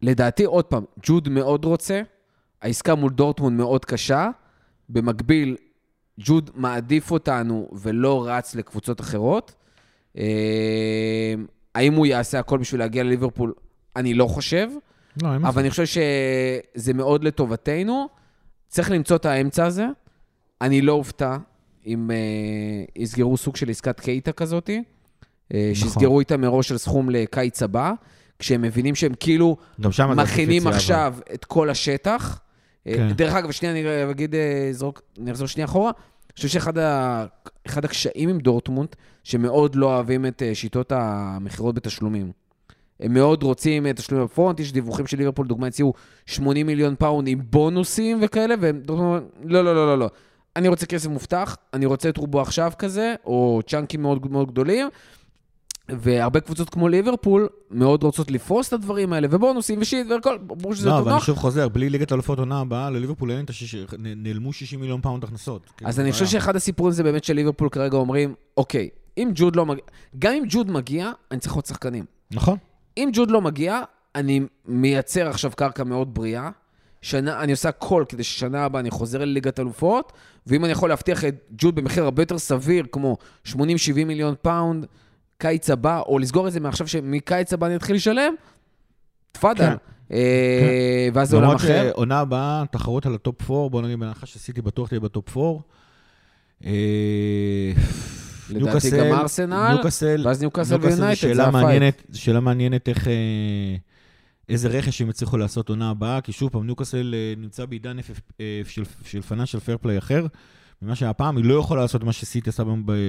לדעתי, 0.02 0.44
עוד 0.44 0.66
פעם, 0.66 0.84
ג'וד 1.04 1.30
מאוד 1.30 1.66
רוצה, 1.66 2.02
העסקה 2.62 2.96
מול 2.96 3.12
דורטמונד 3.12 3.58
מאוד 3.58 3.86
קשה. 3.86 4.30
במקביל, 4.90 5.56
ג'וד 6.20 6.50
מעדיף 6.56 7.12
אותנו 7.12 7.70
ולא 7.74 8.28
רץ 8.28 8.56
לקבוצות 8.56 9.02
אחרות. 9.02 9.56
אה, 10.18 11.34
האם 11.76 11.94
הוא 11.94 12.06
יעשה 12.06 12.40
הכל 12.40 12.58
בשביל 12.58 12.82
להגיע 12.82 13.04
לליברפול? 13.04 13.54
אני 13.96 14.14
לא 14.14 14.28
חושב, 14.28 14.68
לא, 15.24 15.34
אין 15.34 15.46
אבל 15.46 15.62
אני 15.62 15.70
חושב 15.70 15.86
שזה 15.86 16.94
מאוד 16.94 17.24
לטובתנו. 17.24 18.08
צריך 18.68 18.92
למצוא 18.92 19.16
את 19.16 19.26
האמצע 19.26 19.66
הזה. 19.66 19.86
אני 20.62 20.82
לא 20.82 20.94
אופתע 20.94 21.38
אם 21.86 22.12
אה, 22.12 22.16
יסגרו 22.96 23.38
סוג 23.38 23.56
של 23.56 23.70
עסקת 23.70 24.00
קייטה 24.00 24.32
כזאת, 24.32 24.70
אה, 24.70 24.80
נכון. 25.72 25.76
שיסגרו 25.76 26.20
איתה 26.20 26.38
מראש 26.38 26.72
על 26.72 26.78
סכום 26.78 27.10
לקיץ 27.10 27.64
הבא, 27.64 27.92
כשהם 28.40 28.62
מבינים 28.62 28.96
שהם 28.96 29.12
כאילו 29.20 29.58
מכינים 30.24 30.58
יציאה, 30.58 30.70
אבל. 30.70 30.78
עכשיו 30.78 31.16
את 31.34 31.46
כל 31.46 31.70
השטח. 31.70 32.40
אה, 32.88 32.94
כן. 32.96 33.12
דרך 33.12 33.34
אגב, 33.34 33.52
שנייה, 33.52 33.74
אני 33.74 34.12
אגיד, 34.12 34.36
אה, 34.36 34.70
זרוק, 34.72 35.02
אני 35.22 35.32
אחזור 35.32 35.48
שנייה 35.48 35.66
אחורה. 35.66 35.92
אני 35.92 36.34
חושב 36.36 36.48
שאחד 36.48 36.78
ה- 36.78 37.26
אחד 37.68 37.86
הקשיים 37.86 38.30
עם 38.30 38.40
דורטמונד, 38.40 38.90
שמאוד 39.24 39.76
לא 39.76 39.86
אוהבים 39.96 40.26
את 40.26 40.44
אה, 40.44 40.56
שיטות 40.56 40.92
המכירות 40.96 41.76
בתשלומים. 41.76 42.32
הם 43.00 43.14
מאוד 43.14 43.44
רוצים 43.44 43.86
אה, 43.86 43.94
תשלומים 43.94 44.26
ב 44.26 44.31
front, 44.31 44.60
יש 44.60 44.72
דיווחים 44.72 45.08
של 45.08 45.18
ליברפול, 45.18 45.48
דוגמא, 45.48 45.66
הציעו 45.66 45.94
80 46.26 46.68
מיליון 46.68 46.96
פאונד 47.00 47.28
עם 47.28 47.40
בונוסים 47.50 48.20
וכאלה, 48.22 48.56
והם 48.60 48.80
דורטמונד, 48.80 49.24
לא, 49.44 49.64
לא, 49.66 49.76
לא, 49.76 49.88
לא, 49.88 50.00
לא. 50.00 50.10
אני 50.56 50.68
רוצה 50.68 50.86
כסף 50.86 51.10
מובטח, 51.10 51.58
אני 51.74 51.86
רוצה 51.86 52.10
את 52.10 52.18
רובו 52.18 52.42
עכשיו 52.42 52.72
כזה, 52.80 53.16
או 53.26 53.62
צ'אנקים 53.68 54.02
מאוד 54.02 54.32
מאוד 54.32 54.52
גדולים, 54.52 54.90
והרבה 55.90 56.40
קבוצות 56.40 56.70
כמו 56.70 56.88
ליברפול 56.88 57.48
מאוד 57.72 58.04
רוצות 58.04 58.32
לפרוס 58.32 58.68
את 58.68 58.74
הדברים 58.74 59.14
האלה, 59.14 59.28
ובונוסים 59.32 59.82
ו 59.82 59.87
shit 59.87 60.08
והכל, 60.10 60.38
ברור 60.38 60.76
שזה 60.76 60.90
לא, 60.90 60.94
יותר 60.94 61.02
אבל 61.02 61.12
אני 61.12 61.16
נוח. 61.16 61.26
שוב 61.26 61.38
חוזר, 61.38 61.68
בלי 61.70 61.90
ליגת 61.90 62.12
אלופות 62.12 62.40
עונה 62.40 62.60
הבאה, 62.60 62.90
לליברפול 62.90 63.32
אין 63.32 63.46
את 63.46 63.50
השיש... 63.50 63.76
נעלמו 63.98 64.54
60 64.54 64.80
מיליון 64.80 65.02
פאונד 65.02 65.24
הכנסות. 65.24 65.62
אז 65.66 65.72
כאילו, 65.78 65.90
אני 65.90 66.12
זה 66.12 66.12
חושב. 66.12 66.26
שאחד 66.26 66.56
הסיפורים 66.56 66.94
זה 66.94 67.04
באמת 67.04 67.24
שליברפול 67.24 67.70
כרגע 67.70 67.98
אומרים, 67.98 68.34
אוקיי, 68.58 68.90
אם 69.18 69.32
ג'וד 69.36 69.56
לא 69.56 69.66
מגיע, 69.66 69.84
גם 70.20 70.34
אם 70.34 70.44
ג'וד 70.50 70.72
מגיע, 70.72 71.12
אני 71.32 71.40
צריך 71.40 71.54
עוד 71.54 71.66
שחקנים. 71.66 72.06
נכון. 72.32 72.58
אם 72.98 73.10
ג'וד 73.14 73.32
לא 73.32 73.42
מגיע, 73.42 73.82
אני 74.16 74.42
מייצר 74.66 75.28
עכשיו 75.28 75.52
קרקע 75.56 75.84
מאוד 75.84 76.14
בריאה. 76.14 76.50
שנה, 77.02 77.44
אני 77.44 77.52
עושה 77.52 77.70
הכל 77.70 78.04
כדי 78.10 78.24
ששנה 78.24 78.66
הבאה 78.66 78.82
אני 78.82 78.92
חוזר 78.92 79.20
לליגת 79.20 79.60
אלופות, 79.60 80.14
ואם 80.48 80.66
אני 80.66 80.72
יכול 80.72 80.90
להבטיח 80.90 81.26
את 81.26 81.36
ג'וד 81.58 81.76
במחיר 81.76 82.04
הרבה 82.04 82.22
יותר 82.22 82.38
סביר, 82.38 82.86
כמו 82.92 83.18
80-70 83.48 83.54
מיליון 84.06 84.36
פאונד, 84.42 84.86
קיץ 85.38 85.70
הבא, 85.70 86.02
או 86.02 86.20
לסגור 86.20 86.48
את 86.48 86.54
זה 86.54 86.60
מעכשיו 86.60 86.88
שמקיץ 86.88 87.54
הבא 87.54 87.68
אני 87.68 87.76
אתחיל 87.76 87.96
לשלם, 87.96 88.34
תפאדל. 89.32 89.66
כן. 89.66 89.76
אה, 90.12 91.10
ואז 91.14 91.30
זה 91.30 91.36
עולם 91.36 91.48
למרות 91.48 91.62
אחר. 91.62 91.90
שעונה 91.94 92.20
הבאה, 92.20 92.64
תחרות 92.72 93.06
על 93.06 93.16
ה 93.16 93.25
top 93.25 93.52
4, 93.52 93.70
בוא 93.70 93.82
נגיד 93.82 94.00
בהנחה 94.00 94.26
שסיטי 94.26 94.62
בטוח 94.62 94.88
תהיה 94.88 95.00
ב 95.00 95.09
top 95.09 95.38
4. 95.38 95.60
לדעתי 98.50 98.90
גם 98.92 99.14
ארסנל, 99.14 99.70
ניוקאסל, 99.74 100.28
ואז 100.28 100.40
זה 100.64 100.76
ויונייטד, 100.82 101.34
זה 101.34 101.48
ה 101.48 101.55
fight. 101.55 101.96
שאלה 102.14 102.40
מעניינת 102.40 102.90
איך, 102.90 103.08
אה, 103.08 103.14
איזה 104.50 104.68
רכש 104.68 105.02
הם 105.02 105.10
יצליחו 105.10 105.38
לעשות 105.38 105.70
עונה 105.70 105.90
הבאה, 105.90 106.22
כי 106.22 106.32
שוב 106.32 106.50
פעם, 106.50 106.66
ניוקאסל 106.66 107.16
אה, 107.18 107.34
נמצא 107.42 107.66
בעידן 107.66 107.98
אה, 108.00 108.04
של, 108.68 108.84
של 109.06 109.22
financial 109.22 109.60
fair 109.60 109.78
play 109.82 109.98
אחר, 109.98 110.26
ממה 110.82 110.96
שהפעם 110.96 111.38
היא 111.38 111.46
לא 111.46 111.54
יכולה 111.60 111.82
לעשות 111.82 112.04
מה 112.04 112.14
שסיטי 112.14 112.50
עשה 112.50 112.64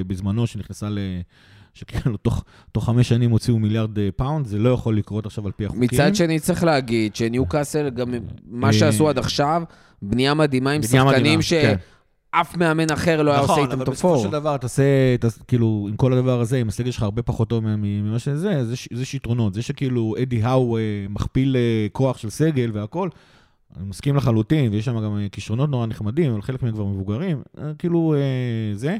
בזמנו, 0.06 0.46
שנכנסה 0.46 0.88
ל- 0.88 0.98
שכאילו 1.74 2.16
תוך, 2.16 2.44
תוך 2.72 2.84
חמש 2.84 3.08
שנים 3.08 3.30
הוציאו 3.30 3.58
מיליארד 3.58 3.90
פאונד, 4.16 4.46
זה 4.46 4.58
לא 4.58 4.70
יכול 4.70 4.96
לקרות 4.96 5.26
עכשיו 5.26 5.46
על 5.46 5.52
פי 5.52 5.64
החוקים. 5.64 5.82
מצד 5.82 6.14
שני, 6.14 6.40
צריך 6.40 6.64
להגיד 6.64 7.16
שניוקאסל, 7.16 7.90
גם 7.90 8.14
מה 8.44 8.72
שעשו 8.72 9.08
עד 9.08 9.18
עכשיו, 9.18 9.62
בנייה 10.02 10.34
מדהימה 10.34 10.70
עם 10.70 10.80
בנייה 10.80 11.04
מדהימה, 11.04 11.42
שחקנים 11.42 11.62
כן. 11.62 11.76
שאף 12.36 12.56
מאמן 12.56 12.90
אחר 12.92 13.22
לא 13.22 13.30
היה 13.30 13.40
עושה 13.40 13.52
נכון, 13.52 13.64
איתם 13.64 13.76
אבל 13.76 13.84
top 13.84 13.94
בסופו 13.94 14.14
four. 14.14 14.22
של 14.24 14.30
דבר, 14.30 14.56
תעשה, 14.56 14.82
תעשה, 15.20 15.44
כאילו, 15.48 15.86
עם 15.90 15.96
כל 15.96 16.12
הדבר 16.12 16.40
הזה, 16.40 16.56
אם 16.56 16.68
הסגל 16.68 16.90
שלך 16.90 17.02
הרבה 17.02 17.22
פחות 17.22 17.48
טוב 17.48 17.64
ממה 17.66 18.18
שזה, 18.18 18.50
אז 18.50 18.72
יש- 18.72 18.88
יש 18.92 19.14
יתרונות. 19.14 19.54
זה 19.54 19.62
שכאילו 19.62 20.14
אדי 20.22 20.42
האו 20.42 20.78
אה, 20.78 20.82
מכפיל 21.10 21.56
אה, 21.56 21.86
כוח 21.92 22.18
של 22.18 22.30
סגל 22.30 22.70
והכל, 22.74 23.08
אני 23.76 23.84
מסכים 23.88 24.16
לחלוטין, 24.16 24.72
ויש 24.72 24.84
שם 24.84 25.00
גם 25.04 25.16
אה, 25.18 25.26
כישרונות 25.32 25.70
נורא 25.70 25.86
נחמדים, 25.86 26.32
אבל 26.32 26.42
חלק 26.42 26.62
מהם 26.62 26.72
כבר 26.72 26.84
מבוגרים, 26.84 27.42
כאילו, 27.78 28.14
זה. 28.74 28.90
אני 28.90 28.98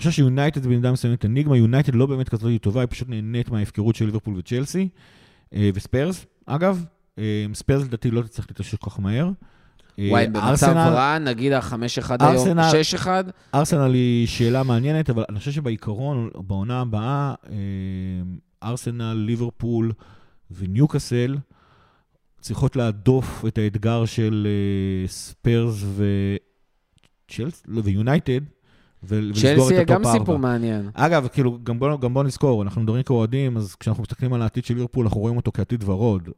חושב 0.00 0.10
שיונייטד 0.10 0.62
זה 0.62 0.68
במידה 0.68 0.92
מסוימת 0.92 1.24
אניגמה, 1.24 1.56
יונייטד 1.56 1.94
לא 1.94 2.06
באמת 2.06 2.28
כזאת 2.28 2.62
טובה, 2.62 2.80
היא 2.80 2.88
פשוט 2.90 3.08
נהנית 3.08 3.50
מההפקרות 3.50 3.96
של 3.96 4.04
ליברפול 4.04 4.34
וצ'לסי, 4.38 4.88
וספיירס, 5.74 6.26
אגב, 6.46 6.84
ספיירס 7.54 7.82
לדעתי 7.84 8.10
לא 8.10 8.22
תצטרך 8.22 8.46
להתאושש 8.50 8.74
כל 8.74 8.90
כך 8.90 9.00
מהר. 9.00 9.30
אה, 9.98 10.06
וואי, 10.10 10.26
במצב 10.26 10.42
רע, 10.76 11.18
נגיד 11.18 11.52
ה-5-1 11.52 11.72
היום, 12.20 12.48
ארסנל- 12.58 12.70
6-1, 12.72 13.06
ארסנל 13.54 13.92
היא 13.94 14.26
שאלה 14.26 14.62
מעניינת, 14.62 15.10
אבל 15.10 15.24
אני 15.28 15.38
חושב 15.38 15.50
שבעיקרון, 15.50 16.30
בעונה 16.34 16.80
הבאה, 16.80 17.34
אה, 17.50 17.56
ארסנל, 18.68 19.12
ליברפול 19.14 19.92
וניוקאסל 20.50 21.36
צריכות 22.40 22.76
להדוף 22.76 23.44
את 23.48 23.58
האתגר 23.58 24.04
של 24.04 24.46
אה, 24.46 25.08
ספיירס 25.08 25.84
ויונייטד, 27.84 28.40
ולסגור 29.02 29.52
את 29.52 29.58
צ'לסי 29.58 29.78
ה 29.78 29.80
top 29.80 29.88
גם 29.88 30.06
ארבע. 30.06 30.18
סיפור 30.18 30.38
מעניין. 30.38 30.90
אגב, 30.94 31.28
כאילו, 31.28 31.58
גם 31.64 31.78
בוא, 31.78 31.96
גם 31.96 32.14
בוא 32.14 32.24
נזכור, 32.24 32.62
אנחנו 32.62 32.80
מדברים 32.82 33.02
כאוהדים, 33.02 33.56
אז 33.56 33.74
כשאנחנו 33.74 34.02
מסתכלים 34.02 34.32
על 34.32 34.42
העתיד 34.42 34.64
של 34.64 34.74
ליברפול, 34.74 35.06
אנחנו 35.06 35.20
רואים 35.20 35.36
אותו 35.36 35.50
כעתיד 35.54 35.84
ורוד. 35.88 36.28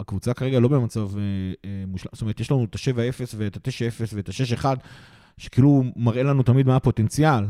הקבוצה 0.00 0.34
כרגע 0.34 0.60
לא 0.60 0.68
במצב 0.68 1.18
אה, 1.18 1.22
אה, 1.64 1.84
מושלם, 1.86 2.10
זאת 2.12 2.22
אומרת, 2.22 2.40
יש 2.40 2.50
לנו 2.50 2.64
את 2.64 2.74
ה-7-0 2.74 3.34
ואת 3.36 3.56
ה-9-0 3.56 4.14
ואת 4.14 4.28
ה-6-1, 4.28 4.64
שכאילו 5.38 5.84
מראה 5.96 6.22
לנו 6.22 6.42
תמיד 6.42 6.66
מה 6.66 6.76
הפוטנציאל. 6.76 7.44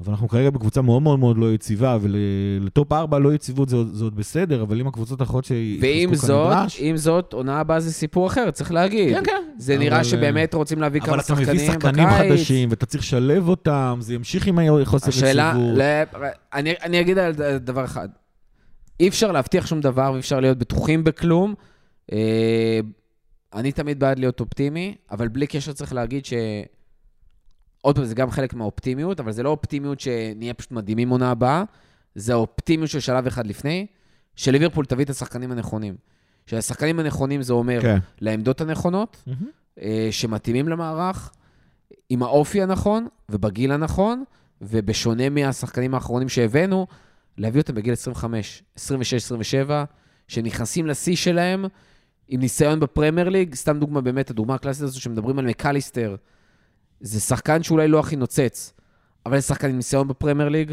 אבל 0.00 0.12
אנחנו 0.12 0.28
כרגע 0.28 0.50
בקבוצה 0.50 0.82
מאוד 0.82 1.02
מאוד 1.02 1.18
מאוד 1.18 1.38
לא 1.38 1.54
יציבה, 1.54 1.98
ול 2.00 2.37
top 2.37 2.92
4 2.92 3.18
לא 3.18 3.34
יציבות 3.34 3.68
זה, 3.68 3.76
זה 3.92 4.04
עוד 4.04 4.16
בסדר, 4.16 4.62
אבל 4.62 4.80
אם 4.80 4.86
הקבוצות 4.86 5.20
האחרות 5.20 5.46
ועם 5.80 6.08
שיתחזקו 6.10 6.26
זאת, 6.26 6.52
כנדרש... 6.52 6.76
עם 6.80 6.96
זאת, 6.96 7.32
עונה 7.32 7.60
הבאה 7.60 7.80
זה 7.80 7.92
סיפור 7.92 8.26
אחר, 8.26 8.50
צריך 8.50 8.72
להגיד. 8.72 9.14
כן, 9.16 9.24
כן. 9.24 9.42
זה 9.58 9.78
נראה 9.78 9.96
אבל, 9.96 10.04
שבאמת 10.04 10.54
רוצים 10.54 10.80
להביא 10.80 11.00
אבל 11.00 11.10
כמה 11.10 11.22
אתה 11.22 11.34
מביא 11.34 11.44
שחקנים 11.44 11.66
שחקנים 11.72 12.06
בקיץ. 12.06 12.30
חדשים, 12.30 12.68
ואתה 12.70 12.86
צריך 12.86 13.02
לשלב 13.02 13.48
אותם, 13.48 13.98
זה 14.00 14.14
ימשיך 14.14 14.46
עם 14.46 14.58
חוסר 14.84 15.08
יציבות. 15.08 15.24
השאלה, 15.24 15.54
ל- 15.58 16.02
אני, 16.54 16.74
אני 16.82 17.00
אגיד 17.00 17.18
על 17.18 17.32
דבר 17.58 17.84
אחד. 17.84 18.08
אי 19.00 19.08
אפשר 19.08 19.32
להבטיח 19.32 19.66
שום 19.66 19.80
דבר 19.80 20.10
ואי 20.12 20.20
אפשר 20.20 20.40
להיות 20.40 20.58
בטוחים 20.58 21.04
בכלום. 21.04 21.54
אה, 22.12 22.80
אני 23.54 23.72
תמיד 23.72 24.00
בעד 24.00 24.18
להיות 24.18 24.40
אופטימי, 24.40 24.94
אבל 25.10 25.28
בלי 25.28 25.46
קשר 25.46 25.72
צריך 25.72 25.92
להגיד 25.92 26.24
ש... 26.24 26.32
עוד 27.82 27.96
פעם, 27.96 28.04
זה 28.04 28.14
גם 28.14 28.30
חלק 28.30 28.54
מהאופטימיות, 28.54 29.20
אבל 29.20 29.32
זה 29.32 29.42
לא 29.42 29.48
אופטימיות 29.48 30.00
שנהיה 30.00 30.54
פשוט 30.54 30.72
מדהימים 30.72 31.08
עונה 31.08 31.30
הבאה, 31.30 31.64
זה 32.14 32.32
האופטימיות 32.32 32.90
של 32.90 33.00
שלב 33.00 33.26
אחד 33.26 33.46
לפני, 33.46 33.86
שליברפול 34.36 34.84
תביא 34.84 35.04
את 35.04 35.10
השחקנים 35.10 35.52
הנכונים. 35.52 35.96
שהשחקנים 36.46 36.98
הנכונים 36.98 37.42
זה 37.42 37.52
אומר 37.52 37.82
כן. 37.82 37.98
לעמדות 38.20 38.60
הנכונות. 38.60 39.24
אה, 39.80 40.08
שמתאימים 40.10 40.68
למערך, 40.68 41.32
עם 42.10 42.22
האופי 42.22 42.62
הנכון 42.62 43.06
ובגיל 43.28 43.72
הנכון, 43.72 44.24
ובשונה 44.62 45.28
מהשחקנים 45.28 45.94
האחרונים 45.94 46.28
שהבאנו, 46.28 46.86
להביא 47.38 47.60
אותם 47.60 47.74
בגיל 47.74 47.92
25, 47.92 48.62
26, 48.76 49.14
27, 49.14 49.84
שנכנסים 50.28 50.86
לשיא 50.86 51.16
שלהם 51.16 51.64
עם 52.28 52.40
ניסיון 52.40 52.80
בפרמייר 52.80 53.28
ליג. 53.28 53.54
סתם 53.54 53.78
דוגמה, 53.78 54.00
באמת, 54.00 54.30
הדוגמה 54.30 54.54
הקלאסית 54.54 54.82
הזו 54.82 55.00
שמדברים 55.00 55.38
על 55.38 55.46
מקליסטר, 55.46 56.16
זה 57.02 57.20
שחקן 57.20 57.62
שאולי 57.62 57.88
לא 57.88 58.00
הכי 58.00 58.16
נוצץ, 58.16 58.72
אבל 59.26 59.36
זה 59.40 59.46
שחקן 59.46 59.68
עם 59.70 59.76
ניסיון 59.76 60.08
בפרמייר 60.08 60.48
ליג, 60.48 60.72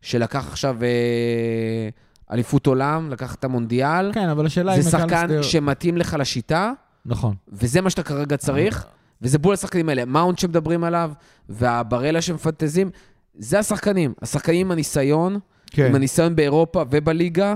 שלקח 0.00 0.48
עכשיו 0.48 0.76
אה, 0.82 1.88
אליפות 2.32 2.66
עולם, 2.66 3.10
לקח 3.10 3.34
את 3.34 3.44
המונדיאל. 3.44 4.12
כן, 4.12 4.28
אבל 4.28 4.46
השאלה 4.46 4.76
אם 4.76 4.80
זה 4.82 4.90
שחקן 4.90 5.04
מקליסטר- 5.26 5.42
שמתאים 5.42 5.96
לך 5.96 6.16
לשיטה, 6.18 6.72
נכון. 7.06 7.34
וזה 7.52 7.80
מה 7.80 7.90
שאתה 7.90 8.02
כרגע 8.02 8.36
צריך, 8.36 8.86
וזה 9.22 9.38
בול 9.38 9.54
השחקנים 9.54 9.88
האלה. 9.88 10.04
מאונט 10.04 10.38
שמדברים 10.38 10.84
עליו, 10.84 11.12
והברלה 11.48 12.22
שמפנטזים, 12.22 12.90
זה 13.38 13.58
השחקנים. 13.58 14.12
השחקנים 14.22 14.66
עם 14.66 14.70
הניסיון, 14.70 15.38
כן. 15.70 15.86
עם 15.86 15.94
הניסיון 15.94 16.36
באירופה 16.36 16.82
ובליגה, 16.90 17.54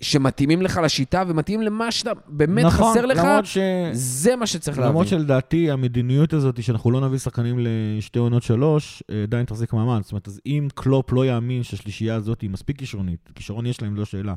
שמתאימים 0.00 0.62
לך 0.62 0.80
לשיטה 0.84 1.22
ומתאים 1.28 1.62
למה 1.62 1.90
שאתה 1.92 2.10
באמת 2.28 2.64
נכון, 2.64 2.90
חסר 2.90 3.06
לך, 3.06 3.20
ש... 3.44 3.58
זה 3.92 4.36
מה 4.36 4.46
שצריך 4.46 4.78
להבין. 4.78 4.90
למרות 4.90 5.08
שלדעתי 5.08 5.70
המדיניות 5.70 6.32
הזאת, 6.32 6.62
שאנחנו 6.62 6.90
לא 6.90 7.00
נביא 7.00 7.18
שחקנים 7.18 7.58
לשתי 7.58 8.18
עונות 8.18 8.42
שלוש, 8.42 9.02
אה, 9.10 9.22
עדיין 9.22 9.44
תחזיק 9.44 9.72
מעמד. 9.72 10.02
זאת 10.02 10.12
אומרת, 10.12 10.28
אז 10.28 10.40
אם 10.46 10.68
קלופ 10.74 11.12
לא 11.12 11.26
יאמין 11.26 11.62
שהשלישייה 11.62 12.14
הזאת 12.14 12.40
היא 12.40 12.50
מספיק 12.50 12.78
כישרונית, 12.78 13.30
כישרון 13.34 13.66
יש 13.66 13.82
להם, 13.82 13.96
לא 13.96 14.04
שאלה, 14.04 14.34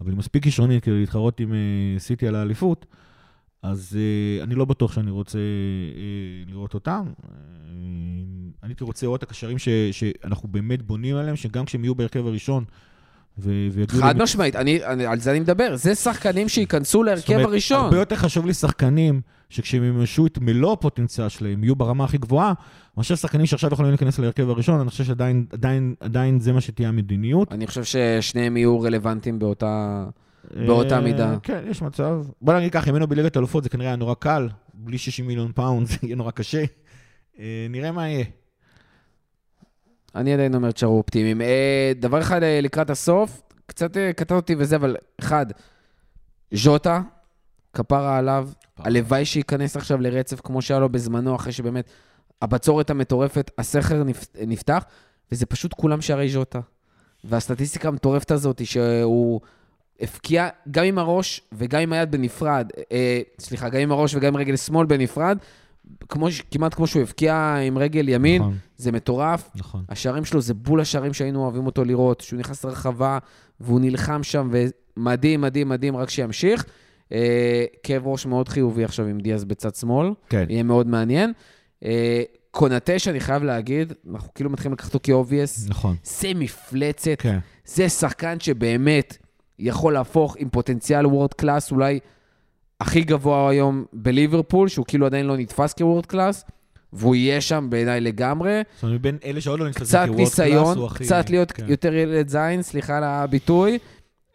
אבל 0.00 0.10
היא 0.10 0.18
מספיק 0.18 0.42
כישרונית 0.42 0.84
כדי 0.84 1.00
להתחרות 1.00 1.40
עם 1.40 1.52
אה, 1.52 1.98
סיטי 1.98 2.28
על 2.28 2.34
האליפות, 2.34 2.86
אז 3.62 3.98
אה, 4.00 4.44
אני 4.44 4.54
לא 4.54 4.64
בטוח 4.64 4.92
שאני 4.92 5.10
רוצה 5.10 5.38
אה, 5.38 6.52
לראות 6.52 6.74
אותם. 6.74 7.06
אה, 7.24 7.30
אני 8.62 8.70
הייתי 8.72 8.84
רוצה 8.84 9.06
לראות 9.06 9.22
את 9.22 9.28
הקשרים 9.28 9.58
ש, 9.58 9.68
שאנחנו 9.92 10.48
באמת 10.48 10.82
בונים 10.82 11.16
עליהם, 11.16 11.36
שגם 11.36 11.64
כשהם 11.64 11.84
יהיו 11.84 11.94
בהרכב 11.94 12.26
הראשון. 12.26 12.64
חד 13.88 14.22
משמעית, 14.22 14.56
אני, 14.56 14.84
אני, 14.84 15.06
על 15.06 15.20
זה 15.20 15.30
אני 15.30 15.40
מדבר. 15.40 15.76
זה 15.76 15.94
שחקנים 15.94 16.48
שייכנסו 16.48 17.02
להרכב 17.02 17.32
אומרת, 17.32 17.46
הראשון. 17.46 17.84
הרבה 17.84 17.98
יותר 17.98 18.16
חשוב 18.16 18.46
לי 18.46 18.54
שחקנים 18.54 19.20
שכשהם 19.48 19.84
ימשו 19.84 20.26
את 20.26 20.38
מלוא 20.40 20.72
הפוטנציאל 20.72 21.28
שלהם, 21.28 21.64
יהיו 21.64 21.76
ברמה 21.76 22.04
הכי 22.04 22.18
גבוהה, 22.18 22.52
מאשר 22.96 23.14
שחקנים 23.14 23.46
שעכשיו 23.46 23.70
יכולים 23.72 23.90
להיכנס 23.90 24.18
להרכב 24.18 24.50
הראשון, 24.50 24.80
אני 24.80 24.90
חושב 24.90 25.04
שעדיין 25.04 25.46
עדיין, 25.52 25.94
עדיין 26.00 26.40
זה 26.40 26.52
מה 26.52 26.60
שתהיה 26.60 26.88
המדיניות. 26.88 27.52
אני 27.52 27.66
חושב 27.66 27.84
ששניהם 27.84 28.56
יהיו 28.56 28.80
רלוונטיים 28.80 29.38
באותה... 29.38 30.04
באותה 30.66 30.96
אה, 30.96 31.00
מידה. 31.00 31.36
כן, 31.42 31.60
יש 31.70 31.82
מצב. 31.82 32.24
בוא 32.42 32.54
נגיד 32.54 32.72
ככה, 32.72 32.90
אם 32.90 32.94
היינו 32.94 33.06
בליגת 33.06 33.36
אלופות 33.36 33.64
זה 33.64 33.68
כנראה 33.68 33.88
היה 33.88 33.96
נורא 33.96 34.14
קל, 34.14 34.48
בלי 34.74 34.98
60 34.98 35.26
מיליון 35.26 35.52
פאונד 35.54 35.86
זה 35.88 35.96
יהיה 36.02 36.16
נורא 36.16 36.30
קשה. 36.30 36.64
אה, 37.38 37.66
נראה 37.70 37.92
מה 37.92 38.08
יהיה. 38.08 38.24
אני 40.14 40.34
עדיין 40.34 40.54
אומר 40.54 40.70
תשארו 40.70 40.98
אופטימיים. 40.98 41.40
אה, 41.40 41.92
דבר 41.96 42.20
אחד 42.20 42.42
אה, 42.42 42.60
לקראת 42.60 42.90
הסוף, 42.90 43.42
קצת 43.66 43.96
אה, 43.96 44.12
קטע 44.12 44.34
אותי 44.34 44.54
וזה, 44.58 44.76
אבל 44.76 44.96
אחד, 45.20 45.46
ז'וטה, 46.54 47.00
כפרה 47.72 48.18
עליו, 48.18 48.48
הלוואי 48.78 49.24
שייכנס 49.24 49.76
עכשיו 49.76 50.00
לרצף 50.00 50.40
כמו 50.40 50.62
שהיה 50.62 50.80
לו 50.80 50.88
בזמנו, 50.88 51.36
אחרי 51.36 51.52
שבאמת 51.52 51.90
הבצורת 52.42 52.90
המטורפת, 52.90 53.50
הסכר 53.58 54.02
נפ- 54.04 54.36
נפתח, 54.46 54.84
וזה 55.32 55.46
פשוט 55.46 55.74
כולם 55.74 56.00
שערי 56.00 56.28
ז'וטה. 56.28 56.60
והסטטיסטיקה 57.24 57.88
המטורפת 57.88 58.30
הזאת, 58.30 58.66
שהוא 58.66 59.40
הפקיע 60.00 60.48
גם 60.70 60.84
עם 60.84 60.98
הראש 60.98 61.40
וגם 61.52 61.80
עם 61.80 61.92
היד 61.92 62.10
בנפרד, 62.10 62.70
אה, 62.92 63.20
סליחה, 63.38 63.68
גם 63.68 63.80
עם 63.80 63.92
הראש 63.92 64.14
וגם 64.14 64.34
עם 64.34 64.36
רגל 64.36 64.56
שמאל 64.56 64.86
בנפרד, 64.86 65.38
כמו, 66.08 66.28
כמעט 66.50 66.74
כמו 66.74 66.86
שהוא 66.86 67.02
הפקיע 67.02 67.56
עם 67.66 67.78
רגל 67.78 68.08
ימין, 68.08 68.42
נכון, 68.42 68.56
זה 68.76 68.92
מטורף. 68.92 69.50
נכון. 69.54 69.84
השערים 69.88 70.24
שלו 70.24 70.40
זה 70.40 70.54
בול 70.54 70.80
השערים 70.80 71.12
שהיינו 71.12 71.42
אוהבים 71.42 71.66
אותו 71.66 71.84
לראות, 71.84 72.20
שהוא 72.20 72.38
נכנס 72.38 72.64
לרחבה 72.64 73.18
והוא 73.60 73.80
נלחם 73.80 74.22
שם, 74.22 74.50
ומדהים, 74.52 75.40
מדהים, 75.40 75.68
מדהים, 75.68 75.96
רק 75.96 76.10
שימשיך. 76.10 76.64
אה, 77.12 77.64
כאב 77.82 78.06
ראש 78.06 78.26
מאוד 78.26 78.48
חיובי 78.48 78.84
עכשיו 78.84 79.06
עם 79.06 79.20
דיאז 79.20 79.44
בצד 79.44 79.74
שמאל, 79.74 80.10
כן. 80.28 80.46
יהיה 80.48 80.62
מאוד 80.62 80.86
מעניין. 80.86 81.32
אה, 81.84 82.22
קונאטה, 82.50 82.98
שאני 82.98 83.20
חייב 83.20 83.42
להגיד, 83.42 83.92
אנחנו 84.10 84.34
כאילו 84.34 84.50
מתחילים 84.50 84.72
לקחת 84.72 84.94
אותו 84.94 84.98
כ 85.02 85.15
obvious, 85.15 85.68
נכון. 85.68 85.96
זה 86.04 86.28
מפלצת, 86.34 87.16
כן. 87.18 87.38
זה 87.64 87.88
שחקן 87.88 88.40
שבאמת 88.40 89.16
יכול 89.58 89.92
להפוך 89.92 90.36
עם 90.38 90.48
פוטנציאל 90.48 91.06
world 91.06 91.34
class, 91.34 91.72
אולי 91.72 92.00
הכי 92.82 93.00
גבוה 93.00 93.50
היום 93.50 93.84
בליברפול, 93.92 94.68
שהוא 94.68 94.86
כאילו 94.86 95.06
עדיין 95.06 95.26
לא 95.26 95.36
נתפס 95.36 95.72
כ 95.72 95.82
world 95.82 96.06
class, 96.06 96.44
והוא 96.92 97.14
יהיה 97.14 97.40
שם 97.40 97.66
בעיניי 97.70 98.00
לגמרי. 98.00 98.62
זאת 98.74 98.82
אומרת, 98.82 98.98
מבין 99.00 99.18
אלה 99.24 99.40
שעוד 99.40 99.60
לא 99.60 99.68
נתפסים 99.68 99.86
קצת 99.86 100.04
כ 100.06 100.10
world 100.10 100.20
ניסיון, 100.20 100.64
class, 100.64 100.76
הוא 100.76 100.86
הכי- 100.86 101.04
קצת 101.04 101.30
להיות 101.30 101.52
כן. 101.52 101.64
יותר 101.68 101.94
ילד 101.94 102.28
זין, 102.28 102.62
סליחה 102.62 102.96
על 102.96 103.04
הביטוי, 103.04 103.78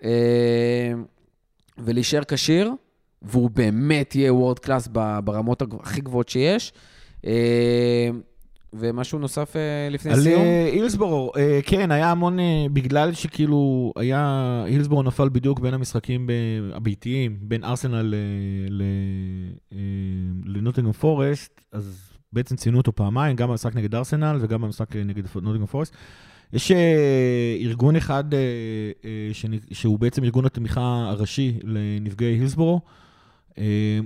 אה, 0.03 0.09
ולהישאר 1.77 2.21
כשיר, 2.27 2.71
והוא 3.21 3.49
באמת 3.49 4.15
יהיה 4.15 4.33
וורד 4.33 4.59
קלאס 4.59 4.87
ברמות 5.23 5.61
הכי 5.79 6.01
גבוהות 6.01 6.29
שיש. 6.29 6.73
ומשהו 8.73 9.19
נוסף 9.19 9.55
אה, 9.55 9.89
לפני 9.91 10.11
על 10.13 10.21
סיום? 10.21 10.41
אה, 10.41 10.69
הילסבורו, 10.73 11.31
כן, 11.65 11.91
היה 11.91 12.11
המון, 12.11 12.39
אה, 12.39 12.65
בגלל 12.73 13.13
שכאילו 13.13 13.93
היה, 13.95 14.63
הילסבורו 14.65 15.03
נפל 15.03 15.29
בדיוק 15.29 15.59
בין 15.59 15.73
המשחקים 15.73 16.29
הביתיים, 16.73 17.37
בין 17.41 17.63
ארסנל 17.63 18.13
לנוטינגרם 20.45 20.93
פורסט, 20.93 21.61
אז 21.71 22.11
בעצם 22.33 22.55
ציינו 22.55 22.77
אותו 22.77 22.95
פעמיים, 22.95 23.35
גם 23.35 23.49
במשחק 23.49 23.75
נגד 23.75 23.95
ארסנל 23.95 24.37
וגם 24.41 24.61
במשחק 24.61 24.95
נגד 24.95 25.23
נוטינגרם 25.35 25.65
פורסט. 25.65 25.95
יש 26.53 26.71
אה, 26.71 27.57
ארגון 27.59 27.95
אחד 27.95 28.33
אה, 28.33 28.39
אה, 29.05 29.29
שנ- 29.33 29.73
שהוא 29.73 29.99
בעצם 29.99 30.23
ארגון 30.23 30.45
התמיכה 30.45 31.05
הראשי 31.09 31.59
לנפגעי 31.63 32.33
הילסבורו. 32.33 32.81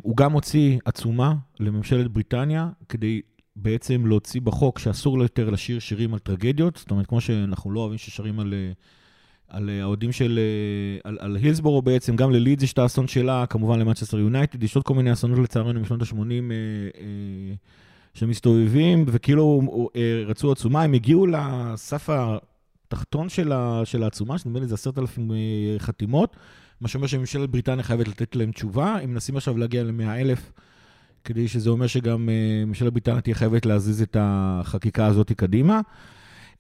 הוא 0.02 0.18
גם 0.18 0.32
הוציא 0.32 0.80
עצומה 0.86 1.34
לממשלת 1.60 2.12
בריטניה 2.12 2.70
כדי 2.90 3.22
בעצם 3.56 4.06
להוציא 4.06 4.42
בחוק 4.42 4.80
שאסור 4.80 5.18
לו 5.18 5.24
יותר 5.24 5.50
לשיר 5.50 5.80
שירים 5.80 6.14
על 6.14 6.20
טרגדיות. 6.20 6.76
זאת 6.76 6.92
אומרת, 6.92 7.08
כמו 7.08 7.22
שאנחנו 7.22 7.72
לא 7.72 7.80
אוהבים 7.80 7.98
ששרים 7.98 8.40
על... 8.40 8.54
אה, 8.54 8.72
על 9.52 9.70
אה, 9.70 9.82
האוהדים 9.82 10.12
של... 10.12 10.40
אה, 10.40 11.10
על, 11.10 11.18
על 11.22 11.36
הילסבורו 11.36 11.82
בעצם, 11.82 12.16
גם 12.16 12.32
ללידס 12.32 12.64
יש 12.64 12.74
את 12.74 12.80
האסון 12.80 13.08
שלה, 13.08 13.46
כמובן 13.46 13.80
למנצ'סטר 13.80 14.20
יונייטד, 14.20 14.64
יש 14.64 14.76
עוד 14.76 14.86
כל 14.86 14.94
מיני 14.96 15.14
אסונות 15.14 15.40
לצערנו 15.40 15.80
משנות 15.80 16.02
ה-80 16.02 16.16
אה, 16.18 16.26
אה, 17.00 17.54
שמסתובבים, 18.14 19.06
וכאילו 19.08 19.62
אה, 19.96 20.24
רצו 20.26 20.52
עצומה, 20.52 20.84
הם 20.84 20.94
הגיעו 20.94 21.28
לסף 21.28 22.10
התחתון 22.10 23.30
של, 23.30 23.52
ה, 23.52 23.82
של 23.86 24.04
העצומה, 24.04 24.38
שנדמה 24.38 24.60
לי 24.60 24.68
זה 24.68 24.76
עשרת 24.76 24.98
אלפים 24.98 25.32
חתימות, 25.78 26.36
מה 26.82 26.88
שאומר 26.88 27.08
שממשלת 27.08 27.50
בריטניה 27.50 27.84
חייבת 27.84 28.08
לתת 28.08 28.36
להם 28.36 28.52
תשובה, 28.52 28.96
הם 29.04 29.14
מנסים 29.14 29.38
עכשיו 29.38 29.58
להגיע 29.58 29.84
ל-100 29.84 30.04
אלף, 30.04 30.52
כדי 31.24 31.48
שזה 31.48 31.70
אומר 31.70 31.88
שגם 31.88 32.30
אה, 32.30 32.66
ממשלת 32.66 32.94
בריטניה 32.94 33.22
תהיה 33.22 33.36
חייבת 33.36 33.66
להזיז 33.66 34.02
את 34.02 34.18
החקיקה 34.20 35.06
הזאת 35.06 35.32
קדימה. 35.32 35.82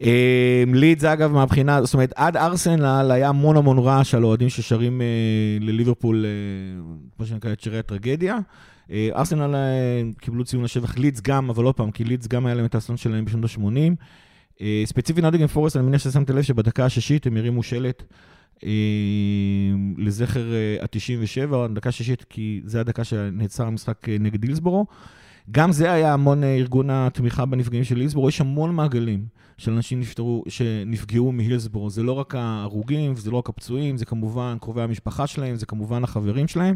אה, 0.01 0.63
לידס, 0.73 1.03
אגב, 1.03 1.31
מהבחינה, 1.31 1.83
זאת 1.83 1.93
אומרת, 1.93 2.13
עד 2.15 2.37
ארסנל 2.37 3.11
היה 3.11 3.29
המון 3.29 3.57
המון 3.57 3.77
רעש 3.79 4.15
על 4.15 4.23
אוהדים 4.23 4.49
ששרים 4.49 5.01
אה, 5.01 5.07
לליברפול, 5.59 6.25
מה 7.19 7.25
שנקרא, 7.25 7.53
את 7.53 7.61
שירי 7.61 7.79
הטרגדיה. 7.79 8.37
ארסנל 9.15 9.55
קיבלו 10.21 10.43
ציון 10.43 10.63
לשבח, 10.63 10.97
לידס 10.97 11.21
גם, 11.21 11.49
אבל 11.49 11.63
עוד 11.63 11.75
פעם, 11.75 11.91
כי 11.91 12.03
לידס 12.03 12.27
גם 12.27 12.45
היה 12.45 12.55
להם 12.55 12.65
את 12.65 12.75
האסון 12.75 12.97
שלהם 12.97 13.25
בשנות 13.25 13.51
ה-80. 13.51 13.95
אה, 14.61 14.83
ספציפית 14.85 15.23
נודיגן 15.23 15.47
פורסט, 15.47 15.77
אני 15.77 15.85
מניח 15.85 16.01
ששמת 16.01 16.29
לב 16.29 16.41
שבדקה 16.41 16.85
השישית 16.85 17.27
הם 17.27 17.37
הרימו 17.37 17.63
שלט 17.63 18.03
לזכר 19.97 20.53
ה-97, 20.81 21.55
הדקה 21.55 21.89
השישית, 21.89 22.23
כי 22.29 22.61
זה 22.65 22.79
הדקה 22.79 23.03
שנעצר 23.03 23.67
המשחק 23.67 24.09
אה, 24.09 24.17
נגד 24.19 24.43
הילסבורו. 24.43 24.85
גם 25.51 25.71
זה 25.71 25.91
היה 25.91 26.13
המון 26.13 26.43
אה, 26.43 26.55
ארגון 26.55 26.89
התמיכה 26.89 27.45
בנפגעים 27.45 27.83
של 27.83 27.97
הילסבורו, 27.97 28.29
יש 28.29 28.41
המון 28.41 28.75
מעגלים 28.75 29.25
של 29.57 29.71
אנשים 29.71 29.99
נפטרו, 29.99 30.43
שנפגעו 30.47 31.31
מהילסבורו. 31.31 31.89
זה 31.89 32.03
לא 32.03 32.11
רק 32.11 32.35
ההרוגים, 32.35 33.13
וזה 33.15 33.31
לא 33.31 33.37
רק 33.37 33.49
הפצועים, 33.49 33.97
זה 33.97 34.05
כמובן 34.05 34.57
קרובי 34.61 34.81
המשפחה 34.81 35.27
שלהם, 35.27 35.55
זה 35.55 35.65
כמובן 35.65 36.03
החברים 36.03 36.47
שלהם. 36.47 36.75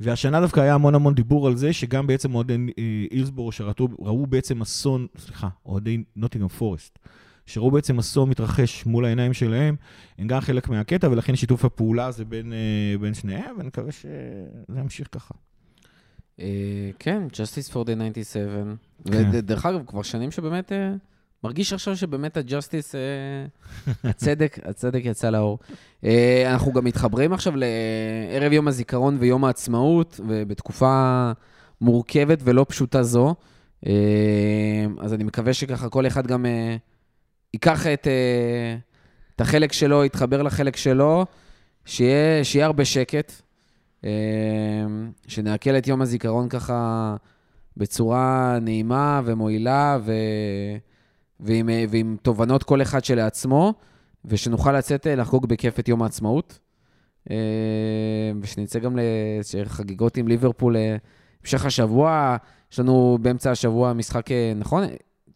והשנה 0.00 0.40
דווקא 0.40 0.60
היה 0.60 0.74
המון 0.74 0.94
המון 0.94 1.14
דיבור 1.14 1.46
על 1.46 1.56
זה, 1.56 1.72
שגם 1.72 2.06
בעצם 2.06 2.34
אוהדי 2.34 2.56
אה, 2.78 3.04
הילסבורו 3.10 3.52
שראו 3.52 4.26
בעצם 4.26 4.62
אסון, 4.62 5.06
סליחה, 5.18 5.48
אוהדי 5.66 6.02
נוטינגרם 6.16 6.48
פורסט, 6.48 6.98
שראו 7.46 7.70
בעצם 7.70 7.98
אסון 7.98 8.30
מתרחש 8.30 8.86
מול 8.86 9.04
העיניים 9.04 9.32
שלהם, 9.32 9.76
הם 10.18 10.26
גם 10.26 10.40
חלק 10.40 10.68
מהקטע, 10.68 11.08
ולכן 11.10 11.36
שיתוף 11.36 11.64
הפעולה 11.64 12.10
זה 12.10 12.24
בין, 12.24 12.52
אה, 12.52 12.98
בין 12.98 13.14
שניהם, 13.14 13.56
ואני 13.56 13.68
מקווה 13.68 13.92
שזה 13.92 14.80
ימשיך 14.80 15.08
ככה. 15.12 15.34
אה, 16.40 16.90
כן, 16.98 17.22
Justice 17.32 17.72
for 17.72 17.86
the 17.86 18.12
97. 18.14 18.74
כן. 19.12 19.30
ודרך 19.32 19.66
אגב, 19.66 19.82
כבר 19.86 20.02
שנים 20.02 20.30
שבאמת, 20.30 20.72
אה, 20.72 20.94
מרגיש 21.44 21.72
עכשיו 21.72 21.96
שבאמת 21.96 22.36
הג'סטיס, 22.36 22.94
הצדק, 24.04 24.58
הצדק 24.64 25.00
יצא 25.04 25.30
לאור. 25.30 25.58
אנחנו 26.46 26.72
גם 26.72 26.84
מתחברים 26.84 27.32
עכשיו 27.32 27.52
לערב 27.56 28.52
יום 28.52 28.68
הזיכרון 28.68 29.16
ויום 29.20 29.44
העצמאות, 29.44 30.20
ובתקופה 30.28 31.32
מורכבת 31.80 32.38
ולא 32.44 32.66
פשוטה 32.68 33.02
זו. 33.02 33.34
אז 34.98 35.14
אני 35.14 35.24
מקווה 35.24 35.52
שככה 35.52 35.88
כל 35.88 36.06
אחד 36.06 36.26
גם 36.26 36.46
ייקח 37.56 37.86
את, 37.86 38.06
אה, 38.06 38.76
את 39.36 39.40
החלק 39.40 39.72
שלו, 39.72 40.04
יתחבר 40.04 40.42
לחלק 40.42 40.76
שלו, 40.76 41.26
שיהיה, 41.84 42.44
שיהיה 42.44 42.66
הרבה 42.66 42.84
שקט. 42.84 43.32
אה, 44.04 44.10
שנעכל 45.26 45.70
את 45.70 45.86
יום 45.86 46.02
הזיכרון 46.02 46.48
ככה 46.48 47.16
בצורה 47.76 48.58
נעימה 48.60 49.20
ומועילה 49.24 49.98
ו... 50.04 50.12
ועם, 51.40 51.68
אה, 51.68 51.84
ועם 51.88 52.16
תובנות 52.22 52.62
כל 52.62 52.82
אחד 52.82 53.04
שלעצמו, 53.04 53.74
ושנוכל 54.24 54.72
לצאת 54.72 55.06
לחגוג 55.06 55.46
בכיף 55.46 55.80
את 55.80 55.88
יום 55.88 56.02
העצמאות. 56.02 56.58
ושנצא 58.40 58.78
גם 58.78 58.96
לחגיגות 59.54 60.16
עם 60.16 60.28
ליברפול 60.28 60.76
המשך 61.42 61.64
השבוע. 61.64 62.36
יש 62.72 62.80
לנו 62.80 63.18
באמצע 63.22 63.50
השבוע 63.50 63.92
משחק, 63.92 64.26
נכון? 64.56 64.84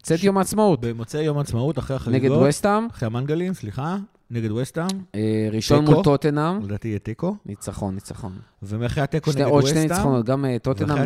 צאת 0.03 0.25
יום 0.25 0.39
העצמאות. 0.39 0.81
במוצאי 0.81 1.23
יום 1.23 1.39
העצמאות, 1.39 1.79
אחרי 1.79 1.97
החגיגות, 1.97 2.39
נגד 2.39 2.49
וסטאם, 2.49 2.87
אחרי 2.91 3.07
המנגלים, 3.07 3.55
סליחה, 3.55 3.97
נגד 4.31 4.51
וסטאם, 4.51 4.87
אה, 5.15 5.49
ראשון. 5.53 5.85
מול 5.85 6.05
טוטנאם. 6.05 6.63
לדעתי 6.63 6.89
יהיה 6.89 6.99
תיקו, 6.99 7.37
ניצחון, 7.47 7.95
ניצחון. 7.95 8.33
ומאחרי 8.63 9.03
התיקו 9.03 9.31
נגד 9.31 9.43
עוד 9.43 9.67
שני 9.67 9.71
וסטאם, 9.81 9.89
ניצחונות, 9.97 10.27
גם 10.27 10.45
אה, 10.45 10.59
טוטנאם 10.59 10.99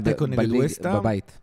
בבית. 0.85 1.39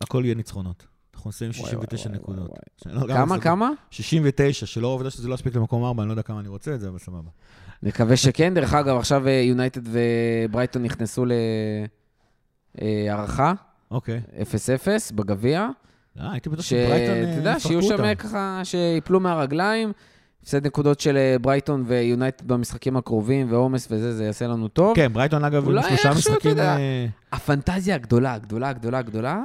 הכל- 0.00 0.22
יהיה 0.24 0.34
ניצחונות. 0.34 0.86
אנחנו 1.14 1.28
נסיים 1.30 1.50
וואי, 1.50 1.64
69 1.70 2.08
וואי, 2.08 2.18
נקודות. 2.18 2.50
לא- 2.86 3.14
כמה. 3.14 3.40
כמה? 3.40 3.70
69, 3.90 4.66
שלא 4.66 4.86
העובדה 4.88 5.10
שזה 5.10 5.28
לא 5.28 5.34
יספיק 5.34 5.54
למקום 5.56 5.84
4, 5.84 6.02
אני 6.02 6.08
לא 6.08 6.12
יודע 6.12 6.22
כמה 6.22 6.40
אני 6.40 6.48
רוצה 6.48 6.74
את 6.74 6.80
זה, 6.80 6.88
אבל 6.88 6.98
סבבה. 6.98 7.30
נקווה 7.82 8.16
שכן. 8.16 8.54
דרך 8.54 8.74
אגב, 8.74 8.96
עכשיו 8.96 9.28
יונייטד 9.28 9.80
וברייטון 9.84 10.82
נכנסו 10.82 11.24
להערכה, 12.74 13.52
אוקיי. 13.90 14.20
0-0 14.42 15.12
בגביע. 15.14 15.68
אה, 16.20 16.32
הייתי 16.32 16.48
בטוח 16.48 16.64
שברייטון 16.64 17.16
אה, 17.28 17.34
יודע, 17.36 17.60
שיהיו 17.60 17.78
יפרקו 17.78 17.96
שם 17.96 18.02
אותם. 18.04 18.14
ככה, 18.14 18.60
שיפלו 18.64 19.20
מהרגליים. 19.20 19.92
הפסד 20.42 20.66
נקודות 20.66 21.00
של 21.00 21.16
אה, 21.16 21.36
ברייטון 21.40 21.84
ויונייטד 21.86 22.48
במשחקים 22.48 22.96
הקרובים, 22.96 23.52
ועומס 23.52 23.88
וזה, 23.90 24.16
זה 24.16 24.24
יעשה 24.24 24.46
לנו 24.46 24.68
טוב. 24.68 24.96
כן, 24.96 25.12
ברייטון 25.12 25.44
אגב, 25.44 25.68
עם 25.68 25.82
שלושה 25.82 26.10
משחקים... 26.10 26.58
אה, 26.58 27.06
הפנטזיה 27.32 27.94
הגדולה, 27.94 28.34
הגדולה, 28.34 28.68
הגדולה, 28.68 28.98
הגדולה, 28.98 29.42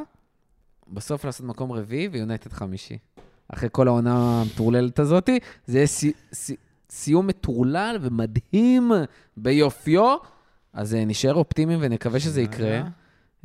בסוף 0.87 1.25
לעשות 1.25 1.45
מקום 1.45 1.71
רביעי 1.71 2.07
ויונייטד 2.11 2.53
חמישי. 2.53 2.97
אחרי 3.53 3.69
כל 3.71 3.87
העונה 3.87 4.41
המטורללת 4.41 4.99
הזאת, 4.99 5.29
זה 5.67 5.77
יהיה 5.77 5.87
סי- 5.87 6.13
סי- 6.33 6.55
סיום 6.89 7.27
מטורלל 7.27 7.97
ומדהים 8.01 8.91
ביופיו. 9.37 10.15
אז 10.73 10.93
אה, 10.95 11.05
נשאר 11.05 11.33
אופטימיים 11.33 11.79
ונקווה 11.81 12.19
שזה 12.19 12.41
יקרה. 12.41 12.81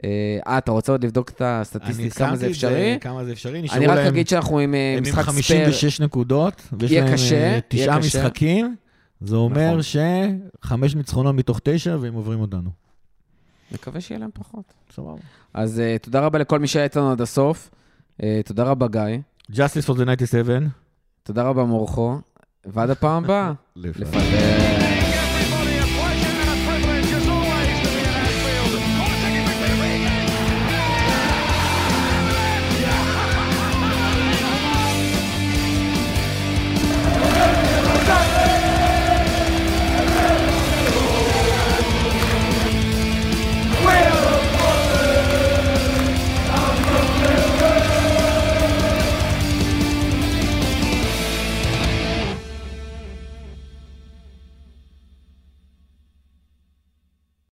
אה, 0.04 0.08
אה, 0.46 0.58
אתה 0.58 0.72
רוצה 0.72 0.92
עוד 0.92 1.04
לבדוק 1.04 1.28
את 1.30 1.42
אני 1.42 1.48
הסטטיסטית, 1.60 2.12
כמה 2.12 2.36
זה 2.36 2.46
אפשרי? 2.46 2.98
כמה 3.00 3.24
זה 3.24 3.32
אפשרי. 3.32 3.62
נשארו 3.62 3.78
אני 3.78 3.86
רק 3.86 3.96
להם- 3.96 4.06
אגיד 4.06 4.28
שאנחנו 4.28 4.58
עם 4.58 4.74
אה, 4.74 4.92
הם 4.92 4.96
עם 4.98 5.02
משחק 5.02 5.22
ספייר. 5.22 5.64
56 5.66 6.00
נקודות, 6.00 6.62
ויש 6.72 6.92
להם 6.92 7.12
קשה, 7.12 7.36
אה, 7.54 7.58
תשעה. 7.68 7.98
משחקים. 7.98 8.76
זה 9.20 9.36
אומר 9.36 9.66
נכון. 9.76 9.80
שחמש 10.62 10.94
ניצחונות 10.94 11.34
מתוך 11.34 11.60
תשע, 11.64 11.96
והם 12.00 12.14
עוברים 12.14 12.40
אותנו. 12.40 12.70
מקווה 13.72 14.00
שיהיה 14.00 14.18
להם 14.20 14.30
פחות. 14.34 14.64
סבבה. 14.94 15.16
אז 15.54 15.80
אה, 15.80 15.96
תודה 16.02 16.20
רבה 16.20 16.38
לכל 16.38 16.58
מי 16.58 16.66
שהיה 16.66 16.84
איתנו 16.84 17.10
עד 17.12 17.20
הסוף. 17.20 17.70
אה, 18.22 18.40
תודה 18.44 18.64
רבה, 18.64 18.88
גיא. 18.88 19.00
Justice 19.52 19.88
for 19.88 19.98
the 19.98 20.04
97. 20.16 20.58
תודה 21.22 21.42
רבה, 21.42 21.64
מורכו. 21.64 22.18
ועד 22.64 22.90
הפעם 22.90 23.24
הבאה. 23.24 23.52
לפעמים. 23.76 24.95